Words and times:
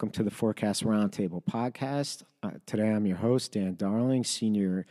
welcome 0.00 0.10
to 0.10 0.22
the 0.22 0.30
Forecast 0.30 0.82
Roundtable 0.82 1.44
podcast. 1.44 2.22
Uh, 2.42 2.52
today 2.64 2.88
I'm 2.88 3.04
your 3.04 3.18
host, 3.18 3.52
Dan 3.52 3.74
Darling, 3.74 4.24
Senior 4.24 4.86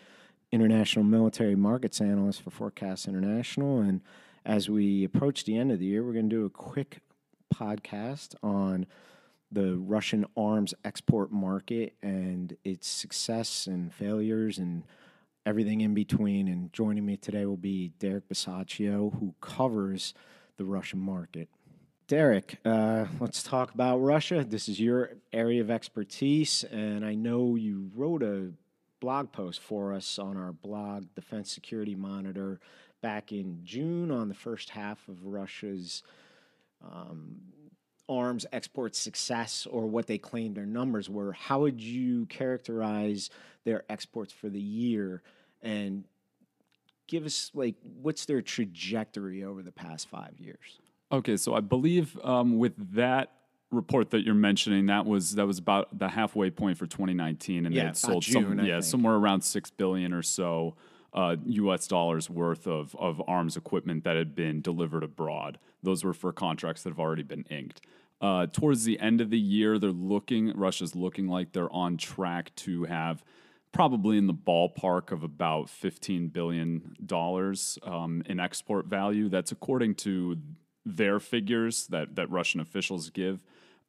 International 0.51 1.03
Military 1.03 1.55
Markets 1.55 1.99
Analyst 1.99 2.43
for 2.43 2.51
Forecast 2.51 3.07
International. 3.07 3.79
And 3.79 4.01
as 4.45 4.69
we 4.69 5.03
approach 5.03 5.45
the 5.45 5.57
end 5.57 5.71
of 5.71 5.79
the 5.79 5.87
year, 5.87 6.03
we're 6.03 6.13
going 6.13 6.29
to 6.29 6.35
do 6.35 6.45
a 6.45 6.49
quick 6.51 6.99
podcast 7.51 8.35
on 8.43 8.85
the 9.51 9.77
Russian 9.77 10.27
arms 10.37 10.75
export 10.85 11.31
market 11.31 11.95
and 12.03 12.55
its 12.63 12.87
success 12.87 13.65
and 13.65 13.91
failures 13.91 14.59
and 14.59 14.83
everything 15.43 15.81
in 15.81 15.95
between. 15.95 16.47
And 16.47 16.71
joining 16.71 17.07
me 17.07 17.17
today 17.17 17.47
will 17.47 17.57
be 17.57 17.93
Derek 17.97 18.29
Bisaccio, 18.29 19.19
who 19.19 19.33
covers 19.41 20.13
the 20.57 20.65
Russian 20.65 20.99
market. 20.99 21.49
Derek, 22.09 22.57
uh, 22.65 23.05
let's 23.19 23.43
talk 23.43 23.71
about 23.75 23.99
Russia. 23.99 24.43
This 24.43 24.67
is 24.67 24.79
your 24.79 25.11
area 25.31 25.61
of 25.61 25.69
expertise, 25.69 26.63
and 26.63 27.05
I 27.05 27.13
know 27.13 27.55
you 27.55 27.91
wrote 27.95 28.23
a 28.23 28.49
blog 28.99 29.31
post 29.31 29.59
for 29.59 29.93
us 29.93 30.17
on 30.17 30.35
our 30.35 30.51
blog, 30.51 31.05
Defense 31.13 31.51
Security 31.51 31.93
Monitor, 31.93 32.59
back 33.03 33.31
in 33.31 33.59
June 33.63 34.09
on 34.09 34.27
the 34.27 34.33
first 34.33 34.71
half 34.71 35.07
of 35.07 35.23
Russia's 35.23 36.01
um, 36.83 37.41
arms 38.09 38.43
export 38.51 38.95
success 38.95 39.67
or 39.69 39.85
what 39.85 40.07
they 40.07 40.17
claimed 40.17 40.57
their 40.57 40.65
numbers 40.65 41.11
were. 41.11 41.33
How 41.33 41.59
would 41.59 41.79
you 41.79 42.25
characterize 42.25 43.29
their 43.65 43.83
exports 43.87 44.33
for 44.33 44.49
the 44.49 44.59
year 44.59 45.21
and 45.61 46.05
give 47.05 47.27
us 47.27 47.51
like 47.53 47.75
what's 48.01 48.25
their 48.25 48.41
trajectory 48.41 49.43
over 49.43 49.61
the 49.61 49.71
past 49.71 50.09
five 50.09 50.39
years? 50.39 50.79
Okay, 51.11 51.37
so 51.37 51.55
I 51.55 51.59
believe 51.59 52.17
um, 52.23 52.57
with 52.57 52.93
that 52.95 53.31
report 53.71 54.11
that 54.11 54.21
you're 54.23 54.35
mentioning, 54.35 54.87
that 54.87 55.05
was 55.05 55.35
that 55.35 55.45
was 55.47 55.57
about 55.57 55.97
the 55.97 56.07
halfway 56.09 56.49
point 56.49 56.77
for 56.77 56.85
2019, 56.85 57.65
and 57.65 57.73
Yeah, 57.73 57.81
they 57.81 57.85
had 57.87 57.97
sold 57.97 58.23
June, 58.23 58.57
some, 58.57 58.65
yeah 58.65 58.75
think. 58.75 58.83
somewhere 58.85 59.15
around 59.15 59.41
six 59.41 59.69
billion 59.69 60.13
or 60.13 60.21
so 60.21 60.75
uh, 61.13 61.35
U.S. 61.45 61.87
dollars 61.87 62.29
worth 62.29 62.67
of 62.67 62.95
of 62.97 63.21
arms 63.27 63.57
equipment 63.57 64.03
that 64.03 64.15
had 64.15 64.35
been 64.35 64.61
delivered 64.61 65.03
abroad. 65.03 65.57
Those 65.81 66.03
were 66.03 66.13
for 66.13 66.31
contracts 66.31 66.83
that 66.83 66.89
have 66.89 66.99
already 66.99 67.23
been 67.23 67.45
inked. 67.49 67.81
Uh, 68.21 68.47
towards 68.47 68.83
the 68.83 68.99
end 68.99 69.21
of 69.21 69.29
the 69.29 69.39
year, 69.39 69.79
they're 69.79 69.91
looking. 69.91 70.51
Russia's 70.55 70.95
looking 70.95 71.27
like 71.27 71.53
they're 71.53 71.71
on 71.73 71.97
track 71.97 72.53
to 72.57 72.83
have 72.83 73.23
probably 73.71 74.17
in 74.17 74.27
the 74.27 74.33
ballpark 74.33 75.11
of 75.11 75.23
about 75.23 75.69
fifteen 75.69 76.27
billion 76.27 76.95
dollars 77.03 77.79
um, 77.83 78.21
in 78.27 78.39
export 78.39 78.85
value. 78.85 79.29
That's 79.29 79.51
according 79.51 79.95
to 79.95 80.37
their 80.85 81.19
figures 81.19 81.87
that 81.87 82.15
that 82.15 82.29
Russian 82.29 82.59
officials 82.59 83.09
give. 83.09 83.43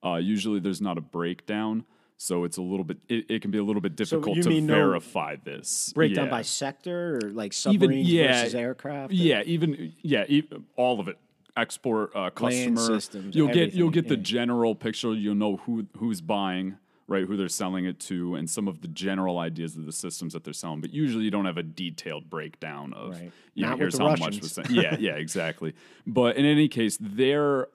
Uh, 0.05 0.17
usually, 0.17 0.61
there's 0.61 0.81
not 0.81 0.97
a 0.97 1.01
breakdown, 1.01 1.85
so 2.17 2.45
it's 2.45 2.57
a 2.57 2.63
little 2.63 2.85
bit. 2.85 2.99
It, 3.09 3.27
it 3.31 3.43
can 3.43 3.51
be 3.51 3.59
a 3.59 3.63
little 3.63 3.83
bit 3.83 3.97
difficult 3.97 4.37
you 4.37 4.43
to 4.43 4.49
mean 4.49 4.67
no 4.67 4.75
verify 4.75 5.37
this 5.45 5.93
Breakdown 5.95 6.27
Yeah. 6.27 6.31
by 6.31 6.43
sector 6.43 7.17
or 7.23 7.31
like 7.31 7.53
Even- 7.67 7.81
submarines 7.81 8.09
yeah, 8.11 8.41
versus 8.41 8.55
aircraft? 8.55 9.13
or- 9.13 9.17
Yeah, 9.17 9.43
even 9.45 9.93
yeah, 10.03 10.25
e- 10.29 10.49
all 10.77 11.01
of 11.01 11.09
it. 11.09 11.19
Export 11.57 12.15
uh, 12.15 12.21
Land 12.21 12.35
customer 12.37 12.77
systems, 13.01 13.35
You'll 13.37 13.49
get 13.49 13.75
you'll 13.75 13.91
get 13.91 14.09
the 14.09 14.17
general 14.17 14.75
picture. 14.75 15.13
You'll 15.13 15.35
know 15.35 15.57
who 15.57 15.85
who's 15.99 16.21
buying, 16.21 16.77
right? 17.11 17.27
Who 17.27 17.37
they're 17.37 17.49
selling 17.49 17.85
it 17.87 17.99
to, 18.03 18.37
and 18.37 18.49
some 18.49 18.69
of 18.69 18.81
the 18.83 18.89
general 18.89 19.39
ideas 19.39 19.77
of 19.77 19.85
the 19.85 19.93
systems 19.93 20.33
that 20.33 20.45
they're 20.45 20.53
selling. 20.55 20.81
But 20.81 20.95
usually, 20.95 21.25
you 21.25 21.31
don't 21.33 21.45
have 21.45 21.59
a 21.59 21.63
detailed 21.63 22.31
breakdown 22.31 22.95
of 22.95 23.11
Right. 23.11 23.33
you 23.55 23.65
know 23.65 23.71
Not 23.71 23.79
here's 23.81 23.99
how 23.99 24.07
Russians. 24.07 24.21
much 24.37 24.41
was 24.41 24.53
sent. 24.53 24.71
Yeah, 24.71 24.97
yeah, 25.01 25.17
exactly. 25.17 25.75
But 26.07 26.37
in 26.37 26.47
any 26.47 26.69
case, 26.69 26.97
their 27.01 27.67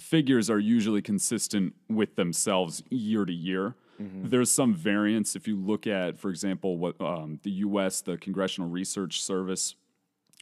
figures 0.00 0.48
are 0.48 0.58
usually 0.60 1.02
consistent 1.02 1.74
with 1.88 2.14
themselves 2.16 2.82
year 2.88 3.24
to 3.24 3.32
year. 3.32 3.74
Mm-hmm. 4.00 4.28
There's 4.28 4.50
some 4.50 4.72
variance 4.74 5.34
if 5.34 5.48
you 5.48 5.56
look 5.56 5.86
at, 5.86 6.18
for 6.18 6.30
example, 6.30 6.76
what 6.78 7.00
um, 7.00 7.40
the 7.42 7.50
U.S. 7.66 8.02
the 8.02 8.16
Congressional 8.16 8.70
Research 8.70 9.20
Service 9.22 9.74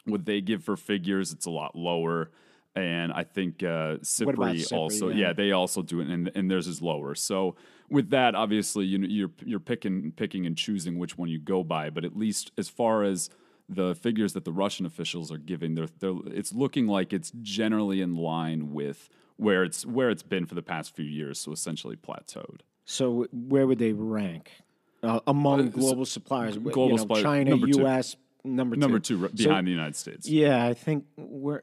what 0.06 0.26
they 0.26 0.42
give 0.42 0.62
for 0.62 0.76
figures, 0.76 1.32
it's 1.32 1.46
a 1.46 1.50
lot 1.50 1.74
lower. 1.74 2.30
And 2.76 3.10
I 3.10 3.22
think 3.24 3.62
uh, 3.62 3.96
SIPRI 4.02 4.58
SIPRI? 4.60 4.72
also, 4.76 5.08
Yeah. 5.08 5.28
yeah. 5.28 5.32
they 5.32 5.52
also 5.52 5.80
do 5.80 6.00
it, 6.00 6.08
and, 6.08 6.30
and 6.34 6.50
theirs 6.50 6.66
is 6.66 6.82
lower. 6.82 7.14
So 7.14 7.54
with 7.90 8.10
that, 8.10 8.34
obviously, 8.34 8.84
you 8.86 8.98
know, 8.98 9.06
you're 9.08 9.30
you're 9.44 9.60
picking 9.60 10.12
picking 10.12 10.46
and 10.46 10.56
choosing 10.56 10.98
which 10.98 11.16
one 11.18 11.28
you 11.28 11.38
go 11.38 11.62
by. 11.62 11.90
But 11.90 12.04
at 12.04 12.16
least 12.16 12.52
as 12.58 12.68
far 12.68 13.02
as 13.02 13.30
the 13.68 13.94
figures 13.94 14.32
that 14.34 14.44
the 14.44 14.52
Russian 14.52 14.86
officials 14.86 15.32
are 15.32 15.38
giving, 15.38 15.74
they're, 15.74 15.88
they're 15.98 16.14
it's 16.26 16.52
looking 16.52 16.86
like 16.86 17.12
it's 17.12 17.32
generally 17.42 18.00
in 18.00 18.14
line 18.16 18.72
with 18.72 19.08
where 19.36 19.64
it's 19.64 19.84
where 19.86 20.10
it's 20.10 20.22
been 20.22 20.46
for 20.46 20.54
the 20.54 20.62
past 20.62 20.94
few 20.94 21.04
years. 21.04 21.38
So 21.40 21.52
essentially 21.52 21.96
plateaued. 21.96 22.60
So 22.84 23.26
where 23.32 23.66
would 23.66 23.78
they 23.78 23.92
rank 23.92 24.50
uh, 25.02 25.20
among 25.26 25.70
global 25.70 26.04
suppliers? 26.04 26.58
Global 26.58 26.86
you 26.86 26.90
know, 26.92 26.96
supplier- 26.98 27.22
China, 27.22 27.50
number 27.50 27.66
two. 27.68 27.80
U.S. 27.80 28.16
Number 28.44 28.76
two. 28.76 28.80
Number 28.80 28.98
two, 28.98 29.16
right 29.16 29.38
So- 29.38 29.44
behind 29.48 29.66
the 29.66 29.70
United 29.70 29.96
States. 29.96 30.28
Yeah, 30.28 30.66
I 30.66 30.74
think 30.74 31.06
we're 31.16 31.62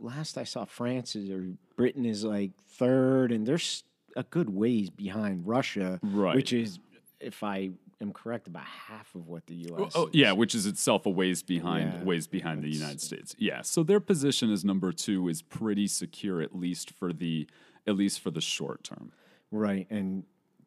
last 0.00 0.38
I 0.38 0.44
saw 0.44 0.64
France 0.64 1.16
is 1.16 1.30
or 1.30 1.52
Britain 1.76 2.04
is 2.04 2.24
like 2.24 2.50
third, 2.76 3.32
and 3.32 3.46
there's 3.46 3.84
a 4.18 4.24
good 4.24 4.50
ways 4.50 4.90
behind 4.90 5.46
Russia, 5.46 5.98
Right. 6.02 6.34
Which 6.34 6.52
is, 6.52 6.78
if 7.20 7.42
I 7.42 7.70
am 8.00 8.12
correct, 8.12 8.48
about 8.48 8.64
half 8.64 9.14
of 9.14 9.26
what 9.28 9.46
the 9.46 9.54
U.S. 9.70 9.92
Oh 9.94 10.06
is. 10.08 10.14
yeah, 10.14 10.32
which 10.32 10.54
is 10.54 10.66
itself 10.66 11.06
a 11.06 11.10
ways 11.10 11.42
behind 11.42 11.92
Yeah, 11.94 12.04
ways 12.04 12.26
behind 12.26 12.62
the 12.62 12.68
United 12.70 13.00
States. 13.00 13.34
Yeah, 13.38 13.62
so 13.62 13.82
their 13.82 14.00
position 14.00 14.52
as 14.52 14.64
number 14.64 14.92
two 14.92 15.28
is 15.28 15.40
pretty 15.42 15.86
secure, 15.86 16.42
at 16.42 16.54
least 16.54 16.90
for 16.90 17.12
the 17.12 17.46
at 17.86 17.96
least 17.96 18.20
for 18.20 18.30
the 18.30 18.40
short 18.40 18.84
term. 18.84 19.12
Right, 19.50 19.86
and 19.90 20.24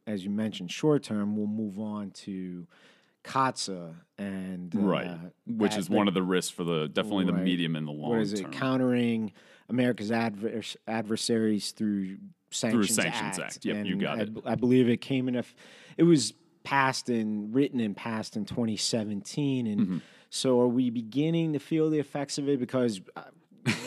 as 0.08 0.24
you 0.24 0.30
mentioned, 0.32 0.72
short 0.72 1.04
term, 1.04 1.36
we'll 1.38 1.46
move 1.48 1.78
on 1.80 2.12
to 2.26 2.66
CAATSA 3.24 3.94
and 4.18 4.74
right, 4.74 5.06
uh, 5.08 5.18
which 5.46 5.72
that- 5.74 5.80
is 5.80 5.90
one 5.90 6.08
of 6.08 6.14
the 6.14 6.24
risks 6.24 6.52
for 6.52 6.64
the 6.64 6.88
definitely 6.88 7.26
the 7.26 7.34
medium 7.34 7.76
and 7.76 7.88
the 7.88 7.92
long 7.92 8.12
what 8.12 8.22
is 8.22 8.34
term. 8.42 8.52
it? 8.52 8.58
Countering 8.58 9.32
America's 9.70 10.10
advers- 10.10 10.76
adversaries 10.88 11.72
through 11.72 12.18
sanctions, 12.52 12.96
Sanctions 12.96 13.40
Act. 13.40 13.66
Yep, 13.66 13.86
you 13.86 13.96
got 13.96 14.20
I, 14.20 14.22
it. 14.24 14.30
I 14.46 14.56
believe 14.56 14.90
it 14.90 14.98
came 15.02 15.28
in. 15.28 15.36
A 15.36 15.44
it 15.98 16.04
was 16.04 16.34
passed 16.64 17.10
and 17.10 17.54
written 17.54 17.80
and 17.80 17.96
passed 17.96 18.36
in 18.38 18.46
2017, 18.46 19.68
and 19.68 19.82
Mm-hmm. 19.82 19.98
so 20.30 20.60
are 20.62 20.68
we 20.68 20.90
beginning 20.90 21.54
to 21.54 21.60
feel 21.60 21.90
the 21.90 22.00
effects 22.00 22.38
of 22.38 22.48
it? 22.48 22.60
Because 22.60 23.02
uh, 23.16 23.22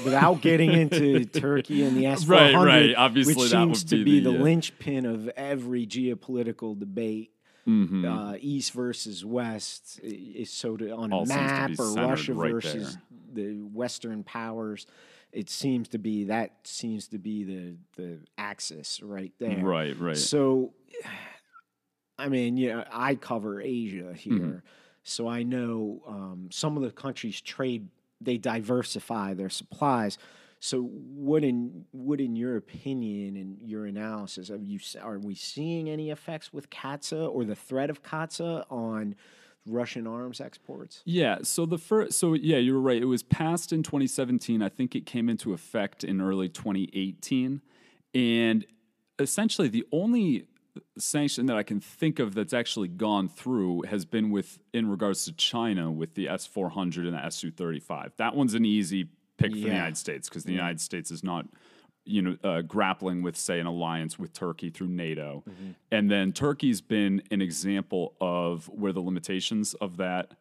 without 0.04 0.40
getting 0.40 0.72
into 0.72 1.24
Turkey 1.40 1.84
and 1.84 1.96
the 1.96 2.04
S400, 2.04 2.28
Right, 2.28 2.54
right. 2.54 2.94
Obviously, 2.96 3.34
which 3.34 3.50
that 3.50 3.58
seems 3.58 3.84
to 3.84 4.04
be 4.04 4.20
the, 4.20 4.32
the, 4.32 4.38
uh, 4.38 4.42
linchpin 4.42 5.06
of 5.06 5.28
every 5.30 5.86
geopolitical 5.86 6.78
debate. 6.78 7.30
Mm-hmm. 7.66 8.04
Uh, 8.04 8.34
East 8.40 8.72
versus 8.72 9.24
West 9.24 9.98
is 10.02 10.50
so 10.50 10.76
to, 10.76 10.90
on 10.90 11.12
a 11.12 11.16
All 11.16 11.24
to 11.24 11.34
map 11.34 11.70
or 11.78 11.94
Russia 11.94 12.34
right 12.34 12.52
versus 12.52 12.98
the 13.32 13.54
Western 13.54 14.22
powers. 14.22 14.86
It 15.34 15.50
seems 15.50 15.88
to 15.88 15.98
be 15.98 16.24
that 16.24 16.52
seems 16.64 17.08
to 17.08 17.18
be 17.18 17.42
the 17.44 17.76
the 17.96 18.18
axis 18.38 19.02
right 19.02 19.32
there. 19.38 19.58
Right, 19.64 19.98
right. 19.98 20.16
So, 20.16 20.72
I 22.18 22.28
mean, 22.28 22.56
yeah, 22.56 22.84
I 22.92 23.16
cover 23.16 23.60
Asia 23.60 24.12
here, 24.14 24.38
Mm-hmm. 24.38 24.58
so 25.02 25.26
I 25.28 25.42
know 25.42 26.00
um, 26.06 26.48
some 26.50 26.76
of 26.76 26.82
the 26.82 26.90
countries 26.90 27.40
trade. 27.40 27.88
They 28.20 28.38
diversify 28.38 29.34
their 29.34 29.50
supplies. 29.50 30.16
So, 30.60 30.82
what 30.82 31.44
in 31.44 31.84
what 31.90 32.20
in 32.20 32.36
your 32.36 32.56
opinion 32.56 33.36
and 33.36 33.58
your 33.60 33.84
analysis 33.86 34.48
have 34.48 34.62
you 34.62 34.78
are 35.02 35.18
we 35.18 35.34
seeing 35.34 35.90
any 35.90 36.10
effects 36.10 36.52
with 36.52 36.70
CAATSA 36.70 37.28
or 37.28 37.44
the 37.44 37.56
threat 37.56 37.90
of 37.90 38.02
CAATSA 38.02 38.64
on 38.70 39.14
Russian 39.66 40.06
arms 40.06 40.40
exports? 40.40 41.02
Yeah, 41.04 41.38
so 41.42 41.66
the 41.66 41.78
first, 41.78 42.18
so 42.18 42.34
yeah, 42.34 42.58
you 42.58 42.74
were 42.74 42.80
right. 42.80 43.00
It 43.00 43.06
was 43.06 43.22
passed 43.22 43.72
in 43.72 43.82
2017. 43.82 44.62
I 44.62 44.68
think 44.68 44.94
it 44.94 45.06
came 45.06 45.28
into 45.28 45.52
effect 45.52 46.04
in 46.04 46.20
early 46.20 46.48
2018, 46.48 47.62
and 48.14 48.66
essentially 49.18 49.68
the 49.68 49.84
only 49.92 50.46
sanction 50.98 51.46
that 51.46 51.56
I 51.56 51.62
can 51.62 51.80
think 51.80 52.18
of 52.18 52.34
that's 52.34 52.52
actually 52.52 52.88
gone 52.88 53.28
through 53.28 53.82
has 53.82 54.04
been 54.04 54.30
with 54.30 54.58
in 54.72 54.88
regards 54.88 55.24
to 55.26 55.32
China 55.32 55.90
with 55.90 56.14
the 56.14 56.28
S 56.28 56.46
400 56.46 57.06
and 57.06 57.14
the 57.14 57.30
Su 57.30 57.50
35. 57.50 58.12
That 58.16 58.34
one's 58.34 58.54
an 58.54 58.64
easy 58.64 59.08
pick 59.38 59.52
for 59.52 59.56
the 59.56 59.60
United 59.60 59.96
States 59.96 60.28
because 60.28 60.44
the 60.44 60.52
United 60.52 60.80
States 60.80 61.10
is 61.10 61.22
not. 61.22 61.46
You 62.06 62.22
know, 62.22 62.36
uh, 62.44 62.60
grappling 62.60 63.22
with, 63.22 63.36
say, 63.36 63.58
an 63.60 63.66
alliance 63.66 64.18
with 64.18 64.32
Turkey 64.34 64.68
through 64.70 64.88
NATO, 64.88 65.42
and 65.90 66.10
then 66.10 66.32
Turkey's 66.32 66.82
been 66.82 67.22
an 67.30 67.40
example 67.40 68.14
of 68.20 68.66
where 68.68 68.92
the 68.92 69.00
limitations 69.00 69.72
of 69.74 69.96
that 69.96 70.32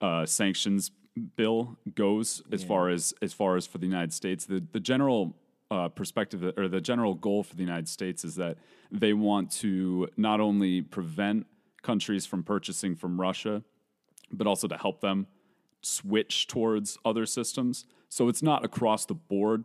uh, 0.00 0.24
sanctions 0.24 0.90
bill 1.36 1.76
goes 1.94 2.42
as 2.50 2.64
far 2.64 2.88
as 2.88 3.14
as 3.20 3.32
far 3.32 3.56
as 3.56 3.66
for 3.66 3.78
the 3.78 3.86
United 3.86 4.12
States. 4.14 4.46
The 4.46 4.62
the 4.72 4.80
general 4.80 5.36
uh, 5.70 5.88
perspective 5.88 6.54
or 6.56 6.68
the 6.68 6.80
general 6.80 7.14
goal 7.14 7.42
for 7.42 7.54
the 7.54 7.62
United 7.62 7.88
States 7.88 8.24
is 8.24 8.36
that 8.36 8.56
they 8.90 9.12
want 9.12 9.50
to 9.50 10.08
not 10.16 10.40
only 10.40 10.82
prevent 10.82 11.46
countries 11.82 12.26
from 12.26 12.42
purchasing 12.42 12.94
from 12.96 13.20
Russia, 13.20 13.62
but 14.32 14.46
also 14.46 14.66
to 14.68 14.76
help 14.76 15.00
them 15.00 15.26
switch 15.82 16.46
towards 16.46 16.98
other 17.04 17.26
systems. 17.26 17.84
So 18.08 18.28
it's 18.28 18.42
not 18.42 18.64
across 18.64 19.04
the 19.06 19.14
board 19.14 19.64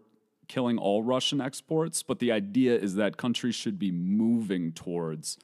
killing 0.50 0.78
all 0.78 1.02
Russian 1.04 1.40
exports, 1.40 2.04
but 2.04 2.20
the 2.20 2.32
idea 2.34 2.76
is 2.78 2.96
that 2.96 3.16
countries 3.16 3.56
should 3.56 3.80
be 3.80 3.92
moving 3.92 4.74
towards 4.74 5.38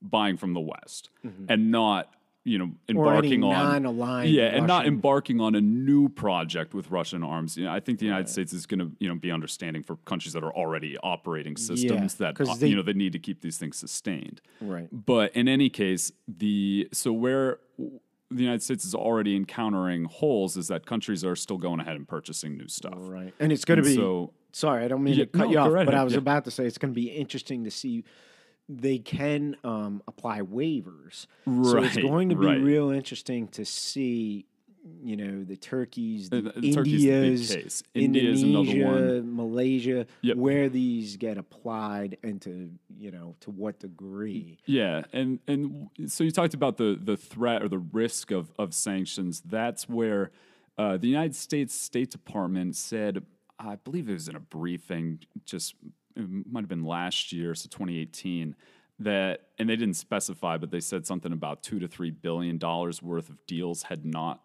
buying 0.00 0.36
from 0.36 0.54
the 0.54 0.60
West 0.60 1.10
and 1.48 1.70
not, 1.72 2.14
you 2.44 2.58
know, 2.58 2.66
Mm-hmm. 2.66 2.96
Embarking 2.98 3.42
on 3.44 3.52
yeah, 4.28 4.44
and 4.56 4.66
not 4.66 4.86
embarking 4.86 5.40
on 5.40 5.54
a 5.54 5.60
new 5.60 6.08
project 6.08 6.74
with 6.74 6.90
Russian 6.90 7.22
arms. 7.22 7.56
You 7.56 7.64
know, 7.64 7.72
I 7.72 7.80
think 7.80 7.98
the 7.98 8.06
United 8.06 8.28
States 8.28 8.52
is 8.52 8.66
going 8.66 8.80
to, 8.80 8.90
you 8.98 9.08
know, 9.08 9.14
be 9.14 9.30
understanding 9.30 9.82
for 9.82 9.96
countries 10.04 10.32
that 10.34 10.42
are 10.42 10.52
already 10.54 10.96
operating 11.02 11.56
systems 11.56 12.14
that 12.16 12.34
'cause 12.34 12.48
uh, 12.48 12.54
they- 12.54 12.68
you 12.68 12.76
know 12.76 12.82
that 12.82 12.96
need 12.96 13.12
to 13.12 13.18
keep 13.18 13.40
these 13.42 13.58
things 13.58 13.76
sustained. 13.76 14.40
Right. 14.60 14.88
But 14.92 15.34
in 15.36 15.48
any 15.48 15.68
case, 15.70 16.12
the 16.28 16.88
so 16.92 17.12
where 17.12 17.58
the 18.32 18.42
United 18.42 18.62
States 18.62 18.84
is 18.84 18.94
already 18.94 19.34
encountering 19.36 20.04
holes 20.04 20.56
is 20.56 20.68
that 20.68 20.86
countries 20.86 21.24
are 21.24 21.34
still 21.36 21.58
going 21.58 21.80
ahead 21.80 21.96
and 21.96 22.06
purchasing 22.08 22.56
new 22.56 22.68
stuff. 22.68 22.94
Right. 22.96 23.34
And 23.40 23.50
it's 23.52 23.64
going 23.64 23.78
to 23.82 23.84
be. 23.84 23.94
so- 23.96 24.32
sorry, 24.52 24.84
I 24.84 24.88
don't 24.88 25.02
mean 25.02 25.14
Yeah, 25.14 25.24
to 25.24 25.30
cut 25.30 25.46
no, 25.46 25.50
you 25.52 25.58
off, 25.58 25.72
right 25.72 25.86
but 25.86 25.94
I 25.94 26.04
was 26.04 26.12
yeah. 26.14 26.18
about 26.20 26.44
to 26.44 26.50
say 26.50 26.64
it's 26.66 26.78
going 26.78 26.92
to 26.94 27.00
be 27.00 27.08
interesting 27.08 27.64
to 27.64 27.70
see. 27.70 28.04
They 28.68 28.98
can 28.98 29.56
um, 29.64 30.00
apply 30.06 30.42
waivers, 30.42 31.26
so 31.44 31.78
it's 31.82 31.96
going 31.96 32.28
to 32.28 32.36
be 32.36 32.46
right. 32.46 32.60
real 32.60 32.90
interesting 32.90 33.48
to 33.48 33.64
see. 33.64 34.46
You 35.02 35.14
know 35.14 35.44
the 35.44 35.56
Turkeys, 35.58 36.30
the, 36.30 36.40
the- 36.40 36.58
the 36.58 36.72
Turkey's 36.72 37.02
the 37.02 37.10
Indias, 37.12 37.54
case. 37.54 37.82
India 37.94 38.30
is 38.30 38.42
another 38.42 38.70
Indonesia, 38.70 39.12
one. 39.20 39.36
Malaysia, 39.36 40.06
Yep. 40.22 40.36
where 40.38 40.68
these 40.70 41.18
get 41.18 41.36
applied 41.36 42.16
and 42.22 42.40
to 42.42 42.70
you 42.98 43.10
know 43.10 43.34
to 43.40 43.50
what 43.50 43.78
degree. 43.78 44.56
Yeah, 44.64 45.02
and 45.12 45.38
and 45.46 45.90
so 46.06 46.24
you 46.24 46.30
talked 46.30 46.54
about 46.54 46.78
the 46.78 46.98
the 46.98 47.18
threat 47.18 47.62
or 47.62 47.68
the 47.68 47.78
risk 47.78 48.30
of 48.30 48.52
of 48.58 48.72
sanctions. 48.72 49.42
That's 49.44 49.86
where 49.86 50.30
uh, 50.78 50.96
the 50.96 51.08
United 51.08 51.36
States 51.36 51.74
State 51.74 52.10
Department 52.10 52.74
said, 52.74 53.22
I 53.60 53.76
believe 53.76 54.08
it 54.08 54.14
was 54.14 54.28
in 54.28 54.36
a 54.36 54.40
briefing, 54.40 55.20
just 55.44 55.74
it 56.16 56.26
might 56.50 56.60
have 56.60 56.68
been 56.68 56.84
last 56.84 57.32
year, 57.32 57.54
so 57.54 57.68
2018, 57.68 58.56
that 59.00 59.48
and 59.58 59.68
they 59.68 59.76
didn't 59.76 59.94
specify, 59.94 60.56
but 60.56 60.70
they 60.70 60.80
said 60.80 61.06
something 61.06 61.32
about 61.32 61.62
two 61.62 61.78
to 61.78 61.88
three 61.88 62.10
billion 62.10 62.58
dollars 62.58 63.02
worth 63.02 63.28
of 63.28 63.36
deals 63.46 63.84
had 63.84 64.04
not 64.04 64.40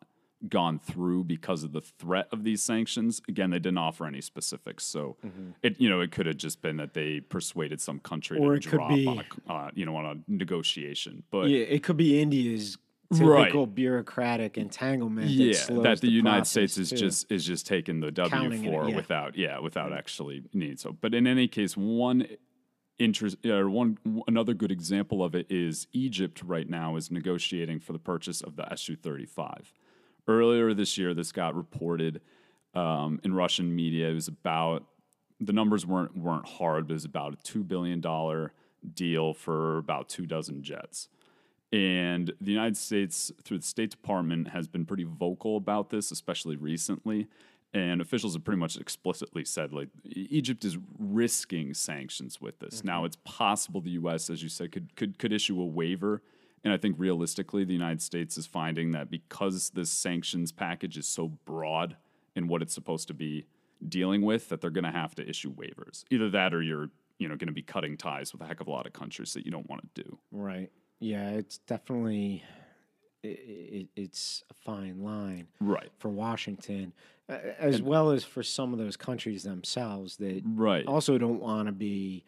gone 0.49 0.77
through 0.79 1.23
because 1.23 1.63
of 1.63 1.71
the 1.71 1.81
threat 1.81 2.27
of 2.31 2.43
these 2.43 2.61
sanctions. 2.61 3.21
Again, 3.27 3.49
they 3.49 3.57
didn't 3.57 3.79
offer 3.79 4.05
any 4.05 4.21
specifics, 4.21 4.83
so 4.85 5.17
it 5.63 5.79
you 5.79 5.89
know 5.89 6.01
it 6.01 6.11
could 6.11 6.25
have 6.25 6.37
just 6.37 6.61
been 6.61 6.77
that 6.77 6.93
they 6.93 7.19
persuaded 7.21 7.81
some 7.81 7.99
country 7.99 8.37
Or 8.37 8.51
to 8.51 8.57
it 8.57 8.63
could 8.69 8.77
drop 8.77 8.89
be- 8.89 9.07
on 9.07 9.19
a 9.49 9.51
uh, 9.51 9.71
you 9.73 9.85
know 9.85 9.95
on 9.95 10.05
a 10.05 10.15
negotiation, 10.31 11.23
but 11.31 11.49
Yeah, 11.49 11.59
it 11.65 11.83
could 11.83 11.97
be 11.97 12.21
India's 12.21 12.77
Right. 13.11 13.43
typical 13.45 13.67
bureaucratic 13.67 14.57
entanglement. 14.57 15.29
yeah, 15.29 15.53
that, 15.69 15.83
that 15.83 16.01
the, 16.01 16.09
United 16.09 16.45
States 16.47 16.77
is 16.77 16.89
too. 16.89 16.95
just 16.95 17.31
is 17.31 17.45
just 17.45 17.67
taking 17.67 17.99
the 17.99 18.11
W 18.11 18.29
Counting 18.29 18.65
it, 18.65 18.71
for 18.71 18.89
yeah. 18.89 18.95
without 18.95 19.37
yeah 19.37 19.59
without 19.59 19.93
actually 19.93 20.43
needing 20.53 20.77
so. 20.77 20.95
But 20.99 21.13
in 21.13 21.27
any 21.27 21.47
case, 21.47 21.77
one 21.77 22.27
interest 22.97 23.45
or 23.45 23.69
one 23.69 23.97
another 24.27 24.53
good 24.53 24.71
example 24.71 25.23
of 25.23 25.35
it 25.35 25.45
is 25.49 25.87
Egypt 25.93 26.41
right 26.43 26.67
now 26.67 26.95
is 26.95 27.11
negotiating 27.11 27.79
for 27.79 27.93
the 27.93 27.99
purchase 27.99 28.41
of 28.41 28.55
the 28.55 28.67
Su 28.75 28.95
thirty 28.95 29.25
five. 29.25 29.71
Earlier 30.27 30.73
this 30.73 30.97
year, 30.97 31.13
this 31.13 31.31
got 31.31 31.55
reported 31.55 32.21
um, 32.73 33.19
in 33.23 33.33
Russian 33.33 33.75
media. 33.75 34.09
It 34.09 34.15
was 34.15 34.27
about 34.27 34.83
the 35.39 35.53
numbers 35.53 35.85
weren't 35.85 36.17
weren't 36.17 36.47
hard, 36.47 36.87
but 36.87 36.93
it 36.93 36.95
was 36.95 37.05
about 37.05 37.33
a 37.33 37.37
two 37.37 37.63
billion 37.63 38.01
dollar 38.01 38.53
deal 38.93 39.33
for 39.33 39.77
about 39.77 40.09
two 40.09 40.25
dozen 40.25 40.63
jets. 40.63 41.09
And 41.71 42.31
the 42.39 42.51
United 42.51 42.77
States, 42.77 43.31
through 43.43 43.59
the 43.59 43.65
State 43.65 43.91
Department, 43.91 44.49
has 44.49 44.67
been 44.67 44.85
pretty 44.85 45.03
vocal 45.03 45.57
about 45.57 45.89
this, 45.89 46.11
especially 46.11 46.55
recently. 46.55 47.27
And 47.73 47.99
officials 47.99 48.35
have 48.35 48.45
pretty 48.45 48.59
much 48.59 48.77
explicitly 48.77 49.43
said, 49.43 49.73
like, 49.73 49.89
Egypt 50.05 50.63
is 50.63 50.77
risking 50.97 51.73
sanctions 51.73 52.39
with 52.39 52.59
this. 52.59 52.85
Now, 52.85 52.99
mm-hmm. 52.99 53.07
it's 53.07 53.17
possible 53.25 53.81
the 53.81 53.91
U.S., 53.91 54.29
as 54.29 54.41
you 54.41 54.47
said, 54.47 54.71
could 54.71 54.95
could 54.95 55.19
could 55.19 55.33
issue 55.33 55.59
a 55.59 55.65
waiver. 55.65 56.21
And 56.63 56.73
I 56.73 56.77
think 56.77 56.95
realistically, 56.97 57.65
the 57.65 57.73
United 57.73 58.01
States 58.01 58.37
is 58.37 58.45
finding 58.45 58.91
that 58.91 59.11
because 59.11 59.71
this 59.71 59.91
sanctions 59.91 60.51
package 60.51 60.97
is 60.97 61.07
so 61.07 61.27
broad 61.45 61.97
in 62.35 62.47
what 62.47 62.61
it's 62.61 62.73
supposed 62.73 63.07
to 63.09 63.13
be 63.13 63.45
dealing 63.87 64.21
with, 64.21 64.49
that 64.49 64.61
they're 64.61 64.69
going 64.69 64.85
to 64.85 64.91
have 64.91 65.13
to 65.15 65.29
issue 65.29 65.53
waivers. 65.53 66.05
Either 66.09 66.29
that, 66.29 66.53
or 66.53 66.61
you're, 66.61 66.89
you 67.19 67.27
know, 67.27 67.35
going 67.35 67.47
to 67.47 67.53
be 67.53 67.61
cutting 67.61 67.97
ties 67.97 68.31
with 68.31 68.41
a 68.41 68.45
heck 68.45 68.61
of 68.61 68.67
a 68.67 68.71
lot 68.71 68.87
of 68.87 68.93
countries 68.93 69.33
that 69.33 69.45
you 69.45 69.51
don't 69.51 69.69
want 69.69 69.81
to 69.93 70.03
do. 70.03 70.17
Right. 70.31 70.71
Yeah, 70.99 71.31
it's 71.31 71.57
definitely 71.59 72.43
i 73.23 73.27
it, 73.27 73.87
it's 73.95 74.43
a 74.51 74.53
fine 74.53 75.01
line 75.01 75.47
Right. 75.59 75.89
for 75.97 76.09
Washington, 76.09 76.93
uh, 77.27 77.37
as 77.57 77.81
well 77.81 78.11
as 78.11 78.23
for 78.23 78.43
some 78.43 78.71
of 78.71 78.77
those 78.79 78.95
countries 78.97 79.43
themselves 79.43 80.17
that 80.17 80.43
Right. 80.45 80.85
also 80.85 81.17
don't 81.17 81.39
want 81.41 81.67
to 81.67 81.71
be 81.71 82.23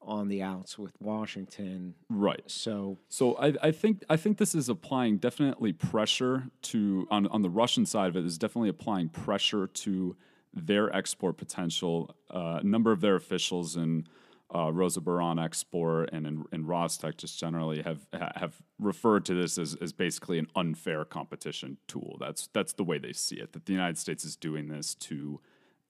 on 0.00 0.26
the 0.26 0.42
outs 0.42 0.76
with 0.76 1.00
Washington. 1.00 1.94
Right. 2.10 2.42
So 2.50 2.98
So 3.08 3.36
I, 3.36 3.54
I 3.62 3.70
think 3.70 4.02
I 4.10 4.16
think 4.16 4.38
this 4.38 4.52
is 4.52 4.68
applying 4.68 5.18
definitely 5.18 5.72
pressure 5.72 6.48
to 6.62 7.06
on 7.08 7.28
on 7.28 7.42
the 7.42 7.50
Russian 7.50 7.86
side 7.86 8.08
of 8.08 8.16
it 8.16 8.24
is 8.24 8.36
definitely 8.36 8.68
applying 8.70 9.10
pressure 9.10 9.68
to 9.68 10.16
their 10.52 10.94
export 10.94 11.36
potential. 11.38 12.16
Uh, 12.28 12.58
a 12.60 12.64
number 12.64 12.90
of 12.90 13.00
their 13.00 13.14
officials 13.14 13.76
in 13.76 14.06
uh, 14.52 14.66
Rosoboronexport 14.66 16.08
and 16.12 16.26
in, 16.26 16.44
in 16.52 16.64
Rostec 16.64 17.16
just 17.16 17.38
generally 17.38 17.82
have 17.82 18.06
have 18.12 18.56
referred 18.78 19.24
to 19.26 19.34
this 19.34 19.58
as, 19.58 19.74
as 19.80 19.92
basically 19.92 20.38
an 20.38 20.48
unfair 20.54 21.04
competition 21.04 21.78
tool. 21.88 22.16
That's 22.20 22.48
that's 22.52 22.74
the 22.74 22.84
way 22.84 22.98
they 22.98 23.12
see 23.12 23.36
it. 23.36 23.52
That 23.52 23.66
the 23.66 23.72
United 23.72 23.98
States 23.98 24.24
is 24.24 24.36
doing 24.36 24.68
this 24.68 24.94
to 24.96 25.40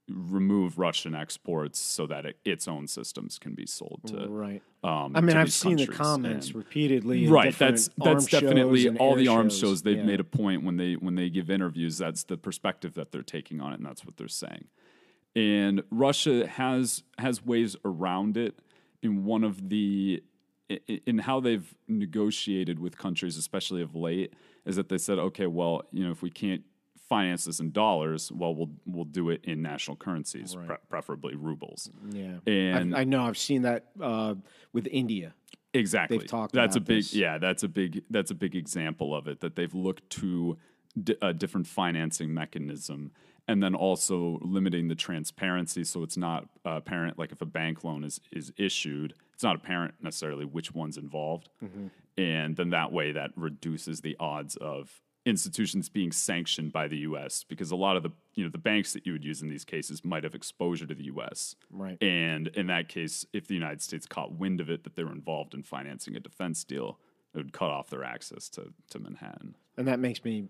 remove 0.09 0.79
Russian 0.79 1.15
exports 1.15 1.79
so 1.79 2.07
that 2.09 2.27
it, 2.27 2.37
its 2.45 2.67
own 2.67 2.89
systems 2.89 3.39
can 3.39 3.55
be 3.55 3.67
sold 3.67 4.01
to. 4.07 4.27
right. 4.29 4.63
Um, 4.83 5.13
I 5.15 5.21
mean, 5.21 5.37
I've 5.37 5.53
seen 5.53 5.77
the 5.77 5.87
comments 5.87 6.49
And- 6.49 6.57
repeatedly. 6.57 7.29
right 7.29 7.57
that's 7.57 7.89
that's 7.99 8.27
definitely 8.27 8.89
all 8.99 9.15
the 9.15 9.29
arms 9.29 9.57
shows 9.57 9.83
they've 9.83 9.99
yeah. 9.99 10.03
made 10.05 10.19
a 10.21 10.25
point 10.25 10.65
when 10.65 10.77
they 10.77 10.95
when 10.95 11.15
they 11.15 11.31
give 11.31 11.51
interviews 11.51 11.99
that's 11.99 12.25
the 12.25 12.37
perspective 12.37 12.95
that 12.95 13.13
they're 13.13 13.23
taking 13.23 13.61
on 13.61 13.73
it 13.73 13.77
and 13.77 13.87
that's 13.87 14.05
what 14.05 14.17
they're 14.17 14.27
saying 14.27 14.67
and 15.35 15.83
russia 15.91 16.47
has 16.47 17.03
has 17.19 17.45
ways 17.45 17.77
around 17.85 18.37
it 18.37 18.59
in 19.03 19.25
one 19.25 19.45
of 19.45 19.69
the 19.69 20.23
in 21.07 21.19
how 21.19 21.41
they've 21.41 21.75
negotiated 21.89 22.79
with 22.79 22.97
countries 22.97 23.37
especially 23.37 23.83
of 23.83 23.95
late 23.95 24.35
is 24.65 24.77
that 24.77 24.89
they 24.89 24.99
said 24.99 25.19
okay 25.19 25.47
well 25.47 25.83
you 25.93 26.05
know 26.05 26.11
if 26.11 26.23
we 26.23 26.31
can't 26.31 26.63
finance 27.09 27.45
this 27.45 27.61
in 27.61 27.71
dollars 27.73 28.31
well 28.33 28.55
we'll 28.55 28.71
we'll 28.87 29.05
do 29.05 29.29
it 29.31 29.45
in 29.45 29.61
national 29.61 29.97
currencies 29.97 30.55
pre- 30.55 30.77
preferably 30.89 31.35
rubles 31.35 31.91
Yeah, 32.11 32.39
And- 32.47 32.95
I've, 32.95 33.01
I 33.01 33.05
know 33.05 33.23
I've 33.25 33.37
seen 33.39 33.63
that 33.63 33.87
uh, 34.01 34.35
with 34.73 34.87
India. 34.91 35.35
Exactly. 35.75 36.19
they've 36.19 36.27
talked 36.27 36.53
that's 36.55 36.77
a 36.77 36.81
big 36.81 36.99
this. 36.99 37.15
yeah, 37.15 37.39
that's 37.39 37.63
a 37.63 37.69
big 37.69 38.03
that's 38.11 38.31
a 38.31 38.35
big 38.35 38.55
example 38.55 39.15
of 39.15 39.27
it 39.27 39.41
that 39.41 39.57
they've 39.57 39.75
looked 39.75 40.09
to 40.11 40.57
d- 41.03 41.17
a 41.23 41.33
different 41.33 41.67
financing 41.67 42.33
mechanism 42.35 43.11
and 43.49 43.63
then 43.63 43.75
also 43.75 44.39
limiting 44.41 44.89
the 44.89 44.95
transparency 44.95 45.85
so 45.85 46.03
it's 46.03 46.17
not 46.17 46.49
apparent 46.65 47.19
like 47.19 47.33
if 47.33 47.41
a 47.41 47.47
bank 47.47 47.85
loan 47.85 48.05
is 48.05 48.21
is 48.31 48.53
issued, 48.57 49.15
it's 49.35 49.43
not 49.43 49.57
apparent 49.57 49.95
necessarily 50.01 50.45
which 50.45 50.73
one's 50.75 50.97
involved. 50.97 51.49
Mm-hmm. 51.63 51.87
And 52.19 52.57
then 52.57 52.71
that 52.71 52.93
way 52.93 53.13
that 53.13 53.31
reduces 53.37 54.01
the 54.01 54.17
odds 54.21 54.57
of 54.57 55.01
institutions 55.25 55.89
being 55.89 56.11
sanctioned 56.11 56.73
by 56.73 56.89
the 56.89 56.99
US 56.99 57.45
because 57.45 57.71
a 57.71 57.77
lot 57.77 57.97
of 57.97 58.03
the 58.03 58.11
you 58.35 58.45
know 58.45 58.51
the 58.51 58.59
banks 58.59 58.93
that 58.93 59.07
you 59.07 59.13
would 59.13 59.25
use 59.25 59.43
in 59.43 59.49
these 59.49 59.65
cases 59.65 60.05
might 60.05 60.25
have 60.25 60.35
exposure 60.35 60.87
to 60.87 60.95
the 60.95 61.05
US. 61.05 61.55
Right. 61.71 62.03
And 62.03 62.49
in 62.49 62.67
that 62.69 62.89
case, 62.89 63.27
if 63.33 63.47
the 63.47 63.55
United 63.55 63.83
States 63.83 64.07
caught 64.07 64.33
wind 64.33 64.61
of 64.61 64.71
it 64.71 64.85
that 64.85 64.97
they 64.97 65.05
were 65.05 65.13
involved 65.13 65.55
in 65.55 65.63
financing 65.63 66.17
a 66.17 66.21
defense 66.21 66.65
deal, 66.65 66.99
it 67.35 67.39
would 67.39 67.53
cut 67.53 67.71
off 67.71 67.89
their 67.89 68.05
access 68.05 68.49
to, 68.51 68.73
to 68.91 68.99
Manhattan. 68.99 69.57
And 69.77 69.89
that 69.89 70.01
makes 70.01 70.23
me 70.25 70.49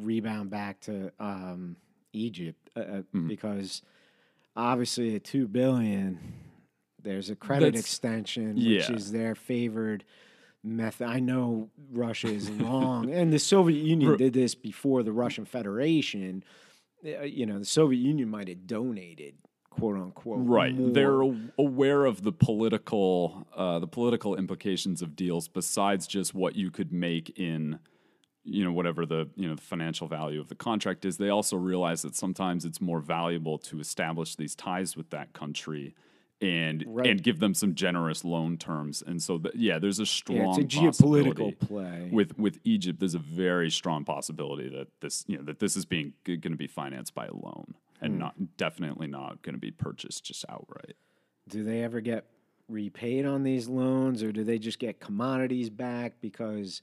rebound 0.00 0.50
back 0.50 0.80
to 0.82 1.12
um, 1.20 1.76
Egypt 2.12 2.70
uh, 2.76 2.80
uh, 2.80 2.84
Mm-hmm. 2.84 3.28
because 3.28 3.82
obviously 4.56 5.14
at 5.16 5.24
two 5.24 5.48
billion, 5.48 6.18
there's 7.02 7.30
a 7.30 7.36
credit 7.36 7.66
That's- 7.66 7.80
extension, 7.82 8.56
which 8.56 8.90
is 8.90 9.12
their 9.12 9.34
favored 9.34 10.04
method. 10.62 11.08
I 11.08 11.20
know 11.20 11.70
Russia 11.90 12.28
is 12.28 12.48
long, 12.50 13.10
and 13.10 13.32
the 13.32 13.38
Soviet 13.38 13.82
Union 13.84 14.16
did 14.16 14.32
this 14.32 14.54
before 14.54 15.02
the 15.02 15.12
Russian 15.12 15.44
Federation. 15.44 16.44
Uh, 17.04 17.22
you 17.22 17.46
know, 17.46 17.58
the 17.58 17.64
Soviet 17.64 17.98
Union 17.98 18.28
might 18.28 18.46
have 18.46 18.66
donated, 18.66 19.34
quote 19.70 19.96
unquote, 19.96 20.46
Right. 20.46 20.72
more. 20.74 20.90
They're 20.90 21.20
aware 21.58 22.04
of 22.04 22.22
the 22.22 22.30
political 22.30 23.46
uh, 23.56 23.80
the 23.80 23.88
political 23.88 24.36
implications 24.36 25.02
of 25.02 25.16
deals 25.16 25.48
besides 25.48 26.06
just 26.06 26.32
what 26.34 26.54
you 26.54 26.70
could 26.70 26.92
make 26.92 27.36
in 27.36 27.80
you 28.44 28.64
know 28.64 28.72
whatever 28.72 29.06
the 29.06 29.28
you 29.36 29.48
know 29.48 29.54
the 29.54 29.62
financial 29.62 30.08
value 30.08 30.40
of 30.40 30.48
the 30.48 30.54
contract 30.54 31.04
is 31.04 31.16
they 31.16 31.28
also 31.28 31.56
realize 31.56 32.02
that 32.02 32.16
sometimes 32.16 32.64
it's 32.64 32.80
more 32.80 33.00
valuable 33.00 33.58
to 33.58 33.78
establish 33.80 34.34
these 34.36 34.54
ties 34.54 34.96
with 34.96 35.10
that 35.10 35.32
country 35.32 35.94
and 36.40 36.82
Right. 36.88 37.06
and 37.06 37.22
give 37.22 37.38
them 37.38 37.54
some 37.54 37.74
generous 37.76 38.24
loan 38.24 38.56
terms 38.56 39.00
and 39.06 39.22
so 39.22 39.38
the, 39.38 39.52
yeah 39.54 39.78
there's 39.78 40.00
a 40.00 40.06
strong 40.06 40.38
Yeah, 40.58 40.88
it's 40.88 41.00
a 41.00 41.04
geopolitical 41.04 41.56
play. 41.60 42.08
with 42.10 42.36
with 42.36 42.58
Egypt 42.64 42.98
there's 42.98 43.14
a 43.14 43.18
very 43.20 43.70
strong 43.70 44.04
possibility 44.04 44.68
that 44.70 44.88
this 45.00 45.24
you 45.28 45.36
know 45.36 45.44
that 45.44 45.60
this 45.60 45.76
is 45.76 45.84
being 45.84 46.12
going 46.24 46.40
to 46.40 46.56
be 46.56 46.66
financed 46.66 47.14
by 47.14 47.26
a 47.26 47.34
loan 47.34 47.74
Hmm. 48.00 48.06
and 48.06 48.18
not 48.18 48.56
definitely 48.56 49.06
not 49.06 49.42
going 49.42 49.54
to 49.54 49.60
be 49.60 49.70
purchased 49.70 50.24
just 50.24 50.44
outright 50.48 50.96
do 51.48 51.62
they 51.62 51.82
ever 51.84 52.00
get 52.00 52.24
repaid 52.68 53.26
on 53.26 53.42
these 53.42 53.68
loans, 53.68 54.22
or 54.22 54.32
do 54.32 54.44
they 54.44 54.58
just 54.58 54.78
get 54.78 54.98
commodities 55.00 55.68
back 55.68 56.14
because? 56.20 56.80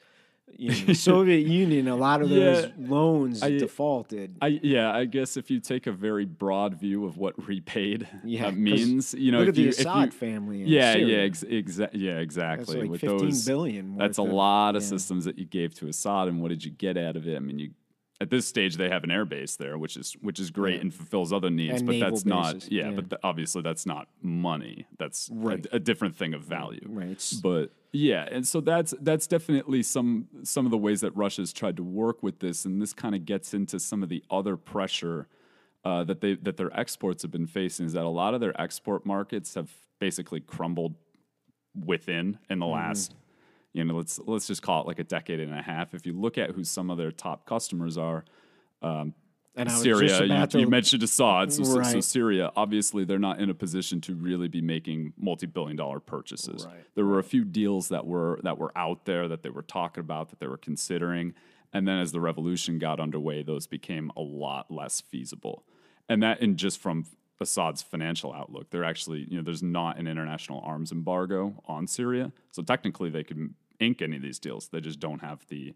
You 0.57 0.87
know, 0.87 0.93
Soviet 0.93 1.47
Union, 1.47 1.87
a 1.87 1.95
lot 1.95 2.21
of 2.21 2.29
those 2.29 2.65
Yeah, 2.65 2.71
loans 2.77 3.41
I- 3.41 3.57
defaulted. 3.57 4.35
I 4.41 4.59
yeah, 4.61 4.91
I 4.93 5.05
guess 5.05 5.37
if 5.37 5.49
you 5.49 5.59
take 5.59 5.87
a 5.87 5.91
very 5.91 6.25
broad 6.25 6.75
view 6.79 7.05
of 7.05 7.17
what 7.17 7.47
repaid 7.47 8.07
Yeah, 8.23 8.47
uh, 8.47 8.51
means, 8.51 9.13
you 9.13 9.31
know, 9.31 9.39
Look 9.39 9.47
if 9.47 9.49
at 9.49 9.55
the 9.55 9.61
you, 9.63 9.69
Assad 9.69 10.05
you, 10.07 10.11
family. 10.11 10.63
Yeah, 10.63 10.93
Syria. 10.93 11.17
yeah, 11.17 11.23
ex- 11.23 11.43
exa- 11.43 11.89
yeah, 11.93 12.17
exactly. 12.19 12.65
That's 12.65 12.81
like 12.81 12.89
With 12.91 13.01
fifteen 13.01 13.17
those, 13.29 13.45
billion. 13.45 13.97
that's 13.97 14.17
a 14.17 14.23
lot 14.23 14.75
of 14.75 14.81
yeah. 14.83 14.89
systems 14.89 15.25
that 15.25 15.37
you 15.39 15.45
gave 15.45 15.73
to 15.75 15.87
Assad, 15.87 16.27
and 16.27 16.41
what 16.41 16.49
did 16.49 16.63
you 16.65 16.71
get 16.71 16.97
out 16.97 17.15
of 17.15 17.27
it? 17.27 17.35
I 17.35 17.39
mean, 17.39 17.59
you 17.59 17.69
at 18.21 18.29
this 18.29 18.45
stage 18.45 18.75
they 18.75 18.89
have 18.89 19.03
an 19.03 19.11
air 19.11 19.25
base 19.25 19.55
there, 19.55 19.77
which 19.77 19.95
is 19.95 20.13
which 20.21 20.39
is 20.39 20.51
great 20.51 20.75
Yeah. 20.75 20.81
and 20.81 20.93
fulfills 20.93 21.31
other 21.31 21.49
needs, 21.49 21.79
And 21.81 21.87
but 21.87 21.99
that's 21.99 22.25
not 22.25 22.69
yeah, 22.71 22.89
yeah. 22.89 22.91
but 22.95 23.09
th- 23.09 23.19
obviously 23.23 23.61
that's 23.61 23.85
not 23.85 24.07
money. 24.21 24.85
That's 24.97 25.29
a- 25.29 25.33
Right. 25.33 25.67
a, 25.71 25.79
different 25.79 26.15
thing 26.15 26.33
of 26.33 26.43
value. 26.43 26.85
Right. 26.85 27.33
But 27.41 27.71
yeah, 27.93 28.27
and 28.29 28.45
so 28.45 28.59
that's 28.61 28.93
that's 29.01 29.25
definitely 29.25 29.83
some 29.83 30.27
some 30.43 30.65
of 30.65 30.71
the 30.71 30.77
ways 30.77 31.01
that 31.01 31.15
Russia's 31.15 31.53
tried 31.53 31.77
to 31.77 31.83
work 31.83 32.21
with 32.21 32.39
this, 32.39 32.65
and 32.65 32.81
this 32.81 32.93
kind 32.93 33.15
of 33.15 33.25
gets 33.25 33.53
into 33.53 33.79
some 33.79 34.03
of 34.03 34.09
the 34.09 34.23
other 34.29 34.57
pressure 34.57 35.27
uh, 35.85 36.03
that 36.03 36.19
they 36.19 36.35
that 36.35 36.57
their 36.57 36.77
exports 36.77 37.21
have 37.23 37.31
been 37.31 37.47
facing. 37.47 37.85
Is 37.85 37.93
that 37.93 38.03
a 38.05 38.09
lot 38.09 38.33
of 38.33 38.41
their 38.41 38.59
export 38.61 39.05
markets 39.05 39.55
have 39.55 39.71
basically 39.99 40.41
crumbled 40.41 40.95
within 41.85 42.37
in 42.49 42.59
the 42.59 42.65
Mm-hmm. 42.65 42.73
last, 42.73 43.15
you 43.73 43.83
know, 43.83 43.95
let's 43.95 44.19
let's 44.25 44.47
just 44.47 44.61
call 44.61 44.81
it 44.81 44.87
like 44.87 44.99
a 44.99 45.03
decade 45.03 45.39
and 45.39 45.53
a 45.53 45.61
half. 45.61 45.93
If 45.93 46.05
you 46.05 46.13
look 46.13 46.37
at 46.37 46.51
who 46.51 46.63
some 46.63 46.89
of 46.89 46.97
their 46.97 47.11
top 47.11 47.45
customers 47.45 47.97
are, 47.97 48.25
um, 48.81 49.13
and 49.55 49.67
was 49.67 49.83
just 49.83 49.83
Syria, 49.83 50.47
you, 50.53 50.59
you 50.59 50.67
mentioned 50.67 51.03
Assad, 51.03 51.51
so, 51.51 51.63
so, 51.63 51.83
so 51.83 51.99
Syria, 52.01 52.51
obviously, 52.55 53.03
they're 53.03 53.19
not 53.19 53.39
in 53.39 53.49
a 53.49 53.53
position 53.53 53.99
to 54.01 54.15
really 54.15 54.47
be 54.47 54.61
making 54.61 55.13
multi-billion-dollar 55.17 55.99
purchases. 55.99 56.65
Right, 56.65 56.85
There 56.95 57.05
were 57.05 57.19
a 57.19 57.23
few 57.23 57.43
deals 57.43 57.89
that 57.89 58.05
were 58.05 58.39
that 58.43 58.57
were 58.57 58.71
out 58.75 59.05
there 59.05 59.27
that 59.27 59.43
they 59.43 59.49
were 59.49 59.63
talking 59.63 60.01
about, 60.01 60.29
that 60.29 60.39
they 60.39 60.47
were 60.47 60.57
considering, 60.57 61.33
and 61.73 61.87
then 61.87 61.99
as 61.99 62.11
the 62.11 62.21
revolution 62.21 62.79
got 62.79 62.99
underway, 62.99 63.43
those 63.43 63.67
became 63.67 64.11
a 64.15 64.21
lot 64.21 64.71
less 64.71 65.01
feasible. 65.01 65.63
And 66.07 66.23
that, 66.23 66.41
and 66.41 66.57
just 66.57 66.79
from 66.79 67.05
Assad's 67.39 67.81
financial 67.81 68.33
outlook, 68.33 68.69
they're 68.69 68.83
actually, 68.83 69.27
you 69.29 69.37
know, 69.37 69.43
there's 69.43 69.63
not 69.63 69.97
an 69.97 70.07
international 70.07 70.61
arms 70.65 70.91
embargo 70.91 71.61
on 71.65 71.85
Syria, 71.85 72.31
so 72.51 72.61
technically 72.61 73.09
they 73.09 73.23
could 73.23 73.53
ink 73.79 74.01
any 74.01 74.17
of 74.17 74.21
these 74.21 74.39
deals. 74.39 74.67
They 74.69 74.81
just 74.81 74.99
don't 74.99 75.19
have 75.21 75.45
the 75.47 75.73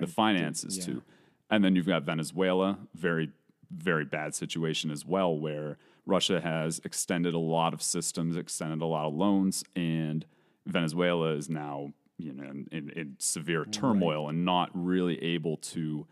the 0.00 0.06
finances 0.06 0.78
to. 0.86 1.02
And 1.50 1.64
then 1.64 1.76
you've 1.76 1.86
got 1.86 2.02
Venezuela, 2.02 2.78
very, 2.94 3.30
very 3.70 4.04
bad 4.04 4.34
situation 4.34 4.90
as 4.90 5.04
well, 5.04 5.36
where 5.38 5.78
Russia 6.04 6.40
has 6.40 6.80
extended 6.84 7.34
a 7.34 7.38
lot 7.38 7.72
of 7.72 7.82
systems, 7.82 8.36
extended 8.36 8.82
a 8.82 8.86
lot 8.86 9.06
of 9.06 9.14
loans, 9.14 9.64
and 9.76 10.26
Venezuela 10.66 11.34
is 11.34 11.48
now, 11.48 11.92
you 12.18 12.32
know, 12.32 12.44
in, 12.44 12.68
in, 12.72 12.90
in 12.90 13.16
severe 13.18 13.64
turmoil 13.64 14.28
and 14.28 14.44
not 14.44 14.70
really 14.74 15.22
able 15.22 15.56
to 15.58 16.06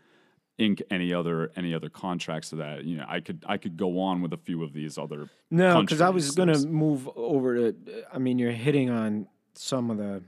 ink 0.57 0.81
any 0.89 1.13
other 1.13 1.51
any 1.57 1.73
other 1.73 1.89
contracts 1.89 2.47
so 2.47 2.55
that 2.55 2.85
you 2.85 2.95
know 2.95 3.05
I 3.09 3.19
could 3.19 3.43
I 3.45 3.57
could 3.57 3.75
go 3.75 3.99
on 3.99 4.21
with 4.21 4.31
a 4.31 4.37
few 4.37 4.63
of 4.63 4.71
these 4.71 4.97
other 4.97 5.29
No, 5.51 5.81
because 5.81 5.99
I 5.99 6.09
was 6.09 6.31
going 6.31 6.47
to 6.47 6.65
move 6.65 7.09
over 7.17 7.71
to. 7.71 7.75
I 8.13 8.19
mean, 8.19 8.39
you're 8.39 8.51
hitting 8.51 8.89
on 8.89 9.27
some 9.53 9.91
of 9.91 9.97
the 9.97 10.23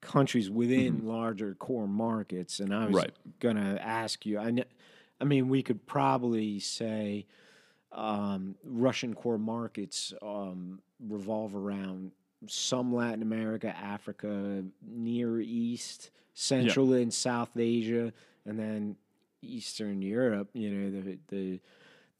countries 0.00 0.50
within 0.50 1.06
larger 1.06 1.54
core 1.54 1.86
markets, 1.88 2.60
and 2.60 2.74
I 2.74 2.86
was 2.86 2.88
Mm-hmm. 2.88 2.96
Right. 2.96 3.12
going 3.40 3.56
to 3.56 3.82
ask 3.84 4.24
you. 4.26 4.38
I, 4.38 4.44
kn- 4.52 4.64
I 5.20 5.24
mean, 5.24 5.48
we 5.48 5.62
could 5.62 5.86
probably 5.86 6.58
say 6.60 7.26
um, 7.92 8.54
Russian 8.64 9.14
core 9.14 9.38
markets 9.38 10.14
um, 10.22 10.80
revolve 11.00 11.54
around 11.54 12.12
some 12.46 12.94
Latin 12.94 13.22
America, 13.22 13.74
Africa, 13.76 14.62
Near 14.86 15.40
East, 15.40 16.10
Central 16.32 16.92
and 16.94 17.12
South 17.12 17.50
Asia, 17.56 18.12
and 18.46 18.58
then 18.58 18.96
Eastern 19.42 20.00
Europe. 20.00 20.48
You 20.54 20.70
know, 20.70 20.90
the 21.02 21.18
the 21.28 21.60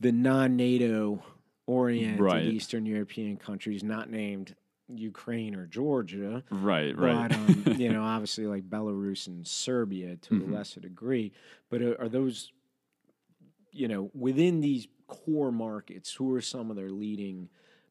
the 0.01 0.13
non-NATO 0.13 1.23
oriented 1.67 2.21
Right. 2.21 2.45
Eastern 2.45 2.85
European 2.85 3.37
countries, 3.37 3.83
not 3.85 4.11
named 4.11 4.55
Ukraine 4.97 5.55
or 5.55 5.67
Georgia, 5.67 6.43
right 6.51 6.97
right 6.97 7.29
but 7.31 7.37
um, 7.37 7.65
you 7.79 7.93
know, 7.93 8.03
obviously 8.03 8.47
like 8.47 8.69
Belarus 8.69 9.27
and 9.27 9.47
Serbia 9.47 10.17
to 10.17 10.35
Mhm. 10.35 10.49
a 10.51 10.55
lesser 10.55 10.81
degree. 10.81 11.33
But 11.71 11.83
are, 11.83 12.01
are 12.03 12.09
those, 12.09 12.53
you 13.73 13.89
know, 13.89 14.11
within 14.15 14.61
these 14.61 14.89
core 15.07 15.53
markets? 15.53 16.13
Who 16.15 16.35
are 16.35 16.41
some 16.41 16.71
of 16.71 16.77
their 16.77 16.91
leading 16.91 17.49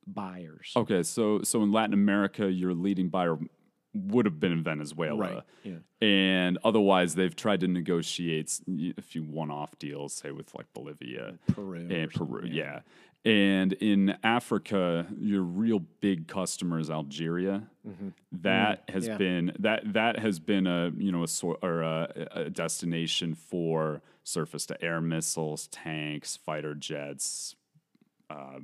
buyers? 0.07 0.71
okay 0.75 1.03
so 1.03 1.41
so 1.43 1.61
in 1.61 1.71
Latin 1.71 1.93
America 1.93 2.51
your 2.51 2.73
leading 2.73 3.09
buyer 3.09 3.37
would 3.93 4.25
have 4.25 4.39
been 4.39 4.51
in 4.51 4.63
Venezuela 4.63 5.17
right. 5.19 5.43
Yeah. 5.63 5.75
and 6.01 6.57
otherwise 6.63 7.13
they've 7.15 7.35
tried 7.35 7.59
to 7.61 7.67
negotiate 7.67 8.59
a 8.97 9.01
few 9.01 9.23
one-off 9.23 9.77
deals 9.77 10.13
say 10.13 10.31
with 10.31 10.53
like 10.55 10.65
Bolivia 10.73 11.37
Peru. 11.47 11.87
and 11.89 12.09
Peru, 12.11 12.41
something, 12.41 12.53
yeah. 12.53 12.79
And 13.25 13.73
in 13.73 14.15
Africa, 14.23 15.05
your 15.19 15.41
real 15.43 15.79
big 15.99 16.27
customer 16.27 16.79
is 16.79 16.89
Algeria. 16.89 17.63
That 18.31 18.83
has 18.89 19.03
Mm-hmm. 19.03 19.11
yeah. 19.11 19.17
been 19.17 19.51
that 19.59 19.93
that 19.93 20.19
has 20.19 20.39
been 20.39 20.67
a 20.67 20.91
you 20.95 21.11
know 21.11 21.23
a 21.23 21.27
sort 21.27 21.59
or 21.61 21.81
a, 21.81 22.27
a 22.31 22.49
destination 22.49 23.33
for 23.35 24.01
surface 24.23 24.65
to 24.67 24.81
air 24.83 25.01
missiles, 25.01 25.67
tanks, 25.67 26.37
fighter 26.37 26.75
jets, 26.75 27.55
uh, 28.29 28.59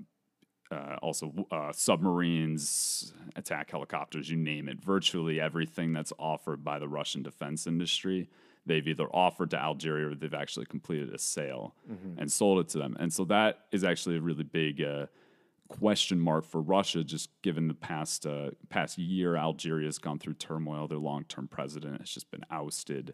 uh, 0.71 0.95
also 1.01 1.33
uh, 1.51 1.71
submarines, 1.71 3.13
attack 3.35 3.71
helicopters, 3.71 4.29
you 4.29 4.37
name 4.37 4.69
it. 4.69 4.79
Virtually 4.79 5.39
everything 5.39 5.91
that's 5.91 6.13
offered 6.17 6.63
by 6.63 6.79
the 6.79 6.87
Russian 6.87 7.23
defense 7.23 7.67
industry, 7.67 8.29
they've 8.65 8.87
either 8.87 9.07
offered 9.13 9.51
to 9.51 9.61
Algeria 9.61 10.09
or 10.09 10.15
they've 10.15 10.33
actually 10.33 10.65
completed 10.65 11.13
a 11.13 11.17
sale 11.17 11.75
and 12.17 12.31
sold 12.31 12.59
it 12.59 12.69
to 12.69 12.77
them. 12.77 12.95
And 12.99 13.13
so 13.13 13.25
that 13.25 13.65
is 13.71 13.83
actually 13.83 14.17
a 14.17 14.21
really 14.21 14.43
big 14.43 14.81
uh, 14.81 15.05
question 15.67 16.19
mark 16.19 16.45
for 16.45 16.61
Russia, 16.61 17.03
just 17.03 17.29
given 17.41 17.67
the 17.67 17.73
past 17.73 18.25
uh, 18.25 18.51
past 18.69 18.97
year. 18.97 19.35
Algeria 19.35 19.87
has 19.87 19.97
gone 19.97 20.19
through 20.19 20.35
turmoil. 20.35 20.87
Their 20.87 20.97
long 20.97 21.23
term 21.25 21.47
president 21.47 21.99
has 21.99 22.09
just 22.09 22.31
been 22.31 22.45
ousted, 22.51 23.13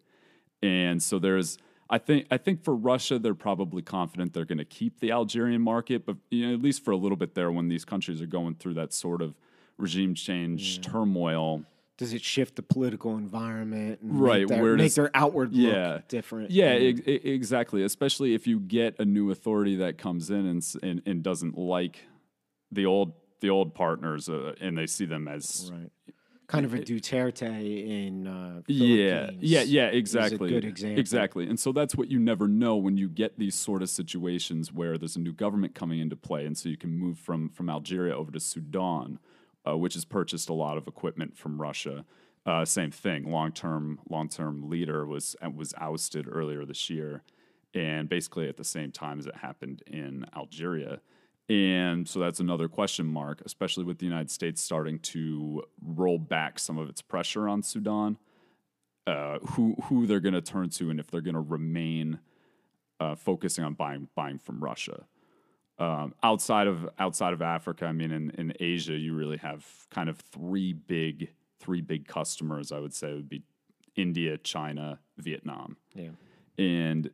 and 0.61 1.01
so 1.01 1.19
there's. 1.19 1.57
I 1.89 1.97
think 1.97 2.27
I 2.31 2.37
think 2.37 2.63
for 2.63 2.73
Russia, 2.73 3.19
they're 3.19 3.33
probably 3.33 3.81
confident 3.81 4.33
they're 4.33 4.45
going 4.45 4.59
to 4.59 4.65
keep 4.65 5.01
the 5.01 5.11
Algerian 5.11 5.61
market, 5.61 6.05
but 6.05 6.15
you 6.29 6.47
know, 6.47 6.53
at 6.53 6.61
least 6.61 6.85
for 6.85 6.91
a 6.91 6.97
little 6.97 7.17
bit 7.17 7.35
there, 7.35 7.51
when 7.51 7.67
these 7.67 7.83
countries 7.83 8.21
are 8.21 8.27
going 8.27 8.55
through 8.55 8.75
that 8.75 8.93
sort 8.93 9.21
of 9.21 9.35
regime 9.77 10.15
change 10.15 10.79
turmoil. 10.79 11.63
Does 12.01 12.13
it 12.13 12.23
shift 12.23 12.55
the 12.55 12.63
political 12.63 13.15
environment? 13.15 14.01
And 14.01 14.19
Right, 14.19 14.39
Make 14.39 14.47
their, 14.49 14.63
where 14.63 14.75
make 14.75 14.93
their 14.95 15.11
outward 15.13 15.53
Yeah. 15.53 15.93
look 15.93 16.07
different. 16.07 16.49
Yeah, 16.49 16.65
ex- 16.71 17.01
e- 17.07 17.21
exactly. 17.23 17.83
Especially 17.83 18.33
if 18.33 18.47
you 18.47 18.59
get 18.59 18.99
a 18.99 19.05
new 19.05 19.29
authority 19.29 19.75
that 19.77 19.99
comes 19.99 20.31
in 20.31 20.47
and 20.47 20.65
and, 20.81 21.01
and 21.05 21.21
doesn't 21.21 21.57
like 21.57 21.99
the 22.71 22.87
old 22.87 23.13
the 23.41 23.49
old 23.51 23.75
partners, 23.75 24.29
uh, 24.29 24.53
and 24.59 24.75
they 24.77 24.87
see 24.87 25.05
them 25.05 25.27
as 25.27 25.69
right. 25.71 25.91
Kind 26.47 26.65
of 26.65 26.73
a 26.73 26.79
Duterte 26.79 27.43
in 28.07 28.27
uh, 28.27 28.61
yeah, 28.67 29.29
yeah, 29.39 29.61
yeah, 29.61 29.85
exactly, 29.85 30.49
good 30.49 30.65
example. 30.65 30.99
exactly. 30.99 31.47
And 31.47 31.57
so 31.57 31.71
that's 31.71 31.95
what 31.95 32.11
you 32.11 32.19
never 32.19 32.45
know 32.47 32.75
when 32.75 32.97
you 32.97 33.07
get 33.07 33.39
these 33.39 33.55
sort 33.55 33.81
of 33.81 33.89
situations 33.89 34.73
where 34.73 34.97
there's 34.97 35.15
a 35.15 35.19
new 35.21 35.31
government 35.31 35.75
coming 35.75 35.99
into 35.99 36.17
play, 36.17 36.45
and 36.45 36.57
so 36.57 36.67
you 36.67 36.75
can 36.77 36.89
move 36.91 37.17
from 37.19 37.49
from 37.49 37.69
Algeria 37.69 38.17
over 38.17 38.31
to 38.33 38.39
Sudan, 38.41 39.19
uh, 39.67 39.77
which 39.77 39.93
has 39.93 40.05
purchased 40.05 40.49
a 40.49 40.53
lot 40.53 40.77
of 40.77 40.87
equipment 40.87 41.37
from 41.37 41.61
Russia. 41.61 42.05
Uh, 42.45 42.65
same 42.65 42.91
thing. 42.91 43.29
Long 43.31 43.51
term, 43.51 43.99
long 44.09 44.27
term 44.27 44.69
leader 44.69 45.05
was 45.05 45.35
uh, 45.45 45.49
was 45.49 45.73
ousted 45.79 46.27
earlier 46.29 46.65
this 46.65 46.89
year, 46.89 47.23
and 47.73 48.09
basically 48.09 48.49
at 48.49 48.57
the 48.57 48.63
same 48.63 48.91
time 48.91 49.19
as 49.19 49.27
it 49.27 49.35
happened 49.35 49.83
in 49.85 50.25
Algeria. 50.35 51.01
And 51.49 52.07
so 52.07 52.19
that's 52.19 52.39
another 52.39 52.67
question 52.67 53.05
mark, 53.05 53.41
especially 53.45 53.83
with 53.83 53.99
the 53.99 54.05
United 54.05 54.31
States 54.31 54.61
starting 54.61 54.99
to 54.99 55.63
roll 55.83 56.17
back 56.17 56.59
some 56.59 56.77
of 56.77 56.89
its 56.89 57.01
pressure 57.01 57.47
on 57.47 57.61
Sudan. 57.61 58.17
Uh, 59.07 59.39
who 59.39 59.75
who 59.85 60.05
they're 60.05 60.19
going 60.19 60.33
to 60.33 60.41
turn 60.41 60.69
to, 60.69 60.89
and 60.89 60.99
if 60.99 61.09
they're 61.09 61.21
going 61.21 61.33
to 61.33 61.41
remain 61.41 62.19
uh, 62.99 63.15
focusing 63.15 63.63
on 63.63 63.73
buying 63.73 64.07
buying 64.15 64.37
from 64.37 64.63
Russia. 64.63 65.05
Um, 65.81 66.13
outside 66.21 66.67
of 66.67 66.87
outside 66.99 67.33
of 67.33 67.41
Africa, 67.41 67.85
I 67.87 67.91
mean, 67.91 68.11
in, 68.11 68.29
in 68.37 68.53
Asia, 68.59 68.93
you 68.93 69.15
really 69.15 69.37
have 69.37 69.65
kind 69.89 70.09
of 70.09 70.17
three 70.17 70.73
big 70.73 71.31
three 71.59 71.81
big 71.81 72.07
customers. 72.07 72.71
I 72.71 72.77
would 72.77 72.93
say 72.93 73.13
would 73.13 73.27
be 73.27 73.41
India, 73.95 74.37
China, 74.37 74.99
Vietnam. 75.17 75.77
Yeah. 75.95 76.09
And 76.59 77.09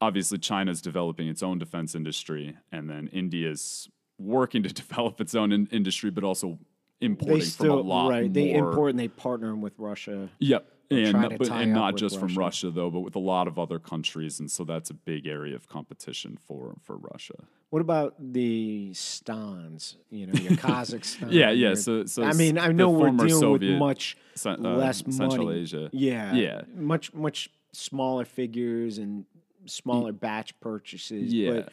obviously, 0.00 0.38
China 0.38 0.70
is 0.70 0.80
developing 0.80 1.28
its 1.28 1.42
own 1.42 1.58
defense 1.58 1.94
industry, 1.94 2.56
and 2.72 2.88
then 2.88 3.10
India 3.12 3.50
is 3.50 3.90
working 4.18 4.62
to 4.62 4.68
develop 4.72 5.20
its 5.20 5.34
own 5.34 5.52
in- 5.52 5.68
industry, 5.70 6.10
but 6.10 6.24
also 6.24 6.58
importing 7.02 7.42
still 7.42 7.76
from 7.76 7.86
a 7.86 7.88
lot 7.88 8.08
right. 8.08 8.32
They 8.32 8.52
import 8.52 8.90
and 8.90 8.98
they 8.98 9.08
partner 9.08 9.54
with 9.54 9.74
Russia. 9.78 10.30
Yep. 10.38 10.66
And, 10.90 11.30
to 11.30 11.36
but, 11.38 11.50
and 11.50 11.72
not 11.74 11.96
just 11.96 12.18
from 12.18 12.34
Russia. 12.34 12.70
Though, 12.70 12.90
but 12.90 13.00
with 13.00 13.14
a 13.14 13.18
lot 13.20 13.46
of 13.46 13.58
other 13.58 13.78
countries, 13.78 14.40
and 14.40 14.50
so 14.50 14.64
that's 14.64 14.88
a 14.88 14.94
big 14.94 15.26
area 15.26 15.54
of 15.54 15.68
competition 15.68 16.38
for 16.46 16.76
for 16.82 16.96
Russia. 16.96 17.34
What 17.70 17.82
about 17.82 18.14
the 18.18 18.94
stans? 18.94 19.96
You 20.10 20.28
know, 20.28 20.32
your 20.40 20.52
Kazakhstan. 20.52 21.30
Yeah, 21.30 21.50
yeah. 21.50 21.68
your- 21.68 21.76
So, 21.76 22.06
so 22.06 22.22
I 22.24 22.32
mean, 22.32 22.56
I 22.56 22.68
know 22.72 22.88
we're 22.90 23.10
dealing 23.10 23.28
Soviet 23.40 23.72
with 23.72 23.78
much 23.78 24.16
uh, 24.46 24.56
less 24.56 25.02
Central 25.10 25.44
money. 25.46 25.60
Asia. 25.60 25.90
Yeah, 25.92 26.34
Yeah. 26.34 26.62
much 26.74 27.12
much 27.12 27.50
smaller 27.72 28.24
figures 28.24 28.96
and 28.96 29.26
smaller 29.66 30.12
batch 30.12 30.58
purchases. 30.60 31.32
Yeah. 31.34 31.50
but 31.52 31.72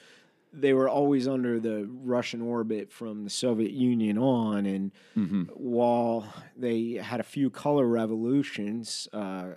they 0.57 0.73
were 0.73 0.87
always 0.89 1.27
under 1.27 1.59
the 1.59 1.87
Russian 2.03 2.41
orbit 2.41 2.91
from 2.91 3.23
the 3.25 3.29
Soviet 3.29 3.71
Union 3.71 4.17
on, 4.17 4.65
and 4.65 4.91
Mm-hmm. 5.17 5.43
while 5.53 6.33
they 6.55 6.93
had 6.93 7.19
a 7.19 7.23
few 7.23 7.49
color 7.49 7.85
revolutions, 7.87 9.07
uh, 9.13 9.53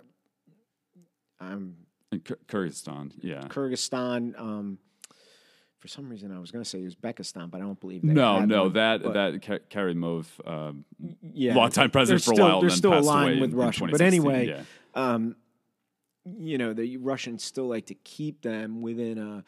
um, 1.41 1.77
In 2.13 2.21
Kyr- 2.21 2.39
Kyrgyzstan, 2.49 3.13
yeah. 3.21 3.43
Kyrgyzstan. 3.49 4.39
Um, 4.39 4.79
for 5.79 5.87
some 5.89 6.09
reason, 6.09 6.33
I 6.35 6.41
was 6.41 6.51
going 6.51 6.65
to 6.65 6.69
say 6.69 6.81
Uzbekistan, 6.81 7.51
but 7.51 7.59
I 7.59 7.61
don't 7.65 7.79
believe 7.79 8.03
they 8.03 8.09
No, 8.13 8.45
no, 8.45 8.65
one, 8.65 8.73
that 8.73 9.03
that 9.13 9.43
Ka- 9.43 9.59
Karimov, 9.71 10.27
um, 10.45 10.85
yeah, 11.23 11.55
longtime 11.55 11.91
president 11.91 12.25
for 12.25 12.33
a 12.33 12.37
while, 12.37 12.61
They're 12.61 12.71
then 12.71 12.77
still 12.77 12.99
aligned 12.99 13.41
with 13.41 13.51
in, 13.51 13.59
in 13.59 13.65
Russia, 13.65 13.87
but 13.91 14.01
anyway, 14.01 14.49
yeah. 14.49 14.63
um, 14.97 15.37
you 16.25 16.59
know, 16.59 16.73
the 16.75 16.97
Russians 16.97 17.45
still 17.45 17.69
like 17.69 17.87
to 17.87 17.95
keep 17.95 18.43
them 18.43 18.83
within 18.83 19.19
a, 19.19 19.45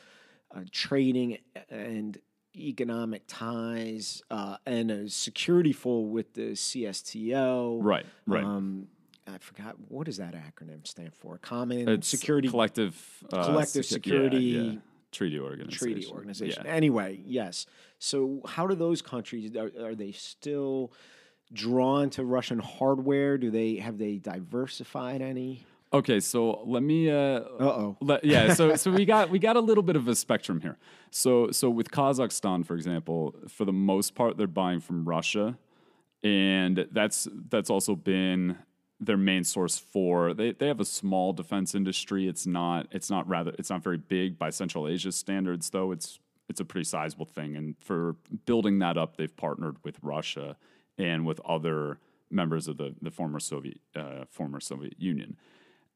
a 0.52 0.64
trading 0.64 1.38
and 1.68 2.18
economic 2.56 3.22
ties 3.26 4.22
uh, 4.30 4.56
and 4.66 4.90
a 4.90 5.08
security 5.08 5.72
fold 5.72 6.10
with 6.12 6.34
the 6.34 6.52
CSTO. 6.52 7.78
right, 7.80 8.06
right. 8.26 8.44
Um, 8.44 8.88
I 9.26 9.38
forgot 9.38 9.76
what 9.88 10.06
does 10.06 10.16
that 10.16 10.34
acronym 10.34 10.86
stand 10.86 11.14
for? 11.14 11.38
Common 11.38 11.88
it's 11.88 12.08
Security 12.08 12.48
collective 12.48 13.24
uh, 13.32 13.44
Collective 13.44 13.84
secu- 13.84 13.90
yeah, 13.90 13.94
Security 13.94 14.36
yeah. 14.38 14.72
treaty 15.12 15.38
organization. 15.38 15.78
Treaty 15.78 16.06
Organization. 16.10 16.62
Yeah. 16.64 16.72
Anyway, 16.72 17.20
yes. 17.24 17.66
So, 17.98 18.40
how 18.46 18.66
do 18.66 18.74
those 18.74 19.02
countries 19.02 19.54
are, 19.56 19.70
are 19.80 19.94
they 19.94 20.12
still 20.12 20.92
drawn 21.52 22.10
to 22.10 22.24
Russian 22.24 22.58
hardware? 22.58 23.38
Do 23.38 23.50
they 23.50 23.76
have 23.76 23.98
they 23.98 24.16
diversified 24.16 25.22
any? 25.22 25.64
Okay, 25.92 26.20
so 26.20 26.62
let 26.66 26.82
me. 26.84 27.10
Uh, 27.10 27.40
Uh-oh. 27.40 27.96
Yeah, 28.22 28.54
so 28.54 28.76
so 28.76 28.92
we 28.92 29.04
got 29.04 29.30
we 29.30 29.40
got 29.40 29.56
a 29.56 29.60
little 29.60 29.82
bit 29.82 29.96
of 29.96 30.06
a 30.06 30.14
spectrum 30.14 30.60
here. 30.60 30.78
So 31.10 31.50
so 31.50 31.68
with 31.68 31.90
Kazakhstan, 31.90 32.64
for 32.64 32.74
example, 32.74 33.34
for 33.48 33.64
the 33.64 33.72
most 33.72 34.14
part, 34.14 34.36
they're 34.36 34.46
buying 34.46 34.80
from 34.80 35.04
Russia, 35.04 35.58
and 36.22 36.86
that's 36.92 37.26
that's 37.48 37.70
also 37.70 37.96
been 37.96 38.56
their 39.00 39.16
main 39.16 39.42
source 39.42 39.78
for. 39.78 40.32
They 40.32 40.52
they 40.52 40.68
have 40.68 40.78
a 40.78 40.84
small 40.84 41.32
defense 41.32 41.74
industry. 41.74 42.28
It's 42.28 42.46
not 42.46 42.86
it's 42.92 43.10
not 43.10 43.28
rather 43.28 43.52
it's 43.58 43.70
not 43.70 43.82
very 43.82 43.98
big 43.98 44.38
by 44.38 44.50
Central 44.50 44.86
Asia 44.86 45.10
standards, 45.10 45.70
though. 45.70 45.90
It's 45.90 46.20
it's 46.48 46.60
a 46.60 46.64
pretty 46.64 46.84
sizable 46.84 47.26
thing, 47.26 47.56
and 47.56 47.76
for 47.78 48.14
building 48.46 48.78
that 48.78 48.96
up, 48.96 49.16
they've 49.16 49.36
partnered 49.36 49.76
with 49.82 49.98
Russia 50.02 50.56
and 50.98 51.26
with 51.26 51.40
other 51.40 51.98
members 52.30 52.68
of 52.68 52.76
the 52.76 52.94
the 53.02 53.10
former 53.10 53.40
Soviet 53.40 53.80
uh, 53.96 54.24
former 54.30 54.60
Soviet 54.60 54.94
Union 55.00 55.36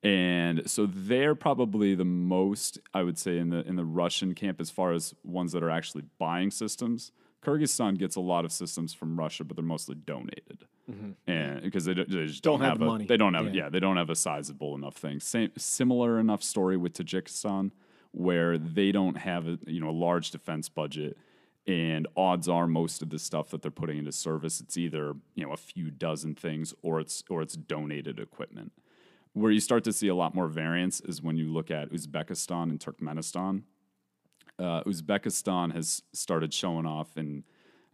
and 0.05 0.69
so 0.71 0.87
they're 0.87 1.35
probably 1.35 1.95
the 1.95 2.05
most 2.05 2.79
I 2.93 3.03
would 3.03 3.19
say 3.19 3.39
in 3.39 3.49
the 3.51 3.67
in 3.67 3.77
the 3.77 3.85
Russian 3.85 4.35
camp 4.35 4.61
as 4.61 4.71
far 4.71 4.93
as 4.93 5.15
ones 5.25 5.53
that 5.53 5.63
are 5.63 5.71
actually 5.71 6.05
buying 6.19 6.51
systems. 6.51 7.11
Kyrgyzstan 7.43 7.99
gets 7.99 8.17
a 8.17 8.21
lot 8.21 8.45
of 8.47 8.53
systems 8.53 8.95
from 8.95 9.19
Russia, 9.19 9.45
but 9.45 9.55
they're 9.57 9.65
mostly 9.65 9.95
donated, 9.95 10.65
mm-hmm. 10.91 11.11
and 11.31 11.61
because 11.63 11.85
they, 11.85 11.93
don't- 11.93 12.09
they 12.09 12.25
just 12.25 12.43
Don't 12.43 12.61
don't, 12.61 12.63
have 12.63 12.71
have, 12.71 12.79
the 12.79 12.85
a, 12.87 12.89
money. 12.89 13.05
They 13.07 13.17
don't 13.19 13.35
have 13.35 13.47
Yeah. 13.55 13.65
yeah. 13.65 13.69
they 13.69 13.81
don't 13.81 13.99
have 13.99 14.09
a 14.09 14.17
sizable 14.17 14.75
enough 14.75 14.95
thing. 14.97 15.21
Same 15.21 15.51
similar 15.59 16.19
enough 16.19 16.43
story 16.43 16.79
with 16.79 16.95
Tajikistan, 16.95 17.71
where 18.13 18.57
they 18.57 18.93
don't 18.93 19.17
have 19.17 19.47
a 19.47 19.59
you 19.67 19.81
know 19.81 19.91
a 19.91 19.99
large 20.07 20.31
defense 20.31 20.69
budget. 20.69 21.17
And 21.67 22.07
odds 22.15 22.47
are, 22.47 22.67
most 22.67 23.01
of 23.01 23.09
the 23.09 23.19
stuff 23.19 23.49
that 23.49 23.63
they're 23.63 23.71
putting 23.71 23.97
into 23.97 24.13
service, 24.13 24.61
it's 24.61 24.77
either 24.77 25.15
you 25.35 25.47
know 25.47 25.53
a 25.53 25.57
few 25.59 25.91
dozen 25.91 26.35
things, 26.35 26.75
or 26.83 27.01
it's 27.01 27.25
or 27.31 27.41
it's 27.43 27.57
donated 27.57 28.19
equipment. 28.19 28.73
Where 29.35 29.51
you 29.51 29.61
start 29.61 29.85
to 29.85 29.93
see 29.93 30.09
a 30.09 30.15
lot 30.15 30.35
more 30.35 30.47
variance 30.49 31.01
is 31.01 31.21
when 31.21 31.37
you 31.37 31.53
look 31.53 31.71
at 31.71 31.91
Uzbekistan 31.91 32.65
and 32.71 32.79
Turkmenistan. 32.81 33.63
Uh, 34.59 34.83
Uzbekistan 34.85 35.75
has 35.75 36.03
started 36.13 36.55
showing 36.55 36.87
off 36.87 37.17
in 37.17 37.43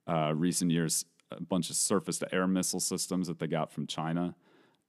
uh, 0.06 0.32
recent 0.34 0.70
years 0.70 1.06
a 1.30 1.42
bunch 1.42 1.70
of 1.70 1.76
surface 1.76 2.18
to 2.18 2.34
air 2.34 2.46
missile 2.46 2.80
systems 2.80 3.26
that 3.28 3.38
they 3.38 3.46
got 3.46 3.72
from 3.72 3.86
China. 3.86 4.34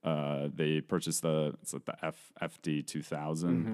Uh, 0.04 0.48
they 0.54 0.80
purchased 0.80 1.22
the 1.22 1.54
it's 1.62 1.72
like 1.72 1.84
the 1.84 1.94
F, 2.04 2.32
FD 2.42 2.84
two 2.86 3.02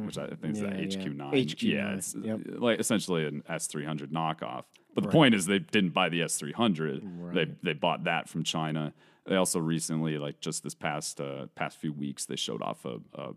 which 0.05 0.19
I 0.19 0.27
think 0.29 0.57
is 0.57 0.61
Yeah, 0.61 0.71
the 0.71 0.85
HQ 0.85 1.17
nine. 1.17 1.33
HQ9, 1.33 1.62
Yeah, 1.62 1.95
it's 1.95 2.14
yep. 2.23 2.41
like 2.59 2.79
essentially 2.79 3.27
an 3.27 3.43
S 3.49 3.67
three 3.67 3.85
hundred 3.85 4.12
knockoff. 4.12 4.64
But 4.95 5.05
the 5.05 5.11
point 5.11 5.35
is, 5.35 5.47
they 5.47 5.59
didn't 5.59 5.95
buy 5.95 6.11
the 6.11 6.23
S 6.23 6.37
three 6.37 6.53
hundred. 6.53 7.03
They 7.33 7.47
they 7.62 7.73
bought 7.73 8.05
that 8.05 8.29
from 8.29 8.45
China. 8.45 8.93
They 9.29 9.37
also 9.37 9.61
recently, 9.61 10.17
like 10.17 10.41
just 10.41 10.64
this 10.64 10.75
past 10.75 11.21
uh, 11.21 11.47
past 11.55 11.79
few 11.79 11.93
weeks, 11.93 12.25
they 12.25 12.37
showed 12.37 12.62
off 12.62 12.85
a, 12.87 12.99
a 13.14 13.33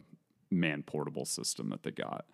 man 0.49 0.84
portable 0.84 1.25
system 1.25 1.69
that 1.69 1.84
they 1.84 1.91
got. 1.91 2.25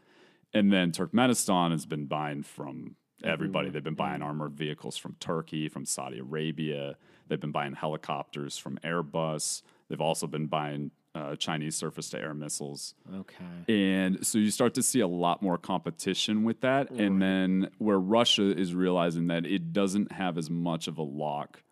And 0.53 0.71
then 0.71 0.91
Turkmenistan 0.91 1.71
has 1.71 1.85
been 1.85 2.05
buying 2.05 2.43
from 2.43 2.95
everybody. 3.23 3.69
They've 3.69 3.83
been 3.83 3.95
buying 3.95 4.21
armored 4.21 4.53
vehicles 4.53 4.95
from 4.95 5.15
Turkey, 5.19 5.69
from 5.69 5.85
Saudi 5.85 6.19
Arabia. 6.19 6.97
They've 7.27 7.39
been 7.39 7.51
buying 7.51 7.73
helicopters 7.73 8.57
from 8.57 8.77
Airbus. 8.83 9.63
They've 9.89 9.99
also 9.99 10.27
been 10.27 10.45
buying 10.45 10.91
uh, 11.15 11.35
Chinese 11.35 11.75
surface 11.75 12.09
to 12.11 12.19
air 12.19 12.35
missiles. 12.35 12.93
Okay. 13.11 13.43
And 13.67 14.25
so 14.25 14.37
you 14.37 14.51
start 14.51 14.75
to 14.75 14.83
see 14.83 14.99
a 14.99 15.07
lot 15.07 15.41
more 15.41 15.57
competition 15.57 16.43
with 16.43 16.61
that. 16.61 16.91
And 16.91 17.19
then 17.19 17.71
where 17.79 17.99
Russia 17.99 18.55
is 18.55 18.75
realizing 18.75 19.27
that 19.27 19.45
it 19.45 19.73
doesn't 19.73 20.11
have 20.11 20.37
as 20.37 20.49
much 20.51 20.87
of 20.87 20.99
a 20.99 21.03
lock 21.03 21.63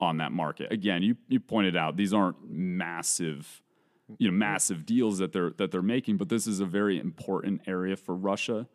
on 0.00 0.18
that 0.18 0.32
market. 0.32 0.72
Again, 0.72 1.02
you, 1.02 1.16
you 1.28 1.40
pointed 1.40 1.76
out 1.76 1.96
these 1.96 2.14
aren't 2.14 2.36
massive, 2.48 3.62
you 4.18 4.30
know, 4.30 4.36
massive 4.36 4.86
deals 4.86 5.18
that 5.18 5.32
they're 5.32 5.50
that 5.58 5.70
they're 5.70 5.82
making, 5.82 6.16
but 6.16 6.28
this 6.28 6.46
is 6.46 6.60
a 6.60 6.66
very 6.66 6.98
important 6.98 7.62
area 7.66 7.96
for 7.96 8.14
Russia. 8.14 8.68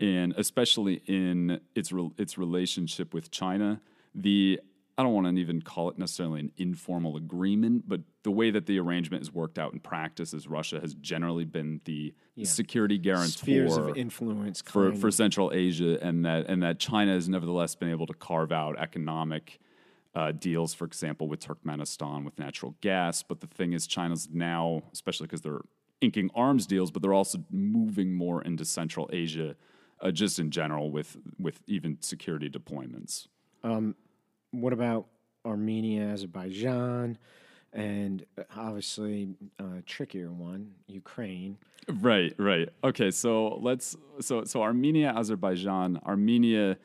And 0.00 0.34
especially 0.36 1.02
in 1.06 1.60
its 1.74 1.92
re- 1.92 2.10
its 2.18 2.36
relationship 2.36 3.14
with 3.14 3.30
China, 3.30 3.80
the 4.14 4.60
I 4.96 5.02
don't 5.02 5.12
want 5.12 5.26
to 5.26 5.40
even 5.40 5.60
call 5.60 5.88
it 5.90 5.98
necessarily 5.98 6.40
an 6.40 6.52
informal 6.56 7.16
agreement, 7.16 7.88
but 7.88 8.00
the 8.22 8.30
way 8.30 8.50
that 8.50 8.66
the 8.66 8.78
arrangement 8.78 9.22
is 9.22 9.32
worked 9.32 9.58
out 9.58 9.72
in 9.72 9.80
practice 9.80 10.32
is 10.32 10.46
Russia 10.46 10.80
has 10.80 10.94
generally 10.94 11.44
been 11.44 11.80
the 11.84 12.14
security 12.42 12.98
guarantor 12.98 13.28
Spheres 13.28 13.76
of 13.76 13.96
influence. 13.96 14.62
for, 14.62 14.94
for. 14.94 15.10
Central 15.10 15.52
Asia, 15.52 15.98
and 16.00 16.24
that 16.24 16.46
and 16.48 16.62
that 16.62 16.78
China 16.78 17.12
has 17.12 17.28
nevertheless 17.28 17.74
been 17.74 17.90
able 17.90 18.06
to 18.06 18.14
carve 18.14 18.52
out 18.52 18.78
economic 18.78 19.58
uh, 20.14 20.32
deals, 20.32 20.74
for 20.74 20.84
example, 20.84 21.28
with 21.28 21.40
Turkmenistan 21.40 22.24
with 22.24 22.38
natural 22.38 22.74
gas. 22.80 23.22
But 23.22 23.40
the 23.40 23.46
thing 23.46 23.72
is, 23.72 23.86
China's 23.86 24.28
now, 24.32 24.82
especially 24.92 25.26
because 25.26 25.42
they're 25.42 25.62
inking 26.00 26.30
arms 26.34 26.66
deals, 26.66 26.90
but 26.90 27.02
they're 27.02 27.14
also 27.14 27.38
moving 27.50 28.14
more 28.14 28.42
into 28.42 28.64
Central 28.64 29.08
Asia, 29.12 29.56
uh, 30.00 30.10
just 30.10 30.38
in 30.38 30.50
general 30.50 30.90
with 30.90 31.16
with 31.38 31.62
even 31.66 31.98
security 32.00 32.48
deployments. 32.48 33.26
what 34.52 34.72
about 34.72 35.06
Armenia, 35.44 36.06
Azerbaijan, 36.10 37.18
and 37.72 38.24
uh, 38.38 38.42
obviously 38.56 39.34
a 39.58 39.82
trickier 39.82 40.30
one, 40.30 40.72
Ukraine. 40.86 41.58
Right, 41.88 42.34
right. 42.38 42.68
Okay, 42.82 43.10
so 43.10 43.58
let's 43.60 43.96
so 44.20 44.44
so 44.44 44.62
Armenia, 44.62 45.12
Azerbaijan, 45.14 46.00
Armenia 46.06 46.76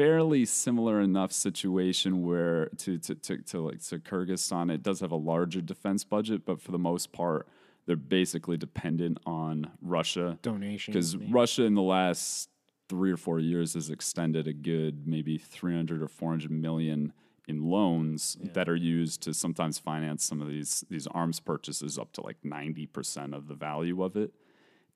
fairly 0.00 0.46
similar 0.46 1.00
enough 1.00 1.30
situation 1.30 2.24
where 2.24 2.68
to 2.78 2.98
to 2.98 3.14
to, 3.16 3.36
to 3.42 3.60
like 3.60 3.82
to 3.82 3.98
Kyrgyzstan 3.98 4.72
it 4.72 4.82
does 4.82 5.00
have 5.00 5.12
a 5.12 5.16
larger 5.16 5.60
defense 5.60 6.04
budget, 6.04 6.46
but 6.46 6.60
for 6.60 6.72
the 6.72 6.78
most 6.78 7.12
part 7.12 7.46
they're 7.86 7.96
basically 7.96 8.56
dependent 8.56 9.18
on 9.26 9.70
Russia. 9.82 10.38
Donations, 10.42 11.14
because. 11.14 11.30
Russia 11.30 11.64
in 11.64 11.74
the 11.74 11.82
last 11.82 12.48
three 12.88 13.12
or 13.12 13.16
four 13.16 13.40
years 13.40 13.74
has 13.74 13.90
extended 13.90 14.46
a 14.46 14.52
good 14.52 15.06
maybe 15.06 15.36
300 15.36 16.02
or 16.02 16.08
400 16.08 16.50
million 16.50 17.12
in 17.46 17.62
loans 17.62 18.36
that 18.54 18.68
are 18.68 18.76
used 18.76 19.22
to 19.22 19.34
sometimes 19.34 19.78
finance 19.78 20.24
some 20.24 20.40
of 20.40 20.48
these 20.48 20.82
these 20.88 21.06
arms 21.08 21.40
purchases 21.40 21.98
up 21.98 22.12
to 22.12 22.22
like 22.22 22.36
90% 22.42 23.34
of 23.34 23.48
the 23.48 23.54
value 23.54 24.02
of 24.02 24.16
it 24.16 24.32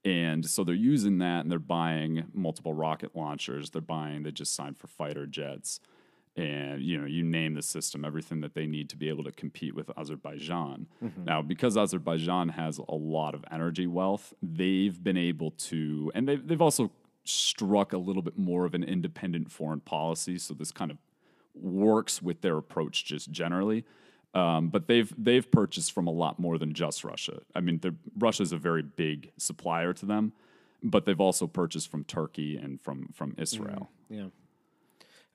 and 0.04 0.44
so 0.44 0.64
they're 0.64 0.74
using 0.74 1.18
that 1.18 1.40
and 1.40 1.50
they're 1.50 1.58
buying 1.58 2.24
multiple 2.34 2.74
rocket 2.74 3.16
launchers. 3.16 3.70
They're 3.70 3.80
buying 3.80 4.22
they 4.22 4.32
just 4.32 4.54
signed 4.54 4.76
for 4.76 4.86
fighter 4.86 5.26
jets. 5.26 5.80
And 6.36 6.82
you 6.82 6.98
know 6.98 7.06
you 7.06 7.22
name 7.22 7.54
the 7.54 7.62
system 7.62 8.04
everything 8.04 8.40
that 8.40 8.54
they 8.54 8.66
need 8.66 8.88
to 8.90 8.96
be 8.96 9.08
able 9.08 9.22
to 9.22 9.30
compete 9.30 9.74
with 9.74 9.90
azerbaijan. 9.96 10.88
Mm-hmm. 11.02 11.24
now 11.24 11.42
because 11.42 11.76
azerbaijan 11.76 12.48
has 12.48 12.78
a 12.78 12.94
lot 12.94 13.36
of 13.36 13.44
energy 13.52 13.86
wealth 13.86 14.34
they've 14.42 15.00
been 15.00 15.16
able 15.16 15.52
to 15.52 16.10
and 16.12 16.26
they've, 16.28 16.44
they've 16.44 16.60
also 16.60 16.90
struck 17.24 17.92
a 17.92 17.98
little 17.98 18.22
bit 18.22 18.38
more 18.38 18.64
of 18.64 18.74
an 18.74 18.84
independent 18.84 19.50
foreign 19.50 19.80
policy. 19.80 20.38
So 20.38 20.54
this 20.54 20.70
kind 20.70 20.90
of 20.90 20.98
works 21.54 22.20
with 22.22 22.42
their 22.42 22.56
approach 22.56 23.04
just 23.04 23.30
generally 23.30 23.84
um, 24.34 24.68
but 24.68 24.86
they've 24.88 25.12
they've 25.16 25.50
purchased 25.50 25.92
from 25.92 26.06
a 26.06 26.10
lot 26.10 26.38
more 26.38 26.58
than 26.58 26.72
just 26.72 27.04
russia 27.04 27.40
i 27.54 27.60
mean 27.60 27.80
russia 28.18 28.42
is 28.42 28.52
a 28.52 28.56
very 28.58 28.82
big 28.82 29.30
supplier 29.36 29.92
to 29.92 30.06
them 30.06 30.32
but 30.82 31.04
they've 31.06 31.20
also 31.20 31.46
purchased 31.46 31.90
from 31.90 32.04
turkey 32.04 32.56
and 32.56 32.80
from 32.80 33.08
from 33.14 33.34
israel 33.38 33.90
Yeah. 34.08 34.26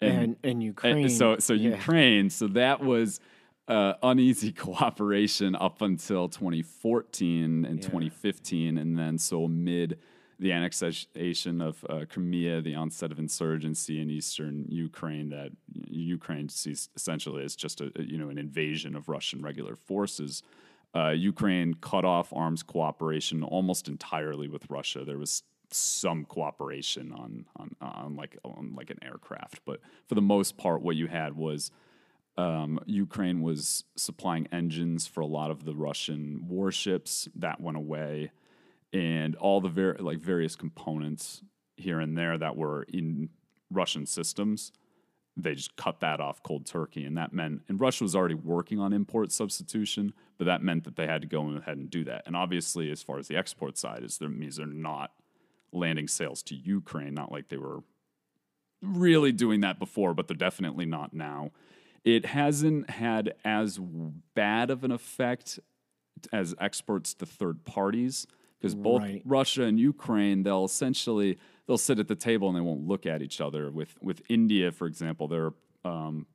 And 0.01 0.38
and, 0.43 0.63
Ukraine. 0.63 0.97
and 1.05 1.12
so 1.12 1.38
so 1.39 1.53
yeah. 1.53 1.71
Ukraine, 1.71 2.29
so 2.29 2.47
that 2.47 2.81
was 2.81 3.19
uh, 3.67 3.93
uneasy 4.01 4.51
cooperation 4.65 5.55
up 5.55 5.81
until 5.81 6.29
2014 6.29 7.65
and 7.65 7.81
2015, 7.81 8.77
and 8.77 8.97
then 8.97 9.17
so 9.17 9.43
amid 9.43 9.99
the 10.39 10.54
annexation 10.54 11.62
of 11.62 11.86
uh, 11.89 12.06
Crimea, 12.10 12.62
the 12.62 12.75
onset 12.75 13.12
of 13.12 13.19
insurgency 13.19 14.02
in 14.02 14.10
eastern 14.10 14.65
Ukraine, 14.69 15.30
that 15.30 15.52
Ukraine 15.89 16.47
sees 16.47 16.89
essentially 16.95 17.43
as 17.43 17.56
just 17.56 17.82
a 17.82 17.91
you 17.99 18.17
know 18.17 18.30
an 18.30 18.38
invasion 18.38 18.95
of 18.95 19.10
Russian 19.10 19.41
regular 19.41 19.75
forces. 19.75 20.41
Uh, 20.95 21.10
Ukraine 21.10 21.75
cut 21.75 22.06
off 22.06 22.34
arms 22.34 22.63
cooperation 22.63 23.43
almost 23.43 23.88
entirely 23.88 24.47
with 24.47 24.69
Russia. 24.69 25.04
There 25.06 25.19
was 25.19 25.43
some 25.71 26.25
cooperation 26.25 27.12
on 27.12 27.45
on, 27.58 27.75
on 27.82 28.15
like 28.15 28.38
on 28.43 28.73
like 28.75 28.89
an 28.89 28.99
aircraft, 29.04 29.60
but 29.65 29.82
for 30.08 30.15
the 30.15 30.21
most 30.21 30.58
part, 30.58 30.82
what 30.82 30.95
you 30.95 31.08
had 31.08 31.36
was 31.36 31.69
um, 32.38 32.80
Ukraine 32.86 33.41
was 33.41 33.84
supplying 33.97 34.47
engines 34.54 35.06
for 35.06 35.19
a 35.19 35.25
lot 35.25 35.52
of 35.52 35.65
the 35.65 35.75
Russian 35.75 36.45
warships. 36.47 37.28
That 37.36 37.60
went 37.60 37.75
away, 37.75 38.32
and 38.93 39.36
all 39.36 39.62
the 39.62 39.69
ver- 39.69 39.97
like 39.99 40.19
various 40.19 40.56
components 40.56 41.41
here 41.78 41.99
and 41.99 42.17
there 42.17 42.38
that 42.38 42.56
were 42.56 42.84
in 42.84 43.30
Russian 43.71 44.06
systems. 44.06 44.71
They 45.38 45.56
just 45.56 45.78
cut 45.78 46.02
that 46.02 46.19
off 46.19 46.43
cold 46.43 46.65
turkey, 46.65 47.06
and 47.06 47.17
that 47.17 47.32
meant 47.32 47.62
and 47.69 47.80
Russia 47.80 48.04
was 48.04 48.15
already 48.15 48.36
working 48.36 48.80
on 48.80 48.91
import 48.91 49.32
substitution, 49.32 50.13
but 50.38 50.45
that 50.45 50.62
meant 50.62 50.84
that 50.84 50.97
they 50.97 51.08
had 51.08 51.21
to 51.21 51.28
go 51.28 51.49
ahead 51.56 51.78
and 51.78 51.89
do 51.89 52.04
that. 52.06 52.23
And 52.25 52.36
obviously, 52.36 52.91
as 52.91 53.02
far 53.02 53.19
as 53.19 53.28
the 53.30 53.38
export 53.38 53.78
side 53.78 54.04
is, 54.04 54.17
that 54.17 54.30
means 54.30 54.58
they're 54.58 54.65
not 54.65 55.12
landing 55.71 56.08
sales 56.08 56.43
to 56.43 56.56
Ukraine, 56.56 57.13
not 57.13 57.32
like 57.32 57.47
they 57.47 57.58
were 57.58 57.84
really 58.82 59.32
doing 59.32 59.62
that 59.62 59.80
before, 59.80 60.13
but 60.13 60.28
they're 60.28 60.36
definitely 60.36 60.86
not 60.86 61.13
now. 61.13 61.52
It 62.04 62.25
hasn't 62.25 62.89
had 62.89 63.34
as 63.45 63.80
bad 64.34 64.71
of 64.71 64.84
an 64.84 64.91
effect 64.91 65.60
as 66.34 66.56
exports 66.60 67.13
to 67.13 67.25
third 67.25 67.65
parties 67.65 68.28
because 68.60 68.76
both 68.76 69.02
Right. 69.02 69.22
Russia 69.26 69.63
and 69.63 69.80
Ukraine, 69.80 70.43
they'll 70.43 70.65
essentially 70.65 71.38
they'll 71.67 71.78
sit 71.78 72.00
at 72.00 72.08
the 72.08 72.15
table 72.15 72.48
and 72.48 72.58
they 72.58 72.62
won't 72.62 72.86
look 72.88 73.06
at 73.06 73.22
each 73.22 73.39
other. 73.41 73.72
With 73.72 73.95
with 74.02 74.22
India, 74.30 74.72
for 74.72 74.88
example, 74.88 75.28
they're 75.28 75.54
um, 75.86 76.26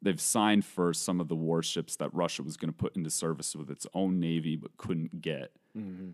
they've 0.00 0.20
signed 0.20 0.64
for 0.64 0.92
some 0.92 1.20
of 1.20 1.28
the 1.28 1.36
warships 1.36 1.96
that 1.96 2.12
Russia 2.14 2.42
was 2.42 2.56
going 2.56 2.72
to 2.72 2.76
put 2.76 2.96
into 2.96 3.10
service 3.10 3.54
with 3.56 3.70
its 3.70 3.86
own 3.94 4.20
navy, 4.20 4.56
but 4.56 4.76
couldn't 4.76 5.20
get 5.22 5.52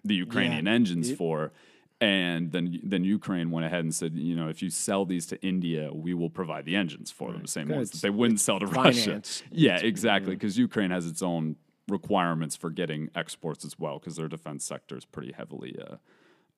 the 0.04 0.14
Ukrainian 0.14 0.68
engines 0.68 1.10
for. 1.12 1.52
And 2.00 2.52
then 2.52 2.78
then 2.84 3.02
Ukraine 3.02 3.50
went 3.50 3.66
ahead 3.66 3.80
and 3.80 3.92
said, 3.92 4.14
you 4.14 4.36
know, 4.36 4.48
if 4.48 4.62
you 4.62 4.70
sell 4.70 5.04
these 5.04 5.26
to 5.26 5.42
India, 5.42 5.90
we 5.92 6.14
will 6.14 6.30
provide 6.30 6.64
the 6.64 6.76
engines 6.76 7.10
for 7.10 7.32
them, 7.32 7.42
the 7.42 7.48
same 7.48 7.68
ones 7.68 7.90
that 7.90 8.02
they 8.02 8.10
wouldn't 8.10 8.38
sell 8.40 8.60
to 8.60 8.66
Russia. 8.66 9.02
finance. 9.04 9.42
Yeah, 9.50 9.78
exactly, 9.78 10.34
because 10.36 10.56
Ukraine 10.56 10.92
has 10.92 11.06
its 11.08 11.22
own 11.22 11.56
requirements 11.88 12.56
for 12.56 12.70
getting 12.70 13.10
exports 13.14 13.64
as 13.64 13.78
well, 13.78 13.98
because 13.98 14.16
their 14.16 14.28
defense 14.28 14.64
sector 14.64 14.96
is 14.96 15.04
pretty 15.04 15.32
heavily 15.32 15.76
uh, 15.80 15.96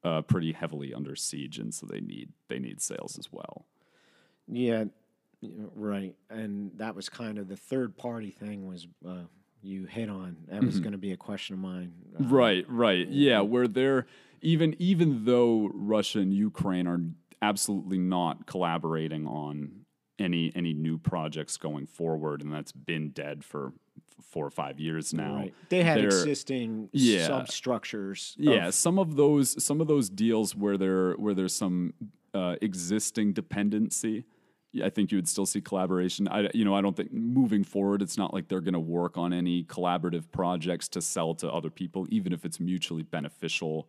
uh, 0.07 0.23
pretty 0.23 0.53
heavily 0.53 0.95
under 0.95 1.15
siege, 1.15 1.59
and 1.59 1.75
so 1.75 1.87
they 1.87 2.01
need 2.01 2.31
they 2.49 2.59
need 2.59 2.81
sales 2.81 3.19
as 3.19 3.31
well. 3.33 3.67
Yeah, 4.49 4.85
right. 5.75 6.15
And 6.29 6.73
that 6.77 6.95
was 6.95 7.09
kind 7.09 7.39
of 7.39 7.49
the 7.49 7.57
third 7.57 7.97
party 7.97 8.31
thing 8.31 8.67
was 8.67 8.87
uh, 9.07 9.25
you 9.63 9.85
hit 9.85 10.09
on. 10.09 10.37
That 10.49 10.65
was 10.65 10.81
going 10.81 10.93
to 10.93 10.99
be 10.99 11.13
a 11.13 11.17
question 11.17 11.55
of 11.55 11.61
mine. 11.61 11.93
Uh, 12.19 12.25
Right, 12.25 12.65
right. 12.69 13.09
Yeah, 13.09 13.41
where 13.41 13.69
they're 13.69 14.07
even 14.41 14.75
even 14.79 15.25
though 15.25 15.71
Russia 15.73 16.21
and 16.21 16.33
Ukraine 16.33 16.87
are 16.87 17.01
absolutely 17.43 17.99
not 17.99 18.47
collaborating 18.47 19.27
on 19.27 19.85
any 20.19 20.53
any 20.55 20.73
new 20.73 20.99
projects 20.99 21.57
going 21.57 21.87
forward, 21.87 22.43
and 22.43 22.53
that's 22.53 22.73
been 22.73 23.11
dead 23.11 23.45
for 23.45 23.73
four 24.21 24.47
or 24.47 24.51
five 24.51 24.79
years 24.81 25.13
now. 25.15 25.35
Right. 25.37 25.55
They 25.69 25.83
had 25.83 25.99
they're- 25.99 26.07
existing 26.07 26.89
Yeah. 26.93 27.27
substructures. 27.27 28.37
of- 28.39 28.45
Yeah, 28.45 28.71
some 28.71 28.99
of 28.99 29.17
those 29.17 29.63
some 29.63 29.81
of 29.81 29.87
those 29.89 30.09
deals 30.09 30.55
where 30.57 30.77
there 30.79 31.13
where 31.15 31.35
there's 31.35 31.55
some 31.55 31.95
uh, 32.35 32.57
existing 32.63 33.33
dependency. 33.33 34.25
I 34.85 34.89
think 34.89 35.11
you 35.11 35.19
would 35.19 35.27
still 35.29 35.47
see 35.47 35.61
collaboration. 35.61 36.29
I 36.29 36.49
you 36.55 36.65
know 36.65 36.75
I 36.75 36.81
don't 36.81 36.97
think 36.97 37.13
moving 37.13 37.65
forward, 37.65 38.03
it's 38.03 38.17
not 38.17 38.33
like 38.33 38.47
they're 38.49 38.61
going 38.61 38.75
to 38.75 38.79
work 38.81 39.19
on 39.19 39.33
any 39.33 39.65
collaborative 39.65 40.31
projects 40.31 40.89
to 40.91 41.01
sell 41.01 41.35
to 41.37 41.53
other 41.53 41.71
people, 41.71 42.07
even 42.11 42.33
if 42.33 42.45
it's 42.45 42.61
mutually 42.61 43.03
beneficial 43.03 43.89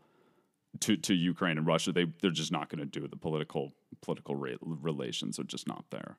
to 0.80 0.98
to 0.98 1.14
Ukraine 1.14 1.58
and 1.60 1.68
Russia. 1.68 1.92
They 1.92 2.06
they're 2.22 2.32
just 2.32 2.52
not 2.52 2.70
going 2.70 2.80
to 2.80 2.86
do 3.00 3.06
it. 3.06 3.12
The 3.12 3.18
political 3.18 3.74
political 4.02 4.36
re- 4.36 4.58
relations 4.62 5.38
are 5.38 5.44
just 5.44 5.68
not 5.68 5.86
there. 5.92 6.18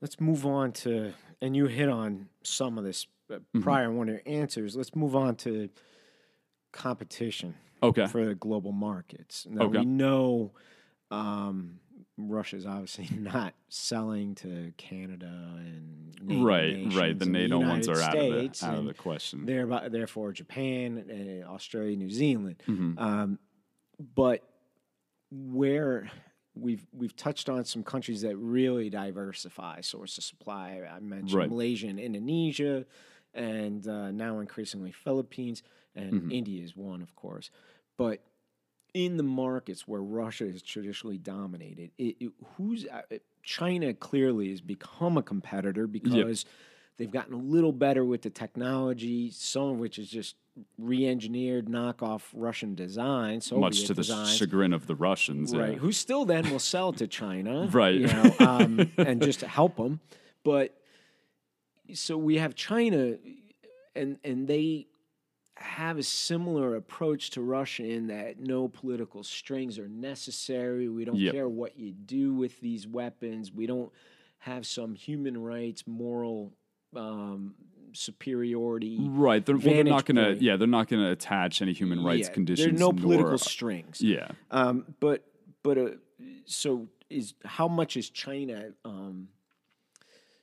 Let's 0.00 0.20
move 0.20 0.46
on 0.46 0.72
to, 0.72 1.12
and 1.42 1.54
you 1.56 1.66
hit 1.66 1.88
on 1.88 2.28
some 2.42 2.78
of 2.78 2.84
this 2.84 3.06
uh, 3.30 3.34
Mm-hmm. 3.36 3.62
prior 3.62 3.84
in 3.84 3.96
one 3.96 4.08
of 4.08 4.14
your 4.14 4.22
answers. 4.26 4.74
Let's 4.76 4.94
move 4.96 5.14
on 5.14 5.36
to 5.36 5.68
competition 6.72 7.54
Okay. 7.82 8.06
for 8.06 8.24
the 8.24 8.34
global 8.34 8.72
markets. 8.72 9.46
Now, 9.48 9.64
Okay. 9.66 9.78
we 9.80 9.84
know 9.84 10.52
um, 11.10 11.80
Russia's 12.18 12.66
obviously 12.66 13.08
not 13.18 13.54
selling 13.68 14.34
to 14.36 14.72
Canada 14.76 15.26
and 15.58 16.14
NATO 16.22 16.44
right, 16.44 16.86
right. 16.92 17.18
The 17.18 17.24
and 17.24 17.32
NATO 17.32 17.58
ones 17.60 17.86
United 17.86 17.88
are 17.88 18.02
out 18.02 18.16
of 18.16 18.22
States 18.32 18.60
the 18.60 18.66
out 18.66 18.72
of 18.74 18.78
and 18.80 18.88
the 18.88 18.94
question. 18.94 19.46
thereby, 19.46 19.88
therefore, 19.88 20.32
Japan, 20.32 21.42
uh, 21.46 21.48
Australia, 21.48 21.96
New 21.96 22.10
Zealand. 22.10 22.62
Mm-hmm. 22.68 22.98
Um, 22.98 23.38
but 24.14 24.42
where 25.30 26.10
we've 26.60 26.86
we've 26.92 27.16
touched 27.16 27.48
on 27.48 27.64
some 27.64 27.82
countries 27.82 28.20
that 28.22 28.36
really 28.36 28.90
diversify 28.90 29.80
source 29.80 30.18
of 30.18 30.24
supply. 30.24 30.82
I 30.90 31.00
mentioned 31.00 31.38
Right. 31.40 31.48
Malaysia 31.50 31.88
and 31.88 31.98
Indonesia, 31.98 32.84
and 33.34 33.86
uh, 33.86 34.10
now 34.10 34.38
increasingly 34.40 34.92
Philippines 34.92 35.62
and 35.94 36.12
Mm-hmm. 36.12 36.30
India 36.32 36.62
is 36.62 36.76
one, 36.76 37.02
of 37.02 37.14
course. 37.16 37.50
But 37.96 38.22
in 38.94 39.16
the 39.16 39.22
markets 39.22 39.86
where 39.86 40.02
Russia 40.02 40.46
has 40.46 40.62
traditionally 40.62 41.18
dominated, 41.18 41.90
it, 41.98 42.16
it- 42.20 42.32
who's 42.56 42.86
uh, 42.86 43.02
China 43.42 43.94
clearly 43.94 44.50
has 44.50 44.60
become 44.60 45.16
a 45.16 45.22
competitor 45.22 45.86
because 45.86 46.44
they've 46.96 47.10
gotten 47.10 47.32
a 47.34 47.38
little 47.38 47.72
better 47.72 48.04
with 48.04 48.22
the 48.22 48.30
technology, 48.30 49.30
some 49.30 49.70
of 49.70 49.78
which 49.78 49.98
is 49.98 50.08
just 50.10 50.36
re-engineered 50.78 51.66
knockoff 51.66 52.22
Russian 52.34 52.74
designs, 52.74 53.46
Soviet 53.46 53.60
Much 53.60 53.84
to 53.86 53.94
the 53.94 54.02
chagrin 54.26 54.72
of 54.72 54.86
the 54.86 54.94
Russians. 54.94 55.54
Right. 55.54 55.72
yeah. 55.72 55.78
Who 55.78 55.92
still 55.92 56.24
then 56.24 56.50
will 56.50 56.58
sell 56.58 56.92
to 56.94 57.06
China. 57.06 57.68
Right. 57.72 57.94
You 57.94 58.06
know, 58.06 58.34
um, 58.40 58.90
and 58.96 59.22
just 59.22 59.40
to 59.40 59.48
help 59.48 59.76
them. 59.76 60.00
But 60.44 60.74
so 61.94 62.16
we 62.16 62.36
have 62.38 62.54
China, 62.54 63.16
and 63.94 64.18
and 64.24 64.46
they 64.48 64.86
have 65.56 65.98
a 65.98 66.02
similar 66.02 66.74
approach 66.76 67.30
to 67.30 67.42
Russia 67.42 67.84
in 67.84 68.06
that 68.06 68.40
no 68.40 68.66
political 68.68 69.22
strings 69.22 69.78
are 69.78 69.88
necessary. 69.88 70.88
We 70.88 71.04
don't 71.04 71.16
Yep. 71.16 71.34
care 71.34 71.48
what 71.48 71.78
you 71.78 71.92
do 71.92 72.32
with 72.32 72.58
these 72.60 72.86
weapons. 72.86 73.52
We 73.52 73.66
don't 73.66 73.92
have 74.38 74.66
some 74.66 74.94
human 74.94 75.36
rights, 75.36 75.86
moral 75.86 76.54
um, 76.96 77.54
superiority. 77.92 78.98
Right. 79.00 79.44
They're, 79.44 79.56
well, 79.56 79.74
they're 79.74 79.84
not 79.84 80.04
going 80.04 80.16
to. 80.16 80.42
Yeah, 80.42 80.56
they're 80.56 80.68
not 80.68 80.88
going 80.88 81.02
to 81.02 81.10
attach 81.10 81.62
any 81.62 81.72
human 81.72 82.02
rights 82.04 82.28
Yeah, 82.28 82.34
conditions. 82.34 82.78
There 82.78 82.88
are 82.88 82.92
no 82.92 82.98
political 82.98 83.30
nor- 83.30 83.38
strings. 83.38 84.00
Yeah. 84.00 84.28
Um, 84.50 84.94
but 85.00 85.24
but 85.62 85.78
uh, 85.78 85.88
so 86.44 86.88
is 87.08 87.34
how 87.44 87.68
much 87.68 87.96
is 87.96 88.08
China 88.10 88.70
um, 88.84 89.28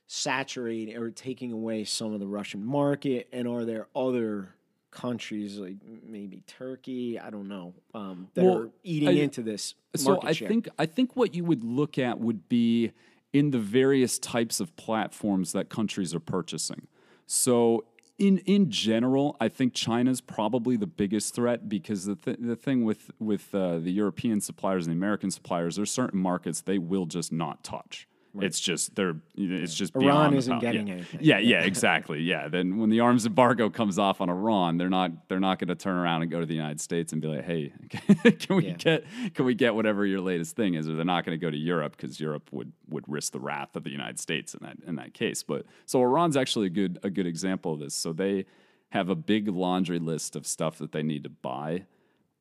saturating 0.06 0.96
or 0.96 1.10
taking 1.10 1.52
away 1.52 1.84
some 1.84 2.12
of 2.14 2.20
the 2.20 2.26
Russian 2.26 2.64
market, 2.64 3.28
and 3.32 3.46
are 3.48 3.64
there 3.64 3.88
other 3.94 4.54
countries 4.90 5.58
like 5.58 5.76
maybe 6.06 6.42
Turkey? 6.46 7.18
I 7.18 7.30
don't 7.30 7.48
know 7.48 7.74
um, 7.94 8.28
that 8.34 8.44
Well, 8.44 8.58
are 8.58 8.70
eating 8.82 9.08
I- 9.08 9.12
into 9.12 9.42
this. 9.42 9.74
So 9.96 10.20
I 10.22 10.32
share. 10.32 10.48
think 10.48 10.68
I 10.78 10.86
think 10.86 11.16
what 11.16 11.34
you 11.34 11.44
would 11.44 11.64
look 11.64 11.98
at 11.98 12.20
would 12.20 12.48
be 12.48 12.92
in 13.32 13.50
the 13.50 13.58
various 13.58 14.18
types 14.18 14.60
of 14.60 14.74
platforms 14.76 15.52
that 15.52 15.68
countries 15.68 16.14
are 16.14 16.20
purchasing. 16.20 16.86
So 17.28 17.84
in 18.16 18.38
in 18.38 18.70
general, 18.70 19.36
I 19.38 19.48
think 19.48 19.74
China's 19.74 20.20
probably 20.20 20.76
the 20.76 20.86
biggest 20.86 21.34
threat 21.34 21.68
because 21.68 22.06
the 22.06 22.16
th- 22.16 22.38
the 22.40 22.56
thing 22.56 22.84
with 22.84 23.10
with 23.20 23.54
uh, 23.54 23.78
the 23.78 23.92
European 23.92 24.40
suppliers 24.40 24.86
and 24.86 24.92
the 24.94 24.98
American 24.98 25.30
suppliers, 25.30 25.76
there's 25.76 25.90
certain 25.90 26.18
markets 26.18 26.62
they 26.62 26.78
will 26.78 27.06
just 27.06 27.30
not 27.30 27.62
touch. 27.62 28.07
It's 28.40 28.60
just 28.60 28.94
they're 28.94 29.16
it's 29.36 29.74
just 29.74 29.94
Iran 29.96 30.04
beyond 30.04 30.34
isn't 30.36 30.58
getting 30.60 30.86
yeah. 30.88 30.94
anything. 30.94 31.20
Yeah, 31.22 31.38
yeah, 31.38 31.62
exactly. 31.62 32.20
Yeah, 32.20 32.48
then 32.48 32.78
when 32.78 32.90
the 32.90 33.00
arms 33.00 33.26
embargo 33.26 33.70
comes 33.70 33.98
off 33.98 34.20
on 34.20 34.28
Iran, 34.28 34.76
they're 34.76 34.88
not 34.90 35.28
they're 35.28 35.40
not 35.40 35.58
going 35.58 35.68
to 35.68 35.74
turn 35.74 35.96
around 35.96 36.22
and 36.22 36.30
go 36.30 36.38
to 36.40 36.46
the 36.46 36.54
United 36.54 36.80
States 36.80 37.12
and 37.12 37.20
be 37.22 37.28
like, 37.28 37.44
"Hey, 37.44 37.72
can 38.38 38.56
we 38.56 38.66
Yeah. 38.68 38.74
get 38.74 39.04
can 39.34 39.44
we 39.44 39.54
get 39.54 39.74
whatever 39.74 40.04
your 40.06 40.20
latest 40.20 40.56
thing 40.56 40.74
is?" 40.74 40.88
Or 40.88 40.94
they're 40.94 41.04
not 41.04 41.24
going 41.24 41.38
to 41.38 41.44
go 41.44 41.50
to 41.50 41.56
Europe 41.56 41.96
because 41.96 42.20
Europe 42.20 42.48
would 42.52 42.72
would 42.88 43.04
risk 43.08 43.32
the 43.32 43.40
wrath 43.40 43.74
of 43.74 43.84
the 43.84 43.90
United 43.90 44.20
States 44.20 44.54
in 44.54 44.60
that 44.62 44.76
in 44.86 44.96
that 44.96 45.14
case. 45.14 45.42
But 45.42 45.64
so 45.86 46.00
Iran's 46.02 46.36
actually 46.36 46.66
a 46.66 46.70
good 46.70 46.98
a 47.02 47.10
good 47.10 47.26
example 47.26 47.72
of 47.74 47.80
this. 47.80 47.94
So 47.94 48.12
they 48.12 48.44
have 48.90 49.08
a 49.08 49.16
big 49.16 49.48
laundry 49.48 49.98
list 49.98 50.36
of 50.36 50.46
stuff 50.46 50.78
that 50.78 50.92
they 50.92 51.02
need 51.02 51.24
to 51.24 51.30
buy. 51.30 51.84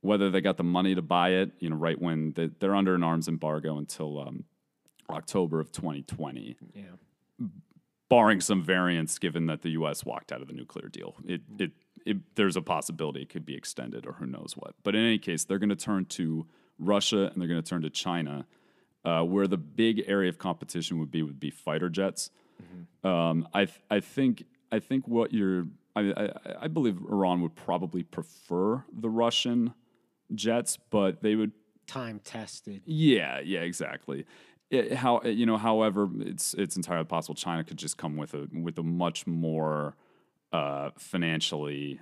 Whether 0.01 0.29
they 0.29 0.41
got 0.41 0.57
the 0.57 0.63
money 0.63 0.93
to 0.95 1.01
buy 1.01 1.29
it, 1.31 1.51
you 1.59 1.69
know, 1.69 1.75
right 1.75 1.99
when 1.99 2.31
they, 2.33 2.47
they're 2.59 2.75
under 2.75 2.93
an 2.95 3.03
arms 3.03 3.27
embargo 3.27 3.77
until 3.77 4.19
um, 4.19 4.43
October 5.09 5.59
of 5.59 5.71
2020 5.71 6.57
Yeah. 6.73 6.83
barring 8.09 8.39
some 8.41 8.63
variance 8.63 9.19
given 9.19 9.45
that 9.47 9.61
the 9.61 9.69
US 9.71 10.05
walked 10.05 10.31
out 10.31 10.41
of 10.41 10.47
the 10.47 10.53
nuclear 10.53 10.87
deal. 10.89 11.15
It, 11.25 11.41
it, 11.59 11.71
it, 12.05 12.17
there's 12.35 12.55
a 12.55 12.61
possibility 12.61 13.21
it 13.21 13.29
could 13.29 13.45
be 13.45 13.55
extended 13.55 14.05
or 14.05 14.13
who 14.13 14.25
knows 14.25 14.53
what. 14.55 14.75
But 14.83 14.95
in 14.95 15.01
any 15.05 15.17
case, 15.19 15.43
they're 15.43 15.59
going 15.59 15.69
to 15.69 15.75
turn 15.75 16.05
to 16.05 16.45
Russia 16.79 17.29
and 17.31 17.41
they're 17.41 17.49
going 17.49 17.61
to 17.61 17.69
turn 17.69 17.81
to 17.81 17.89
China, 17.89 18.45
uh, 19.03 19.23
where 19.23 19.47
the 19.47 19.57
big 19.57 20.03
area 20.07 20.29
of 20.29 20.37
competition 20.37 20.99
would 20.99 21.11
be 21.11 21.21
would 21.21 21.39
be 21.39 21.49
fighter 21.49 21.89
jets. 21.89 22.29
Um, 23.03 23.47
I, 23.53 23.65
th- 23.65 23.79
I 23.91 23.99
think 23.99 24.43
I 24.71 24.79
think 24.79 25.07
what 25.07 25.31
you're 25.33 25.67
I, 25.95 26.01
I, 26.15 26.29
I 26.63 26.67
believe 26.67 26.97
Iran 27.09 27.41
would 27.41 27.55
probably 27.55 28.03
prefer 28.03 28.83
the 28.91 29.09
Russian 29.09 29.73
jets, 30.33 30.77
but 30.89 31.21
they 31.21 31.35
would 31.35 31.51
Time 31.87 32.19
tested. 32.23 32.81
yeah, 32.85 33.39
yeah, 33.39 33.59
exactly. 33.61 34.25
It, 34.69 34.93
how 34.93 35.21
you 35.23 35.45
know, 35.45 35.57
however, 35.57 36.09
it's 36.19 36.53
it's 36.53 36.75
entirely 36.75 37.05
possible 37.05 37.35
China 37.35 37.63
could 37.63 37.77
just 37.77 37.97
come 37.97 38.17
with 38.17 38.33
a 38.33 38.47
with 38.51 38.77
a 38.77 38.83
much 38.83 39.25
more 39.25 39.95
uh, 40.51 40.89
financially 40.97 41.99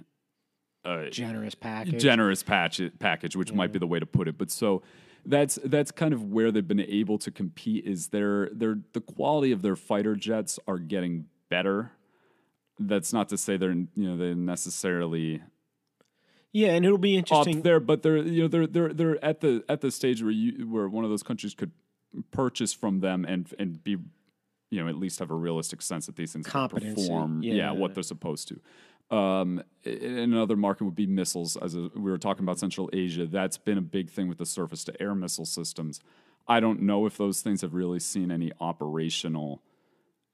uh, 0.83 1.09
Generous 1.09 1.55
package. 1.55 2.01
generous 2.01 2.43
patch, 2.43 2.81
package, 2.99 3.35
which 3.35 3.51
might 3.51 3.71
be 3.71 3.79
the 3.79 3.87
way 3.87 3.99
to 3.99 4.05
put 4.05 4.27
it. 4.27 4.37
But 4.37 4.51
so 4.51 4.83
that's 5.25 5.59
that's 5.63 5.91
kind 5.91 6.13
of 6.13 6.23
where 6.23 6.51
they've 6.51 6.67
been 6.67 6.79
able 6.79 7.17
to 7.19 7.31
compete. 7.31 7.85
Is 7.85 8.09
their 8.09 8.49
their 8.51 8.79
the 8.93 9.01
quality 9.01 9.51
of 9.51 9.61
their 9.61 9.75
fighter 9.75 10.15
jets 10.15 10.59
are 10.67 10.77
getting 10.77 11.25
better. 11.49 11.91
That's 12.79 13.13
not 13.13 13.29
to 13.29 13.37
say 13.37 13.57
they're 13.57 13.71
you 13.71 13.87
know 13.95 14.17
they 14.17 14.33
necessarily 14.33 15.41
yeah, 16.51 16.69
and 16.69 16.85
it'll 16.85 16.97
be 16.97 17.17
interesting. 17.17 17.57
up 17.57 17.63
there, 17.63 17.79
but 17.79 18.01
they're 18.01 18.17
you 18.17 18.43
know 18.43 18.47
they're 18.47 18.67
they're 18.67 18.93
they're 18.93 19.25
at 19.25 19.41
the 19.41 19.63
at 19.67 19.81
the 19.81 19.91
stage 19.91 20.21
where 20.21 20.31
you 20.31 20.69
where 20.69 20.87
one 20.87 21.03
of 21.03 21.09
those 21.09 21.23
countries 21.23 21.53
could 21.53 21.71
purchase 22.31 22.73
from 22.73 22.99
them 22.99 23.25
and 23.25 23.53
and 23.59 23.83
be 23.83 23.97
you 24.71 24.81
know 24.81 24.87
at 24.87 24.95
least 24.95 25.19
have 25.19 25.31
a 25.31 25.35
realistic 25.35 25.81
sense 25.81 26.05
that 26.05 26.15
these 26.15 26.33
things 26.33 26.47
can 26.47 26.69
perform 26.69 27.41
yeah. 27.43 27.53
yeah. 27.53 27.71
what 27.71 27.93
they're 27.93 28.03
supposed 28.03 28.47
to. 28.49 28.59
Um, 29.15 29.61
another 29.85 30.55
market 30.55 30.83
would 30.85 30.95
be 30.95 31.05
missiles. 31.05 31.55
As 31.57 31.75
a, 31.75 31.91
we 31.95 32.09
were 32.09 32.17
talking 32.17 32.43
about 32.43 32.57
Central 32.57 32.89
Asia, 32.91 33.27
that's 33.27 33.57
been 33.57 33.77
a 33.77 33.81
big 33.81 34.09
thing 34.09 34.27
with 34.27 34.39
the 34.39 34.45
surface 34.45 34.83
to 34.85 35.01
air 35.01 35.13
missile 35.13 35.45
systems. 35.45 36.01
I 36.47 36.59
don't 36.59 36.81
know 36.81 37.05
if 37.05 37.17
those 37.17 37.41
things 37.41 37.61
have 37.61 37.73
really 37.73 37.99
seen 37.99 38.31
any 38.31 38.51
operational 38.59 39.61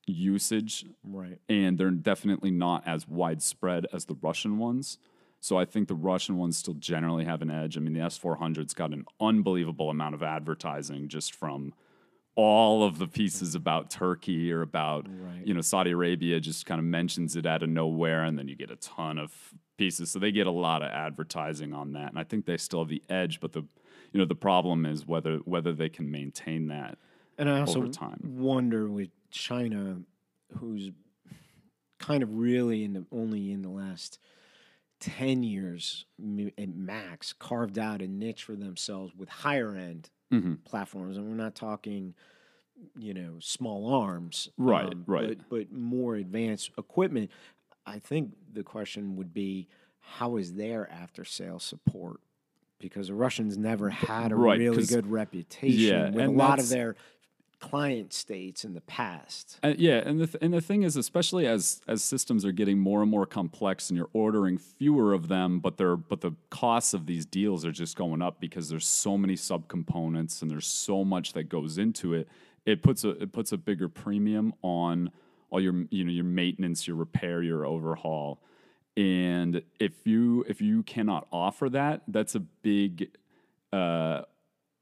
usage 0.08 0.86
right. 1.04 1.40
and 1.48 1.78
they're 1.78 1.92
definitely 1.92 2.52
not 2.52 2.86
as 2.88 3.08
widespread 3.08 3.86
as 3.94 4.06
the 4.06 4.16
Russian 4.22 4.58
ones. 4.58 4.98
So 5.44 5.58
I 5.58 5.66
think 5.66 5.88
the 5.88 5.96
Russian 5.96 6.38
ones 6.38 6.58
still 6.58 6.76
generally 6.76 7.26
have 7.26 7.42
an 7.42 7.50
edge. 7.52 7.76
I 7.76 7.80
mean, 7.82 7.94
the 7.94 8.00
S400's 8.00 8.74
got 8.74 8.92
an 8.94 9.06
unbelievable 9.20 9.90
amount 9.90 10.14
of 10.16 10.22
advertising 10.24 11.08
just 11.10 11.34
from 11.36 11.74
all 12.36 12.84
of 12.86 12.98
the 13.00 13.08
pieces 13.08 13.56
about 13.56 13.90
Turkey 13.90 14.52
or 14.54 14.62
about 14.62 15.06
Right. 15.10 15.46
you 15.46 15.54
know 15.54 15.60
Saudi 15.62 15.92
Arabia 15.92 16.40
just 16.40 16.66
kind 16.66 16.80
of 16.80 16.86
mentions 16.86 17.36
it 17.36 17.46
out 17.46 17.62
of 17.62 17.68
nowhere 17.70 18.24
and 18.24 18.40
then 18.40 18.48
you 18.48 18.56
get 18.56 18.72
a 18.72 18.78
ton 18.78 19.18
of 19.18 19.34
pieces 19.78 20.12
so 20.12 20.18
they 20.18 20.32
get 20.32 20.48
a 20.48 20.52
lot 20.52 20.82
of 20.82 20.90
advertising 20.92 21.74
on 21.74 21.92
that 21.92 22.10
and 22.10 22.18
I 22.18 22.24
think 22.24 22.46
they 22.46 22.56
still 22.56 22.80
have 22.80 22.88
the 22.88 23.04
edge 23.10 23.42
but 23.42 23.52
the 23.52 23.64
you 24.14 24.18
know 24.20 24.24
the 24.26 24.34
problem 24.36 24.86
is 24.86 25.06
whether 25.06 25.38
whether 25.40 25.74
they 25.74 25.90
can 25.90 26.10
maintain 26.10 26.68
that 26.68 26.98
And 27.38 27.50
I 27.50 27.60
also 27.60 27.80
over 27.80 27.90
time. 27.90 28.20
wonder 28.24 28.88
with 28.88 29.10
China, 29.30 29.98
who's 30.58 30.90
kind 32.00 32.24
of 32.24 32.34
really 32.34 32.86
in 32.86 32.94
the 32.94 33.06
only 33.12 33.52
in 33.52 33.62
the 33.62 33.70
last 33.70 34.20
ten 35.02 35.44
years 35.44 36.08
at 36.60 36.70
max 36.70 37.34
carved 37.34 37.80
out 37.80 38.02
a 38.04 38.10
niche 38.10 38.46
for 38.46 38.56
themselves 38.56 39.16
with 39.16 39.30
higher 39.30 39.76
end 39.76 40.12
Mhm. 40.32 40.62
platforms, 40.66 41.18
and 41.18 41.28
we're 41.30 41.36
not 41.36 41.56
talking, 41.56 42.16
you 42.98 43.14
know, 43.14 43.40
small 43.40 43.94
arms, 43.94 44.50
um, 44.68 44.68
Right, 44.70 44.98
right. 45.08 45.34
but 45.38 45.50
but 45.50 45.72
more 45.72 46.16
advanced 46.16 46.72
equipment. 46.78 47.32
I 47.86 48.00
think 48.00 48.36
the 48.54 48.64
question 48.64 49.16
would 49.18 49.34
be, 49.34 49.70
how 50.00 50.38
is 50.38 50.54
their 50.56 50.90
after 50.92 51.26
sales 51.26 51.64
support? 51.64 52.22
Because 52.80 53.08
the 53.10 53.16
Russians 53.16 53.58
never 53.58 53.90
had 53.90 54.32
a 54.32 54.36
Right, 54.36 54.62
really 54.66 54.86
good 54.86 55.08
reputation 55.08 56.08
Yeah, 56.08 56.12
with 56.12 56.28
a 56.28 56.32
lot 56.32 56.60
of 56.60 56.70
their 56.70 56.96
client 57.62 58.12
states 58.12 58.66
in 58.66 58.74
the 58.74 58.82
past. 58.82 59.60
Uh, 59.64 59.74
yeah, 59.78 60.02
and 60.06 60.20
the 60.20 60.28
th- 60.28 60.38
and 60.42 60.54
the 60.54 60.60
thing 60.60 60.84
is, 60.84 60.98
especially 60.98 61.48
as 61.48 61.82
as 61.88 62.04
systems 62.04 62.44
are 62.44 62.52
getting 62.52 62.80
more 62.80 63.02
and 63.02 63.10
more 63.10 63.26
complex, 63.26 63.90
and 63.90 63.98
you're 63.98 64.10
ordering 64.12 64.58
fewer 64.58 65.14
of 65.14 65.30
them, 65.30 65.60
but 65.60 65.78
they're 65.78 65.96
but 65.96 66.22
the 66.22 66.34
costs 66.50 66.94
of 66.94 67.06
these 67.06 67.26
deals 67.26 67.64
are 67.64 67.72
just 67.72 67.96
going 67.96 68.22
up 68.22 68.42
because 68.42 68.68
there's 68.68 68.88
so 68.88 69.18
many 69.18 69.36
subcomponents 69.36 70.42
and 70.42 70.52
there's 70.52 70.68
so 70.68 71.06
much 71.06 71.34
that 71.34 71.44
goes 71.44 71.78
into 71.78 72.14
it. 72.14 72.28
It 72.66 72.82
puts 72.82 73.04
a 73.04 73.12
it 73.12 73.32
puts 73.32 73.52
a 73.52 73.58
bigger 73.58 73.88
premium 73.88 74.54
on 74.62 75.12
all 75.52 75.62
your 75.62 75.86
you 75.92 76.04
know 76.04 76.12
your 76.12 76.26
maintenance, 76.26 76.88
your 76.88 76.98
repair, 76.98 77.42
your 77.44 77.66
overhaul, 77.66 78.42
and 78.98 79.62
if 79.80 80.06
you 80.06 80.44
if 80.50 80.62
you 80.62 80.84
cannot 80.84 81.28
offer 81.32 81.70
that, 81.70 82.02
that's 82.08 82.36
a 82.36 82.40
big 82.40 83.16
uh, 83.72 84.24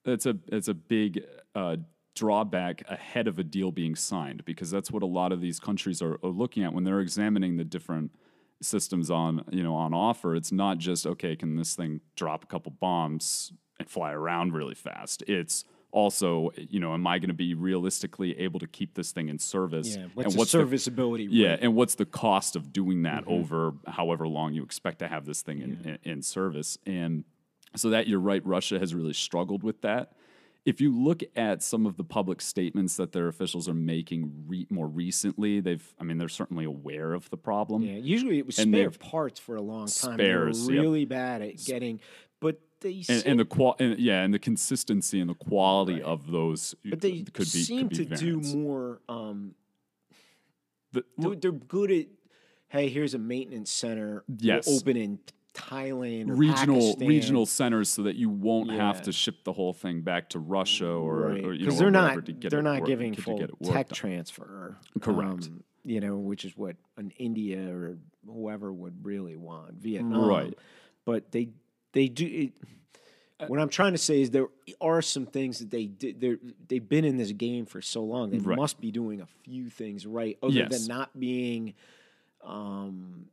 that's 0.06 0.26
a 0.26 0.38
it's 0.48 0.70
a 0.70 0.74
big 0.74 1.24
uh, 1.56 1.78
drawback 2.20 2.84
ahead 2.90 3.28
of 3.28 3.40
a 3.40 3.44
deal 3.44 3.72
being 3.72 3.96
signed 3.96 4.44
because 4.44 4.70
that's 4.70 4.92
what 4.92 5.04
a 5.04 5.06
lot 5.20 5.32
of 5.32 5.40
these 5.40 5.60
countries 5.60 6.02
are, 6.02 6.16
are 6.22 6.30
looking 6.44 6.64
at 6.66 6.74
when 6.74 6.84
they're 6.84 7.00
examining 7.00 7.56
the 7.58 7.64
different 7.64 8.12
systems 8.62 9.10
on 9.10 9.46
you 9.52 9.64
know 9.64 9.74
on 9.74 9.94
offer. 9.94 10.36
It's 10.36 10.52
not 10.52 10.80
just 10.80 11.06
okay, 11.08 11.36
can 11.36 11.56
this 11.56 11.76
thing 11.76 12.02
drop 12.16 12.44
a 12.44 12.48
couple 12.48 12.74
bombs 12.74 13.54
and 13.80 13.90
fly 13.90 14.12
around 14.12 14.54
really 14.54 14.76
fast? 14.76 15.24
It's 15.28 15.64
also 15.92 16.52
you 16.58 16.80
know, 16.80 16.94
am 16.94 17.08
I 17.08 17.20
going 17.20 17.30
to 17.30 17.42
be 17.48 17.54
realistically 17.54 18.38
able 18.38 18.60
to 18.60 18.68
keep 18.68 18.96
this 18.96 19.12
thing 19.14 19.30
in 19.30 19.40
service? 19.40 19.96
Yeah, 19.96 20.04
and 20.04 20.12
what's, 20.14 20.36
what's 20.36 20.52
the 20.52 20.60
serviceability? 20.60 21.28
yeah, 21.32 21.56
and 21.62 21.74
what's 21.74 21.96
the 21.96 22.06
cost 22.06 22.58
of 22.58 22.74
doing 22.74 23.04
that 23.04 23.24
Mm-hmm. 23.24 23.40
over 23.40 23.74
however 23.88 24.28
long 24.28 24.54
you 24.54 24.64
expect 24.64 25.00
to 25.00 25.08
have 25.08 25.26
this 25.26 25.42
thing 25.42 25.62
in, 25.62 25.98
in, 26.04 26.12
in 26.12 26.22
service? 26.22 26.78
And 26.86 27.24
so 27.76 27.90
that 27.92 28.08
you're 28.08 28.20
right, 28.20 28.46
Russia 28.46 28.78
has 28.78 28.94
really 28.94 29.14
struggled 29.14 29.64
with 29.64 29.82
that. 29.84 30.12
If 30.66 30.82
you 30.82 30.96
look 30.96 31.24
at 31.36 31.64
some 31.64 31.86
of 31.86 31.96
the 31.98 32.04
public 32.04 32.42
statements 32.42 32.98
that 32.98 33.12
their 33.12 33.28
officials 33.28 33.70
are 33.70 33.74
making 33.74 34.44
re- 34.48 34.68
more 34.70 34.88
recently, 34.88 35.62
they've, 35.62 35.94
I 36.00 36.04
mean, 36.04 36.18
they're 36.18 36.28
certainly 36.28 36.66
aware 36.66 37.14
of 37.14 37.30
the 37.30 37.38
problem. 37.38 37.82
Yeah, 37.82 37.94
usually 37.96 38.38
it 38.40 38.46
was 38.46 38.60
And 38.60 38.74
spare 38.74 38.92
parts 38.92 39.40
for 39.40 39.56
a 39.56 39.62
long 39.62 39.88
time. 39.88 40.16
Spares, 40.16 40.68
they 40.68 40.76
were 40.76 40.82
really 40.82 41.06
bad 41.06 41.42
at 41.42 41.58
getting, 41.64 42.02
but 42.42 42.60
they 42.82 42.96
And, 42.96 43.06
seem, 43.06 43.22
and 43.26 43.40
the 43.40 43.46
qual, 43.46 43.76
and, 43.80 43.98
yeah, 44.00 44.22
and 44.24 44.34
the 44.34 44.40
consistency 44.40 45.20
and 45.22 45.30
the 45.30 45.34
quality 45.34 45.94
Right. 45.94 46.04
of 46.04 46.30
those 46.30 46.76
but 46.86 47.00
they 47.02 47.22
could 47.24 47.36
be 47.38 47.64
seem 47.64 47.90
could 47.90 47.98
be 47.98 48.06
to 48.06 48.16
do 48.16 48.42
more. 48.58 49.02
Um, 49.08 49.56
The- 50.92 51.06
they're, 51.18 51.36
they're 51.36 51.52
good 51.52 51.92
at. 51.92 52.08
Hey, 52.68 52.90
here's 52.90 53.16
a 53.16 53.18
maintenance 53.20 53.72
center. 53.72 54.24
we'll 54.28 54.38
Yes. 54.42 54.68
open 54.68 54.96
in 54.98 55.20
Thailand 55.60 56.30
or 56.30 56.36
regional 56.36 56.76
Pakistan. 56.80 57.08
regional 57.08 57.46
centers 57.46 57.90
so 57.90 58.04
that 58.04 58.16
you 58.16 58.30
won't 58.30 58.72
have 58.72 59.02
to 59.04 59.12
ship 59.12 59.44
the 59.44 59.54
whole 59.54 59.74
thing 59.74 60.02
back 60.02 60.30
to 60.30 60.40
Russia 60.40 60.90
or, 60.90 61.16
Right. 61.30 61.44
or 61.46 61.54
you 61.54 61.68
know 61.68 61.74
they're 61.76 61.92
not 61.92 62.26
they're 62.42 62.62
not 62.62 62.80
work- 62.82 62.88
giving 62.88 63.14
full 63.16 63.46
tech 63.64 63.90
transfer. 63.90 64.78
Correct. 65.00 65.46
um, 65.48 65.64
you 65.86 66.00
know, 66.02 66.18
which 66.18 66.46
is 66.46 66.56
what 66.58 66.76
an 66.98 67.12
India 67.18 67.74
or 67.74 67.98
whoever 68.26 68.72
would 68.72 69.06
really 69.06 69.36
want. 69.36 69.74
Vietnam, 69.76 70.26
Right. 70.26 70.54
But 71.06 71.32
they 71.32 71.50
they 71.94 72.08
do. 72.08 72.26
It, 72.26 72.54
what 73.48 73.60
I'm 73.60 73.70
trying 73.70 73.94
to 73.94 73.98
say 73.98 74.22
is 74.22 74.32
there 74.32 74.48
are 74.82 75.02
some 75.02 75.26
things 75.26 75.60
that 75.60 75.72
they 75.72 75.86
did. 75.86 76.20
They're, 76.20 76.38
they've 76.68 76.88
been 76.88 77.06
in 77.06 77.16
this 77.16 77.32
game 77.32 77.66
for 77.66 77.82
so 77.82 78.04
long. 78.04 78.30
They 78.32 78.38
Right. 78.40 78.58
must 78.58 78.82
be 78.82 78.92
doing 78.92 79.22
a 79.22 79.26
few 79.26 79.70
things 79.70 80.06
right, 80.06 80.38
other 80.44 80.52
Yes. 80.54 80.72
than 80.78 80.88
not 80.88 81.18
being, 81.18 81.74
um, 82.44 83.28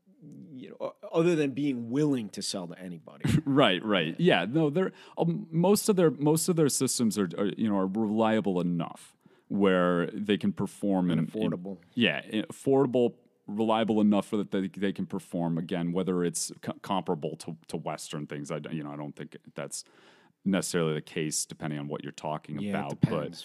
you 0.54 0.70
know, 0.80 0.94
other 1.12 1.34
than 1.36 1.50
being 1.50 1.90
willing 1.90 2.28
to 2.30 2.42
sell 2.42 2.66
to 2.68 2.78
anybody. 2.78 3.24
Right, 3.44 3.84
right. 3.84 4.14
Yeah, 4.18 4.46
no, 4.48 4.70
they're 4.70 4.92
um, 5.18 5.46
most 5.50 5.88
of 5.88 5.96
their 5.96 6.10
most 6.10 6.48
of 6.48 6.56
their 6.56 6.68
systems 6.68 7.16
are, 7.18 7.28
are 7.38 7.46
you 7.56 7.68
know 7.68 7.76
are 7.78 7.86
reliable 7.86 8.60
enough 8.60 9.14
where 9.48 10.08
they 10.12 10.36
can 10.36 10.52
perform 10.52 11.10
And 11.10 11.20
in- 11.20 11.40
in- 11.42 11.50
affordable. 11.50 11.78
yeah, 11.94 12.20
i- 12.32 12.44
affordable, 12.52 13.14
reliable 13.46 14.00
enough 14.00 14.26
for 14.26 14.36
that 14.38 14.50
they, 14.50 14.66
they 14.68 14.92
can 14.92 15.06
perform 15.06 15.56
again. 15.58 15.92
Whether 15.92 16.24
it's 16.24 16.50
co- 16.62 16.74
comparable 16.82 17.36
to, 17.36 17.56
to 17.68 17.76
Western 17.76 18.26
things, 18.26 18.50
I 18.50 18.58
don't- 18.58 18.74
you 18.74 18.82
know 18.82 18.90
I 18.90 18.96
don't 18.96 19.14
think 19.14 19.36
that's 19.54 19.84
necessarily 20.44 20.94
the 20.94 21.00
case 21.02 21.44
depending 21.46 21.78
on 21.78 21.88
what 21.88 22.02
you're 22.02 22.12
talking 22.12 22.58
Yeah, 22.58 22.70
about. 22.70 23.00
But 23.08 23.44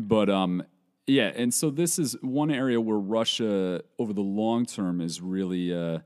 but 0.00 0.30
um 0.30 0.62
Yeah, 1.06 1.32
and 1.34 1.52
so 1.52 1.70
this 1.70 1.98
is 1.98 2.16
one 2.22 2.50
area 2.50 2.80
where 2.80 2.98
Russia, 2.98 3.82
over 3.98 4.12
the 4.12 4.22
long 4.22 4.64
term, 4.66 5.00
is 5.00 5.20
really. 5.20 5.74
Uh, 5.74 5.98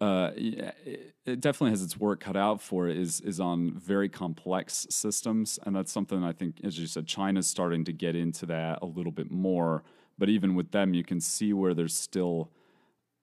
uh, 0.00 0.30
it, 0.36 1.14
it 1.24 1.40
definitely 1.40 1.70
has 1.70 1.82
its 1.82 1.96
work 1.98 2.20
cut 2.20 2.36
out 2.36 2.60
for 2.60 2.88
it. 2.88 2.96
Is 2.96 3.20
is 3.20 3.40
on 3.40 3.72
very 3.78 4.08
complex 4.08 4.86
systems, 4.90 5.58
and 5.64 5.74
that's 5.74 5.90
something 5.92 6.22
I 6.22 6.32
think, 6.32 6.60
as 6.64 6.78
you 6.78 6.86
said, 6.86 7.06
China's 7.06 7.46
starting 7.46 7.84
to 7.84 7.92
get 7.92 8.14
into 8.14 8.46
that 8.46 8.80
a 8.82 8.86
little 8.86 9.12
bit 9.12 9.30
more. 9.30 9.82
But 10.18 10.28
even 10.28 10.54
with 10.54 10.70
them, 10.70 10.94
you 10.94 11.04
can 11.04 11.20
see 11.20 11.52
where 11.52 11.74
there's 11.74 11.94
still 11.94 12.50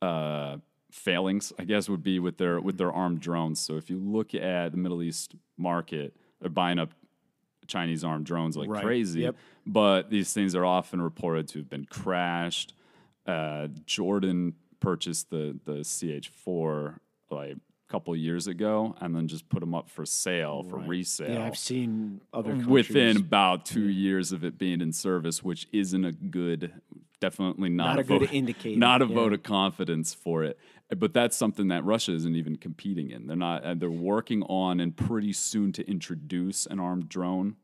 uh, 0.02 0.58
failings. 0.92 1.54
I 1.60 1.64
guess 1.66 1.90
would 1.90 2.04
be 2.04 2.20
with 2.20 2.38
their 2.38 2.60
with 2.60 2.78
their 2.78 2.92
armed 2.92 3.20
drones. 3.20 3.60
So 3.60 3.78
if 3.78 3.90
you 3.90 3.98
look 4.00 4.34
at 4.36 4.72
the 4.72 4.78
Middle 4.78 5.04
East 5.04 5.36
market, 5.58 6.16
they're 6.40 6.50
buying 6.50 6.80
up 6.80 6.92
Chinese 7.68 8.04
armed 8.04 8.26
drones 8.26 8.58
like 8.58 8.70
Right. 8.70 8.84
crazy. 8.84 9.22
Yep. 9.22 9.36
But 9.66 10.10
these 10.10 10.34
things 10.34 10.56
are 10.56 10.66
often 10.66 11.02
reported 11.02 11.48
to 11.50 11.60
have 11.60 11.70
been 11.70 11.86
crashed. 11.86 12.74
Uh, 13.26 13.70
Jordan 13.86 14.54
purchased 14.84 15.30
the 15.30 15.58
the 15.66 15.84
CH4 15.84 16.98
like 17.32 17.52
a 17.56 17.92
couple 17.92 18.16
years 18.16 18.48
ago, 18.48 18.96
and 19.02 19.16
then 19.16 19.28
just 19.28 19.48
put 19.50 19.60
them 19.60 19.74
up 19.74 19.90
for 19.90 20.06
sale 20.06 20.64
for 20.64 20.78
resale 20.78 21.32
Yeah, 21.32 21.46
I've 21.46 21.58
seen 21.58 22.22
other 22.34 22.52
countries. 22.52 22.68
within 22.68 23.18
about 23.18 23.66
two 23.66 23.88
years 23.90 24.32
of 24.32 24.44
it 24.44 24.58
being 24.58 24.82
in 24.82 24.92
service, 24.92 25.44
which 25.44 25.68
isn't 25.72 26.04
a 26.06 26.12
good, 26.12 26.74
definitely 27.20 27.70
not, 27.70 27.96
Not 27.96 28.00
a 28.00 28.04
good 28.04 28.22
vote, 28.22 28.34
indicator, 28.34 28.80
not 28.80 29.02
a 29.02 29.06
yeah. 29.06 29.16
vote 29.16 29.34
of 29.34 29.44
confidence 29.44 30.14
for 30.14 30.44
it. 30.44 30.58
But 30.98 31.14
that's 31.14 31.36
something 31.36 31.70
that 31.70 31.84
Russia 31.86 32.14
isn't 32.14 32.36
even 32.36 32.56
competing 32.58 33.10
in. 33.10 33.26
They're 33.26 33.36
not. 33.38 33.64
uh, 33.64 33.74
They're 33.74 33.90
working 33.90 34.44
on 34.44 34.80
and 34.80 34.96
pretty 34.96 35.34
soon 35.34 35.72
to 35.74 35.90
introduce 35.90 36.66
an 36.68 36.80
armed 36.80 37.10
drone 37.10 37.56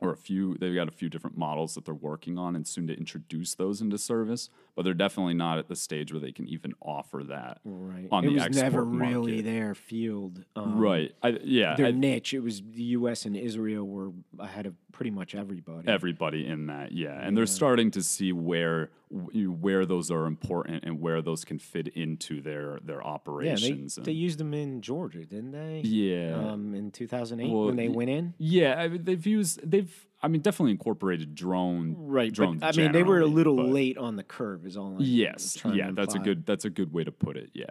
or 0.00 0.12
a 0.12 0.16
few. 0.16 0.56
They've 0.58 0.74
got 0.74 0.88
a 0.88 0.92
few 0.92 1.08
different 1.08 1.36
models 1.36 1.74
that 1.74 1.84
they're 1.84 1.94
working 1.94 2.38
on, 2.38 2.56
and 2.56 2.66
soon 2.66 2.86
to 2.86 2.96
introduce 2.96 3.54
those 3.54 3.80
into 3.80 3.98
service. 3.98 4.48
But 4.74 4.84
they're 4.84 4.94
definitely 4.94 5.34
not 5.34 5.58
at 5.58 5.68
the 5.68 5.76
stage 5.76 6.12
where 6.12 6.20
they 6.20 6.32
can 6.32 6.48
even 6.48 6.72
offer 6.80 7.22
that 7.28 7.60
right. 7.64 8.08
on 8.10 8.24
it 8.24 8.28
the 8.30 8.34
was 8.48 8.56
never 8.56 8.82
really 8.84 9.32
market. 9.36 9.44
their 9.44 9.74
field. 9.74 10.44
Um, 10.56 10.78
Right. 10.78 11.12
I, 11.22 11.38
yeah. 11.42 11.74
Their 11.76 11.86
I- 11.86 11.90
niche. 11.92 12.32
It 12.34 12.40
was 12.40 12.62
the 12.62 12.82
U.S. 12.84 13.26
and 13.26 13.36
Israel 13.36 13.86
were 13.86 14.12
ahead 14.38 14.66
of 14.66 14.74
pretty 14.92 15.10
much 15.10 15.34
everybody. 15.34 15.88
everybody 15.88 16.46
in 16.46 16.66
that 16.66 16.92
yeah 16.92 17.18
and 17.20 17.36
they're 17.36 17.46
starting 17.46 17.90
to 17.90 18.02
see 18.02 18.32
where 18.32 18.90
where 19.10 19.84
those 19.86 20.10
are 20.10 20.26
important 20.26 20.84
and 20.84 21.00
where 21.00 21.20
those 21.22 21.44
can 21.44 21.58
fit 21.58 21.88
into 21.88 22.40
their 22.40 22.78
their 22.84 23.02
operations. 23.04 23.96
yeah, 23.98 24.04
they, 24.04 24.12
they 24.12 24.16
used 24.16 24.38
them 24.38 24.54
in 24.54 24.80
Georgia, 24.80 25.24
didn't 25.24 25.50
they? 25.52 25.80
yeah 25.84 26.36
Um, 26.52 26.74
in 26.74 26.90
2008 26.90 27.50
Well, 27.52 27.66
when 27.66 27.76
they 27.76 27.88
went 27.88 28.10
in. 28.10 28.34
yeah 28.38 28.74
I 28.78 28.88
mean, 28.88 29.04
they've 29.04 29.26
used 29.26 29.68
they've 29.68 30.06
i 30.22 30.28
mean 30.28 30.42
definitely 30.42 30.72
incorporated 30.72 31.34
drone 31.34 31.94
Right. 31.98 32.32
drones 32.32 32.60
But, 32.60 32.76
I 32.78 32.82
mean, 32.82 32.92
they 32.92 33.02
were 33.02 33.20
a 33.20 33.26
little 33.26 33.56
late 33.56 33.98
on 33.98 34.16
the 34.16 34.22
curve, 34.24 34.66
is 34.66 34.76
all 34.76 34.96
I'm 34.96 35.00
yes 35.00 35.58
yeah 35.72 35.90
that's 35.92 36.14
a 36.14 36.18
good 36.18 36.46
that's 36.46 36.64
a 36.64 36.70
good 36.70 36.92
way 36.92 37.04
to 37.04 37.12
put 37.12 37.36
it 37.36 37.50
yeah 37.54 37.66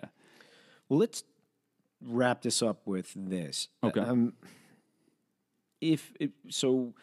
Well, 0.89 0.99
let's 0.99 1.23
wrap 2.01 2.41
this 2.43 2.61
up 2.61 2.87
with 2.87 3.11
this. 3.15 3.67
Okay. 3.83 3.99
Um, 3.99 4.31
if 5.81 6.11
it, 6.19 6.31
so, 6.49 6.93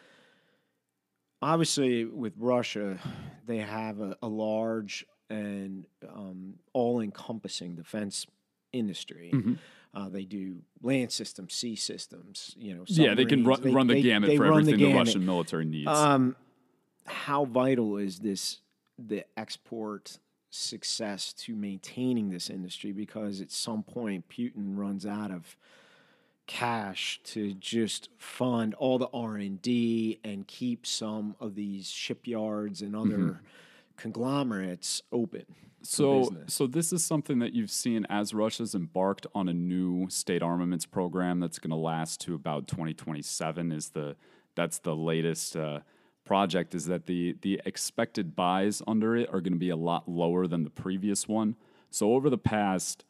obviously 1.41 2.05
with 2.05 2.33
Russia, 2.37 2.97
they 3.45 3.57
have 3.57 3.99
a, 3.99 4.15
a 4.21 4.27
large 4.27 5.05
and 5.29 5.85
um, 6.07 6.53
all-encompassing 6.73 7.75
defense 7.75 8.25
industry. 8.71 9.31
Mm-hmm. 9.33 9.53
Uh, 9.93 10.09
they 10.09 10.25
do 10.25 10.57
land 10.81 11.11
systems, 11.11 11.53
sea 11.53 11.75
systems. 11.75 12.53
You 12.57 12.75
know, 12.75 12.83
yeah 12.87 13.15
they 13.15 13.25
can 13.25 13.43
run. 13.45 13.61
They- 13.61 13.71
run 13.71 13.87
the 13.87 13.95
they- 13.95 14.01
gamut 14.01 14.29
they 14.29 14.37
for 14.37 14.43
run 14.43 14.61
everything 14.61 14.79
the, 14.79 14.85
gamut. 14.85 15.07
russian 15.07 15.25
military 15.25 15.65
needs 15.65 15.87
Um, 15.89 16.35
how 17.05 17.45
vital 17.45 17.97
is 17.97 18.19
this 18.19 18.59
the 18.99 19.23
export 19.37 20.19
success 20.49 21.33
to 21.33 21.55
maintaining 21.55 22.29
this 22.29 22.49
industry? 22.49 22.91
Because 22.91 23.41
at 23.41 23.51
some 23.51 23.81
point, 23.83 24.27
Putin 24.29 24.77
runs 24.77 25.05
out 25.05 25.31
of 25.31 25.55
cash 26.47 27.19
to 27.25 27.53
just 27.53 28.09
fund 28.17 28.73
all 28.75 28.97
the 28.97 29.09
R 29.13 29.35
and 29.35 29.61
D 29.61 30.19
and 30.23 30.47
keep 30.47 30.85
some 30.87 31.35
of 31.39 31.55
these 31.55 31.89
shipyards 31.89 32.81
and 32.81 32.95
other 32.95 33.17
Mm-hmm. 33.17 33.45
conglomerates 33.97 35.01
open. 35.11 35.43
So, 35.83 36.35
so 36.47 36.67
this 36.67 36.91
is 36.91 37.03
something 37.03 37.39
that 37.39 37.53
you've 37.53 37.71
seen 37.71 38.05
as 38.09 38.33
Russia's 38.33 38.75
embarked 38.75 39.27
on 39.33 39.47
a 39.47 39.53
new 39.53 40.09
state 40.09 40.41
armaments 40.41 40.85
program 40.85 41.39
that's 41.39 41.59
going 41.59 41.69
to 41.71 41.77
last 41.77 42.19
to 42.21 42.35
about 42.35 42.67
2027. 42.67 43.71
Is 43.71 43.89
the 43.89 44.15
that's 44.55 44.79
the 44.79 44.95
latest 44.95 45.55
uh, 45.55 45.79
project? 46.25 46.75
Is 46.75 46.85
that 46.87 47.05
the 47.05 47.35
the 47.41 47.61
expected 47.65 48.35
buys 48.35 48.81
under 48.87 49.15
it 49.15 49.29
are 49.29 49.39
going 49.39 49.53
to 49.53 49.59
be 49.59 49.69
a 49.69 49.75
lot 49.77 50.09
lower 50.09 50.47
than 50.47 50.63
the 50.63 50.69
previous 50.69 51.27
one? 51.27 51.55
So 51.89 52.13
over 52.13 52.29
the 52.29 52.37
past 52.37 53.05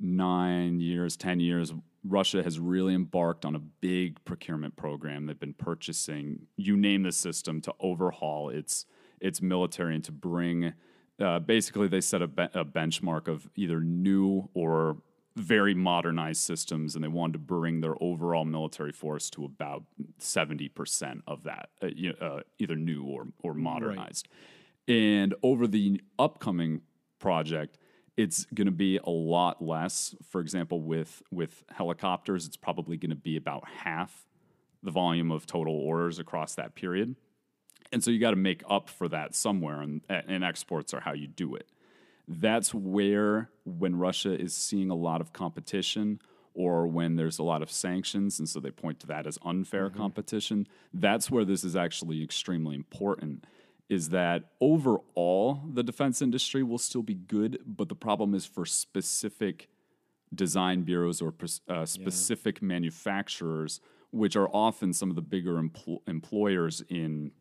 nine 0.00 0.80
years, 0.80 1.16
10 1.16 1.40
years, 1.40 1.72
Russia 2.04 2.42
has 2.42 2.58
really 2.58 2.94
embarked 2.94 3.44
on 3.44 3.54
a 3.54 3.58
big 3.58 4.22
procurement 4.24 4.76
program. 4.76 5.26
They've 5.26 5.38
been 5.38 5.54
purchasing, 5.54 6.46
you 6.56 6.76
name 6.76 7.02
the 7.02 7.12
system, 7.12 7.60
to 7.62 7.74
overhaul 7.80 8.48
its 8.50 8.86
its 9.20 9.42
military 9.42 9.96
and 9.96 10.04
to 10.04 10.12
bring. 10.12 10.72
Uh, 11.20 11.40
basically, 11.40 11.88
they 11.88 12.00
set 12.00 12.22
a, 12.22 12.28
be- 12.28 12.42
a 12.54 12.64
benchmark 12.64 13.26
of 13.26 13.48
either 13.56 13.80
new 13.80 14.48
or 14.54 14.98
very 15.34 15.74
modernized 15.74 16.40
systems, 16.40 16.94
and 16.94 17.02
they 17.02 17.08
wanted 17.08 17.32
to 17.32 17.38
bring 17.40 17.80
their 17.80 17.94
overall 18.00 18.44
military 18.44 18.92
force 18.92 19.28
to 19.30 19.44
about 19.44 19.82
seventy 20.18 20.68
percent 20.68 21.22
of 21.26 21.42
that, 21.42 21.70
uh, 21.82 21.86
you- 21.88 22.14
uh, 22.20 22.40
either 22.60 22.76
new 22.76 23.02
or 23.02 23.26
or 23.42 23.54
modernized. 23.54 24.28
And 24.86 25.34
over 25.42 25.66
the 25.66 26.00
upcoming 26.18 26.80
project, 27.18 27.76
it's 28.18 28.46
going 28.52 28.66
to 28.66 28.72
be 28.72 28.98
a 28.98 29.10
lot 29.10 29.62
less. 29.62 30.14
For 30.28 30.40
example, 30.40 30.82
with 30.82 31.22
with 31.30 31.64
helicopters, 31.70 32.46
it's 32.46 32.56
probably 32.56 32.96
going 32.96 33.10
to 33.10 33.16
be 33.16 33.36
about 33.36 33.66
half 33.68 34.26
the 34.82 34.90
volume 34.90 35.30
of 35.30 35.46
total 35.46 35.74
orders 35.74 36.18
across 36.18 36.56
that 36.56 36.74
period. 36.74 37.14
And 37.92 38.04
so 38.04 38.10
you 38.10 38.18
got 38.18 38.30
to 38.32 38.36
make 38.36 38.62
up 38.68 38.90
for 38.90 39.08
that 39.08 39.34
somewhere, 39.34 39.80
and, 39.80 40.02
and 40.10 40.44
exports 40.44 40.92
are 40.92 41.00
how 41.00 41.14
you 41.14 41.26
do 41.26 41.54
it. 41.54 41.68
That's 42.26 42.74
where, 42.74 43.50
when 43.64 43.96
Russia 43.96 44.38
is 44.38 44.52
seeing 44.52 44.90
a 44.90 44.94
lot 44.94 45.22
of 45.22 45.32
competition 45.32 46.20
or 46.52 46.86
when 46.86 47.16
there's 47.16 47.38
a 47.38 47.42
lot 47.42 47.62
of 47.62 47.70
sanctions, 47.70 48.38
and 48.38 48.48
so 48.48 48.60
they 48.60 48.70
point 48.70 49.00
to 49.00 49.06
that 49.06 49.26
as 49.26 49.38
unfair 49.44 49.88
mm-hmm. 49.88 49.96
competition, 49.96 50.66
that's 50.92 51.30
where 51.30 51.44
this 51.44 51.64
is 51.64 51.76
actually 51.76 52.22
extremely 52.22 52.74
important. 52.74 53.46
Is 53.88 54.10
that 54.10 54.44
overall 54.60 55.62
the 55.72 55.82
defense 55.82 56.20
industry 56.20 56.62
will 56.62 56.78
still 56.78 57.02
be 57.02 57.14
good, 57.14 57.60
but 57.66 57.88
the 57.88 57.94
problem 57.94 58.34
is 58.34 58.44
for 58.44 58.66
specific 58.66 59.68
design 60.34 60.82
bureaus 60.82 61.22
or 61.22 61.34
uh, 61.68 61.86
specific 61.86 62.60
manufacturers, 62.60 63.80
which 64.10 64.36
are 64.36 64.48
often 64.48 64.92
some 64.92 65.08
of 65.10 65.16
the 65.16 65.22
bigger 65.22 65.54
empl- 65.54 66.00
employers 66.06 66.82
in 66.88 67.32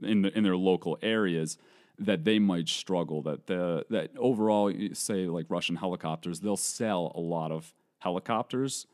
in 0.00 0.22
the, 0.22 0.38
in 0.38 0.44
their 0.44 0.56
local 0.56 0.96
areas, 1.02 1.58
that 1.98 2.24
they 2.24 2.38
might 2.38 2.68
struggle. 2.68 3.22
That 3.22 3.46
the 3.46 3.84
that 3.90 4.10
overall, 4.16 4.70
you 4.70 4.94
say 4.94 5.26
like 5.26 5.46
Russian 5.48 5.76
helicopters, 5.76 6.40
they'll 6.40 6.56
sell 6.56 7.12
a 7.14 7.20
lot 7.20 7.50
of 7.50 7.74
helicopters, 7.98 8.86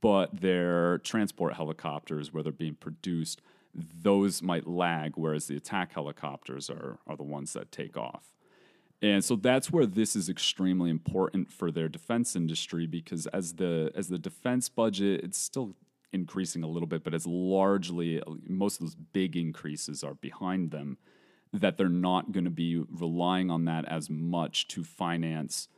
but 0.00 0.40
their 0.40 0.98
transport 0.98 1.54
helicopters, 1.54 2.32
where 2.32 2.42
they're 2.42 2.52
being 2.52 2.76
produced, 2.76 3.42
those 3.76 4.42
might 4.42 4.66
lag, 4.66 5.12
whereas 5.16 5.46
the 5.46 5.56
attack 5.56 5.92
helicopters 5.92 6.70
are 6.70 6.98
are 7.06 7.16
the 7.16 7.22
ones 7.22 7.52
that 7.52 7.70
take 7.70 7.96
off. 7.96 8.32
And 9.02 9.22
so 9.22 9.36
that's 9.36 9.70
where 9.70 9.86
this 9.86 10.16
is 10.16 10.28
extremely 10.28 10.88
important 10.88 11.52
for 11.52 11.70
their 11.70 11.88
defense 11.88 12.34
industry 12.34 12.86
because 12.86 13.26
as 13.28 13.54
the 13.54 13.90
as 13.94 14.08
the 14.08 14.18
defense 14.18 14.68
budget, 14.68 15.22
it's 15.22 15.38
still 15.38 15.76
increasing 16.12 16.62
a 16.62 16.68
little 16.68 16.86
bit, 16.86 17.04
but 17.04 17.12
it's 17.12 17.26
largely 17.26 18.22
most 18.48 18.80
of 18.80 18.86
those 18.86 18.94
big 18.94 19.36
increases 19.36 20.02
are 20.02 20.14
behind 20.14 20.70
them. 20.70 20.98
That 21.52 21.76
they're 21.76 21.88
not 21.88 22.32
going 22.32 22.44
to 22.44 22.50
be 22.50 22.82
relying 22.90 23.50
on 23.50 23.66
that 23.66 23.84
as 23.86 24.10
much 24.10 24.66
to 24.68 24.82
finance, 24.82 25.68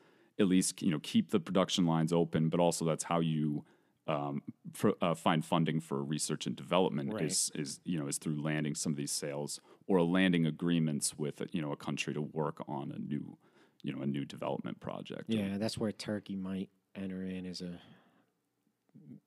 at 0.41 0.47
least 0.47 0.81
you 0.81 0.91
know 0.91 1.01
keep 1.01 1.31
the 1.31 1.41
production 1.41 1.87
lines 1.87 2.13
open, 2.13 2.49
but 2.49 2.61
also 2.61 2.85
that's 2.85 3.05
how 3.05 3.21
you 3.21 3.65
um, 4.09 4.43
for, 4.73 4.95
uh, 5.03 5.15
find 5.15 5.45
funding 5.45 5.81
for 5.81 6.03
research 6.03 6.47
and 6.47 6.57
development 6.57 7.13
Right. 7.13 7.25
is 7.27 7.51
is 7.55 7.81
you 7.85 7.99
know 7.99 8.09
is 8.09 8.19
through 8.19 8.41
landing 8.43 8.75
some 8.75 8.93
of 8.93 8.97
these 8.97 9.13
sales 9.13 9.61
or 9.87 10.03
landing 10.03 10.47
agreements 10.47 11.17
with 11.19 11.43
you 11.53 11.61
know 11.63 11.73
a 11.73 11.77
country 11.77 12.15
to 12.15 12.23
work 12.23 12.63
on 12.67 12.91
a 12.91 12.99
new 12.99 13.37
you 13.83 13.93
know 13.95 14.03
a 14.03 14.07
new 14.07 14.25
development 14.25 14.81
project. 14.81 15.25
Yeah, 15.29 15.59
that's 15.59 15.79
where 15.79 15.93
Turkey 15.93 16.37
might 16.37 16.71
enter 16.97 17.23
in 17.23 17.47
as 17.47 17.61
a 17.61 17.79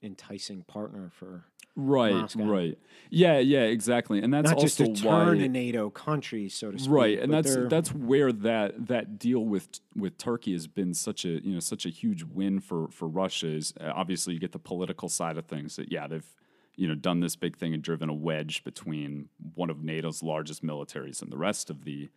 enticing 0.02 0.64
partner 0.64 1.12
for 1.14 1.46
Right, 1.76 2.14
Moscow. 2.14 2.44
right. 2.44 2.78
Yeah, 3.10 3.40
yeah, 3.40 3.62
exactly. 3.62 4.20
And 4.22 4.34
that's 4.34 4.50
not 4.50 4.60
just 4.60 4.80
also 4.82 4.94
to 4.94 5.02
turn 5.02 5.40
why 5.40 5.46
a 5.46 5.48
NATO 5.48 5.90
country, 5.90 6.50
so 6.50 6.70
to 6.70 6.78
speak. 6.78 6.92
right 6.92 7.20
and 7.20 7.34
that's 7.34 7.56
that's 7.70 7.94
where 7.94 8.34
that 8.34 8.88
that 8.88 9.18
deal 9.18 9.46
with 9.46 9.80
with 9.96 10.18
Turkey 10.18 10.52
has 10.52 10.68
been 10.68 10.94
such 10.94 11.24
a 11.24 11.42
you 11.44 11.54
know 11.54 11.62
such 11.62 11.86
a 11.86 11.90
huge 11.90 12.24
win 12.24 12.60
for 12.60 12.90
for 12.90 13.08
Russia 13.08 13.48
is 13.48 13.74
uh, 13.80 13.92
obviously 13.96 14.34
you 14.34 14.40
get 14.40 14.52
the 14.52 14.60
political 14.60 15.08
side 15.08 15.38
of 15.38 15.46
things 15.46 15.78
that 15.78 15.90
yeah 15.92 16.08
they've 16.08 16.36
you 16.76 16.90
know 16.90 16.96
done 16.96 17.22
this 17.22 17.38
big 17.38 17.56
thing 17.56 17.74
and 17.74 17.82
driven 17.82 18.10
a 18.10 18.14
wedge 18.14 18.66
between 18.66 19.30
one 19.56 19.70
of 19.70 19.82
NATO's 19.82 20.22
largest 20.22 20.64
militaries 20.66 21.22
and 21.22 21.32
the 21.32 21.38
rest 21.38 21.70
of 21.70 21.86
the 21.86 22.10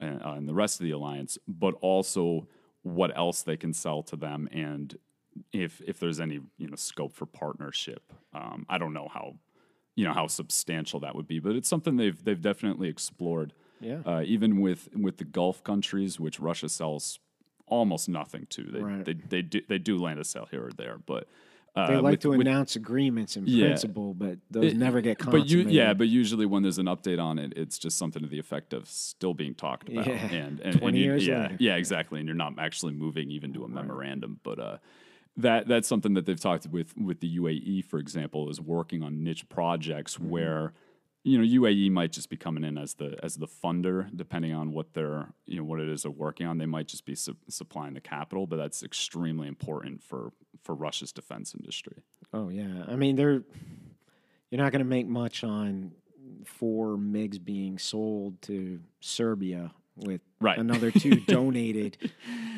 uh, 0.00 0.18
and 0.22 0.48
the 0.48 0.54
rest 0.54 0.80
of 0.80 0.84
the 0.84 0.92
alliance, 0.92 1.38
but 1.48 1.74
also 1.80 2.46
what 2.82 3.16
else 3.16 3.42
they 3.42 3.56
can 3.56 3.72
sell 3.72 4.02
to 4.02 4.16
them 4.16 4.48
and 4.52 4.96
if 5.52 5.80
if 5.86 5.98
there's 5.98 6.20
any 6.20 6.40
you 6.58 6.68
know 6.68 6.76
scope 6.76 7.14
for 7.14 7.26
partnership. 7.26 8.02
Um, 8.34 8.66
I 8.68 8.78
don't 8.78 8.92
know 8.92 9.08
how 9.12 9.34
you 9.94 10.04
know 10.04 10.12
how 10.14 10.26
substantial 10.26 11.00
that 11.00 11.14
would 11.14 11.26
be, 11.28 11.38
but 11.38 11.54
it's 11.56 11.68
something 11.68 11.96
they've 11.96 12.22
they've 12.24 12.40
definitely 12.40 12.88
explored. 12.88 13.52
Yeah. 13.80 14.00
Uh, 14.06 14.22
even 14.24 14.60
with 14.60 14.88
with 14.94 15.16
the 15.18 15.24
Gulf 15.24 15.62
countries, 15.64 16.18
which 16.20 16.38
Russia 16.40 16.68
sells 16.68 17.18
almost 17.66 18.08
nothing 18.08 18.46
to, 18.50 18.62
they 18.64 18.80
Right. 18.80 19.04
they, 19.04 19.14
they 19.14 19.42
do 19.42 19.60
they 19.68 19.78
do 19.78 19.98
land 19.98 20.20
a 20.20 20.24
sale 20.24 20.46
here 20.50 20.66
or 20.66 20.72
there, 20.72 20.98
but 21.06 21.26
uh, 21.74 21.86
They 21.86 21.96
like 21.96 22.02
with- 22.12 22.20
to 22.20 22.28
with- 22.30 22.40
announce 22.42 22.76
agreements 22.76 23.36
in 23.38 23.46
Yeah. 23.46 23.68
principle, 23.68 24.12
but 24.12 24.38
those 24.50 24.72
it- 24.72 24.76
never 24.76 25.00
get 25.00 25.18
But 25.24 25.46
you, 25.48 25.60
yeah, 25.62 25.94
but 25.94 26.06
usually 26.08 26.44
when 26.44 26.62
there's 26.62 26.76
an 26.78 26.84
update 26.86 27.18
on 27.18 27.38
it, 27.38 27.54
it's 27.56 27.78
just 27.78 27.96
something 27.96 28.20
to 28.22 28.28
the 28.28 28.38
effect 28.38 28.74
of 28.74 28.86
still 28.88 29.32
being 29.32 29.54
talked 29.54 29.88
about. 29.88 30.06
Yeah. 30.06 30.12
And, 30.32 30.60
and 30.60 30.78
20 30.78 30.86
and 30.86 30.96
you- 30.98 31.04
years 31.04 31.26
yeah, 31.26 31.42
later. 31.44 31.56
yeah, 31.60 31.76
exactly. 31.76 32.20
And 32.20 32.28
you're 32.28 32.36
not 32.36 32.58
actually 32.58 32.92
moving 32.92 33.30
even 33.30 33.54
to 33.54 33.64
a 33.64 33.68
memorandum. 33.68 34.38
But 34.42 34.58
uh, 34.58 34.78
that 35.36 35.66
that's 35.68 35.88
something 35.88 36.14
that 36.14 36.26
they've 36.26 36.38
talked 36.40 36.66
with 36.66 36.96
with 36.96 37.20
the 37.20 37.38
UAE, 37.38 37.84
for 37.86 37.98
example, 37.98 38.50
is 38.50 38.60
working 38.60 39.02
on 39.02 39.22
niche 39.24 39.48
projects 39.48 40.16
Mm-hmm. 40.16 40.28
where 40.30 40.72
you 41.24 41.38
know 41.38 41.44
UAE 41.62 41.90
might 41.90 42.10
just 42.12 42.28
be 42.30 42.36
coming 42.36 42.64
in 42.64 42.76
as 42.76 42.94
the 42.94 43.16
as 43.22 43.36
the 43.36 43.46
funder, 43.46 44.08
depending 44.14 44.52
on 44.52 44.72
what 44.72 44.92
they're 44.94 45.28
you 45.46 45.56
know 45.56 45.64
what 45.64 45.80
it 45.80 45.88
is 45.88 46.02
they're 46.02 46.10
working 46.10 46.46
on. 46.46 46.58
They 46.58 46.66
might 46.66 46.88
just 46.88 47.06
be 47.06 47.14
su- 47.14 47.36
supplying 47.48 47.94
the 47.94 48.00
capital, 48.00 48.46
but 48.46 48.56
that's 48.56 48.82
extremely 48.82 49.46
important 49.48 50.02
for 50.02 50.32
for 50.62 50.74
Russia's 50.74 51.12
defense 51.12 51.54
industry. 51.54 52.02
Oh 52.32 52.48
yeah, 52.48 52.84
I 52.88 52.96
mean 52.96 53.16
they're 53.16 53.42
you're 54.50 54.60
not 54.62 54.72
going 54.72 54.80
to 54.80 54.84
make 54.84 55.06
much 55.06 55.44
on 55.44 55.92
four 56.44 56.96
MiGs 56.96 57.42
being 57.42 57.78
sold 57.78 58.42
to 58.42 58.80
Serbia 59.00 59.72
with 59.96 60.20
Right. 60.40 60.58
another 60.58 60.90
two 60.90 61.16
donated. 61.26 61.96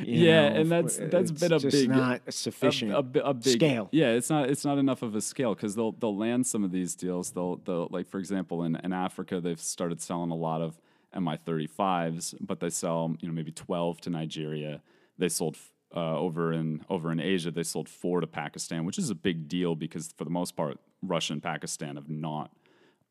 Yeah, 0.03 0.49
know, 0.51 0.57
and 0.61 0.70
that's- 0.70 0.99
that's 1.11 1.30
been 1.30 1.53
a 1.53 1.59
just 1.59 1.76
big- 1.76 1.91
not 1.91 2.22
sufficient 2.32 2.93
a, 2.93 2.99
a, 3.24 3.30
a 3.30 3.35
big 3.35 3.55
scale. 3.55 3.89
Yeah, 3.93 4.11
it's 4.12 4.30
not 4.30 4.49
it's 4.51 4.64
not 4.64 4.78
enough 4.78 5.03
of 5.03 5.14
a 5.14 5.20
scale 5.20 5.55
because 5.55 5.74
they'll 5.74 5.93
they'll 5.93 6.16
land 6.16 6.47
some 6.47 6.64
of 6.64 6.70
these 6.70 6.95
deals. 6.95 7.32
They'll 7.32 7.57
they'll 7.57 7.89
like 7.91 8.07
for 8.09 8.18
example 8.18 8.62
in, 8.64 8.76
in 8.76 8.93
Africa 8.93 9.41
they've 9.41 9.61
started 9.61 10.01
selling 10.01 10.30
a 10.30 10.37
lot 10.37 10.61
of 10.62 10.78
Mi-35s, 11.16 12.35
but 12.41 12.61
they 12.61 12.70
sell 12.70 13.14
you 13.20 13.28
know 13.28 13.35
maybe 13.35 13.53
twelve 13.53 14.01
to 14.03 14.11
Nigeria. 14.11 14.82
They 15.18 15.28
sold. 15.28 15.57
Uh, 15.97 16.18
over 16.18 16.53
in 16.53 16.85
over 16.91 17.12
in 17.12 17.20
Asia, 17.20 17.53
they 17.53 17.62
sold 17.62 17.89
four 17.89 18.20
to 18.20 18.26
Pakistan, 18.26 18.85
which 18.85 18.99
is 18.99 19.11
a 19.11 19.14
big 19.14 19.47
deal 19.47 19.76
because 19.76 20.12
for 20.18 20.24
the 20.24 20.30
most 20.30 20.57
part, 20.57 20.80
Russia 21.03 21.32
and 21.35 21.41
Pakistan 21.41 21.95
have 21.95 22.09
not 22.09 22.51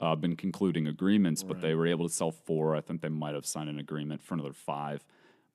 uh, 0.03 0.15
been 0.15 0.35
concluding 0.35 0.87
agreements, 0.87 1.43
but 1.43 1.61
they 1.61 1.73
were 1.75 1.87
able 1.87 2.07
to 2.07 2.13
sell 2.13 2.31
four. 2.31 2.75
I 2.75 2.81
think 2.81 3.01
they 3.01 3.09
might 3.09 3.35
have 3.35 3.45
signed 3.45 3.69
an 3.69 3.79
agreement 3.79 4.21
for 4.21 4.33
another 4.33 4.53
five, 4.53 5.03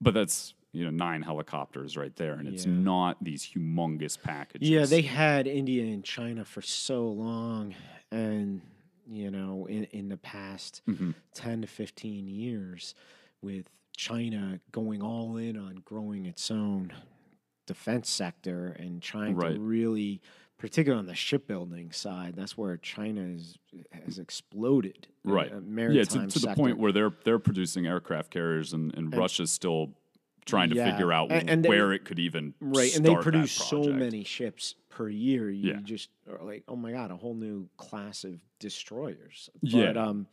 but 0.01 0.15
that's 0.15 0.55
you 0.73 0.85
know 0.85 0.91
nine 0.91 1.23
helicopters 1.23 1.97
right 1.97 2.15
there, 2.17 2.35
and 2.35 2.49
it's 2.49 2.67
not 2.67 3.23
these 3.23 3.47
humongous 3.55 4.21
packages. 4.21 4.69
Yeah, 4.69 4.85
they 4.87 5.03
had 5.03 5.47
India 5.47 5.85
and 5.85 6.03
China 6.05 6.45
for 6.45 6.63
so 6.63 7.09
long, 7.09 7.75
and 8.11 8.61
you 9.07 9.31
know, 9.31 9.67
in 9.67 9.85
in 9.85 10.09
the 10.09 10.17
past 10.19 10.83
Mm-hmm. 10.89 11.11
ten 11.35 11.61
to 11.63 11.67
fifteen 11.67 12.27
years, 12.29 12.95
with 13.43 13.67
China 13.97 14.61
going 14.73 15.03
all 15.03 15.37
in 15.37 15.57
on 15.57 15.83
growing 15.85 16.27
its 16.27 16.51
own 16.51 16.93
defense 17.67 18.09
sector 18.09 18.77
and 18.79 19.03
trying 19.03 19.35
Right. 19.35 19.55
to 19.55 19.61
really, 19.61 20.21
particularly 20.59 20.99
on 21.01 21.07
the 21.07 21.15
shipbuilding 21.15 21.93
side, 21.93 22.35
that's 22.37 22.59
where 22.59 22.77
China 22.77 23.23
is, 23.23 23.57
has 24.05 24.19
exploded. 24.19 25.07
right. 25.25 25.49
yeah, 25.51 25.55
to, 25.57 25.61
maritime 25.63 26.29
to 26.29 26.39
the 26.41 26.55
point 26.55 26.79
where 26.79 26.93
they're 26.93 27.13
they're 27.25 27.39
producing 27.39 27.87
aircraft 27.87 28.31
carriers, 28.31 28.73
and, 28.73 28.95
and, 28.95 29.15
Russia's 29.17 29.51
still 29.51 29.95
trying 30.45 30.71
to 30.71 30.77
figure 30.77 31.13
out 31.13 31.31
and- 31.31 31.49
and 31.51 31.65
they- 31.65 31.69
where 31.69 31.93
it 31.93 32.05
could 32.07 32.19
even 32.19 32.55
right 32.61 32.97
and 32.97 33.05
they 33.05 33.15
produce 33.17 33.53
so 33.53 33.83
many 33.83 34.25
ships 34.25 34.75
per 34.89 35.07
year 35.07 35.51
you 35.51 35.73
Yeah. 35.73 35.81
just 35.83 36.09
are 36.27 36.43
like 36.43 36.65
oh 36.67 36.75
my 36.75 36.91
god 36.91 37.11
a 37.11 37.17
whole 37.17 37.35
new 37.35 37.69
class 37.77 38.25
of 38.25 38.41
destroyers 38.59 39.51
Yeah. 39.61 39.91
um 39.91 40.27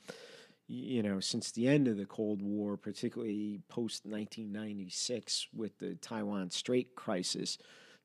you 0.68 1.04
know 1.04 1.20
since 1.20 1.52
the 1.52 1.68
end 1.68 1.90
of 1.90 1.98
the 1.98 2.06
cold 2.06 2.42
war 2.42 2.78
particularly 2.78 3.60
post 3.68 4.06
1996 4.06 5.48
with 5.54 5.78
the 5.80 5.96
taiwan 5.96 6.50
strait 6.50 6.96
crisis 6.96 7.58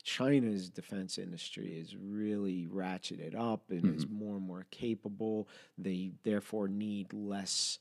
china's 0.02 0.68
defense 0.70 1.18
industry 1.18 1.72
is 1.78 1.96
really 1.96 2.68
ratcheted 2.72 3.34
up 3.34 3.62
and 3.70 3.94
is 3.94 4.06
Mm-hmm. 4.06 4.14
more 4.24 4.36
and 4.36 4.46
more 4.46 4.66
capable 4.70 5.48
they 5.78 6.12
therefore 6.24 6.68
need 6.68 7.12
less 7.12 7.78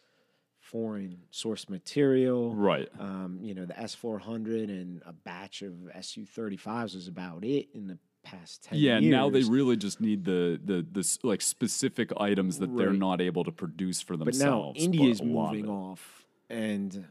foreign 0.59 1.17
source 1.31 1.69
material 1.69 2.53
Right. 2.53 2.89
um, 2.99 3.39
you 3.41 3.53
know, 3.55 3.65
the 3.65 3.79
S 3.79 3.95
four 3.95 4.19
hundred 4.19 4.69
and 4.69 5.01
a 5.05 5.13
batch 5.13 5.61
of 5.61 5.73
SU 5.95 6.25
thirty 6.25 6.57
fives 6.57 6.93
was 6.95 7.07
about 7.07 7.43
it 7.45 7.69
in 7.73 7.87
the 7.87 7.97
past 8.23 8.63
ten 8.65 8.77
Yeah, 8.77 8.99
years. 8.99 9.09
now 9.11 9.29
they 9.29 9.43
really 9.43 9.77
just 9.77 10.01
need 10.01 10.25
the 10.25 10.59
the 10.63 10.85
the 10.91 11.17
like 11.23 11.41
specific 11.41 12.11
items 12.17 12.59
that 12.59 12.75
they're 12.77 12.93
not 12.93 13.21
able 13.21 13.43
to 13.45 13.51
produce 13.51 14.01
for 14.01 14.17
themselves. 14.17 14.73
but 14.77 14.79
now 14.79 14.83
India's 14.83 15.21
a 15.21 15.23
lot 15.23 15.51
of 15.51 15.51
moving 15.61 15.69
off, 15.69 16.25
and 16.49 17.05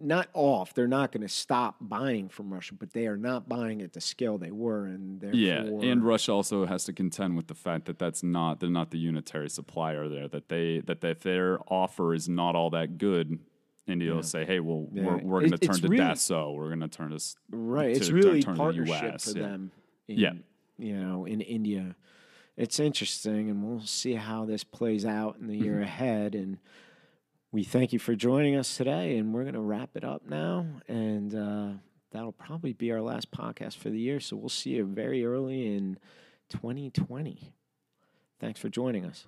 not 0.00 0.28
off. 0.34 0.74
They're 0.74 0.86
not 0.88 1.10
going 1.12 1.22
to 1.22 1.28
stop 1.28 1.76
buying 1.80 2.28
from 2.28 2.52
Russia, 2.52 2.74
but 2.74 2.92
they 2.92 3.06
are 3.06 3.16
not 3.16 3.48
buying 3.48 3.80
at 3.82 3.92
the 3.92 4.00
scale 4.00 4.36
they 4.38 4.50
were, 4.50 4.86
and 4.86 5.20
therefore, 5.20 5.38
Yeah, 5.38 5.90
and 5.90 6.04
Russia 6.04 6.32
also 6.32 6.66
has 6.66 6.84
to 6.84 6.92
contend 6.92 7.36
with 7.36 7.46
the 7.46 7.54
fact 7.54 7.86
that 7.86 7.98
that's 7.98 8.22
not 8.22 8.60
they're 8.60 8.68
not 8.70 8.90
the 8.90 8.98
unitary 8.98 9.48
supplier 9.48 10.08
there. 10.08 10.28
That 10.28 10.48
they 10.48 10.80
that 10.86 11.02
if 11.04 11.20
their 11.20 11.58
offer 11.68 12.14
is 12.14 12.28
not 12.28 12.54
all 12.56 12.70
that 12.70 12.98
good, 12.98 13.38
India 13.86 14.14
will 14.14 14.22
say, 14.22 14.44
"Hey, 14.44 14.60
well, 14.60 14.86
Yeah. 14.92 15.04
we're, 15.04 15.16
we're 15.18 15.40
going 15.40 15.52
to 15.52 15.58
turn 15.58 15.76
to 15.76 15.88
really- 15.88 15.98
Dassault. 16.04 16.54
We're 16.56 16.68
going 16.68 16.80
to 16.80 16.88
turn 16.88 17.10
this 17.10 17.36
right. 17.50 17.94
to 17.94 18.00
It's 18.00 18.10
really 18.10 18.42
turn 18.42 18.54
to 18.54 18.58
the 18.58 18.62
partnership 18.64 19.14
US, 19.14 19.32
for 19.32 19.38
yeah. 19.38 19.46
them. 19.46 19.72
In, 20.08 20.18
Yeah. 20.18 20.32
you 20.78 20.96
know, 20.96 21.24
in 21.24 21.40
India, 21.40 21.96
it's 22.56 22.78
interesting, 22.78 23.48
and 23.48 23.64
we'll 23.64 23.80
see 23.86 24.14
how 24.14 24.44
this 24.44 24.62
plays 24.62 25.06
out 25.06 25.38
in 25.40 25.46
the 25.46 25.56
year 25.56 25.74
Mm-hmm. 25.74 25.82
ahead. 25.84 26.34
And 26.34 26.58
we 27.52 27.64
thank 27.64 27.92
you 27.92 27.98
for 27.98 28.14
joining 28.14 28.54
us 28.56 28.76
today, 28.76 29.16
and 29.16 29.34
we're 29.34 29.42
going 29.42 29.54
to 29.54 29.60
wrap 29.60 29.90
it 29.96 30.04
up 30.04 30.22
now, 30.28 30.66
and 30.86 31.34
uh, 31.34 31.70
that'll 32.12 32.32
probably 32.32 32.72
be 32.72 32.92
our 32.92 33.00
last 33.00 33.32
podcast 33.32 33.76
for 33.76 33.90
the 33.90 33.98
year. 33.98 34.20
So 34.20 34.36
we'll 34.36 34.48
see 34.48 34.70
you 34.70 34.84
very 34.84 35.24
early 35.24 35.74
in 35.74 35.98
2020. 36.50 37.52
Thanks 38.38 38.60
for 38.60 38.68
joining 38.68 39.04
us. 39.04 39.26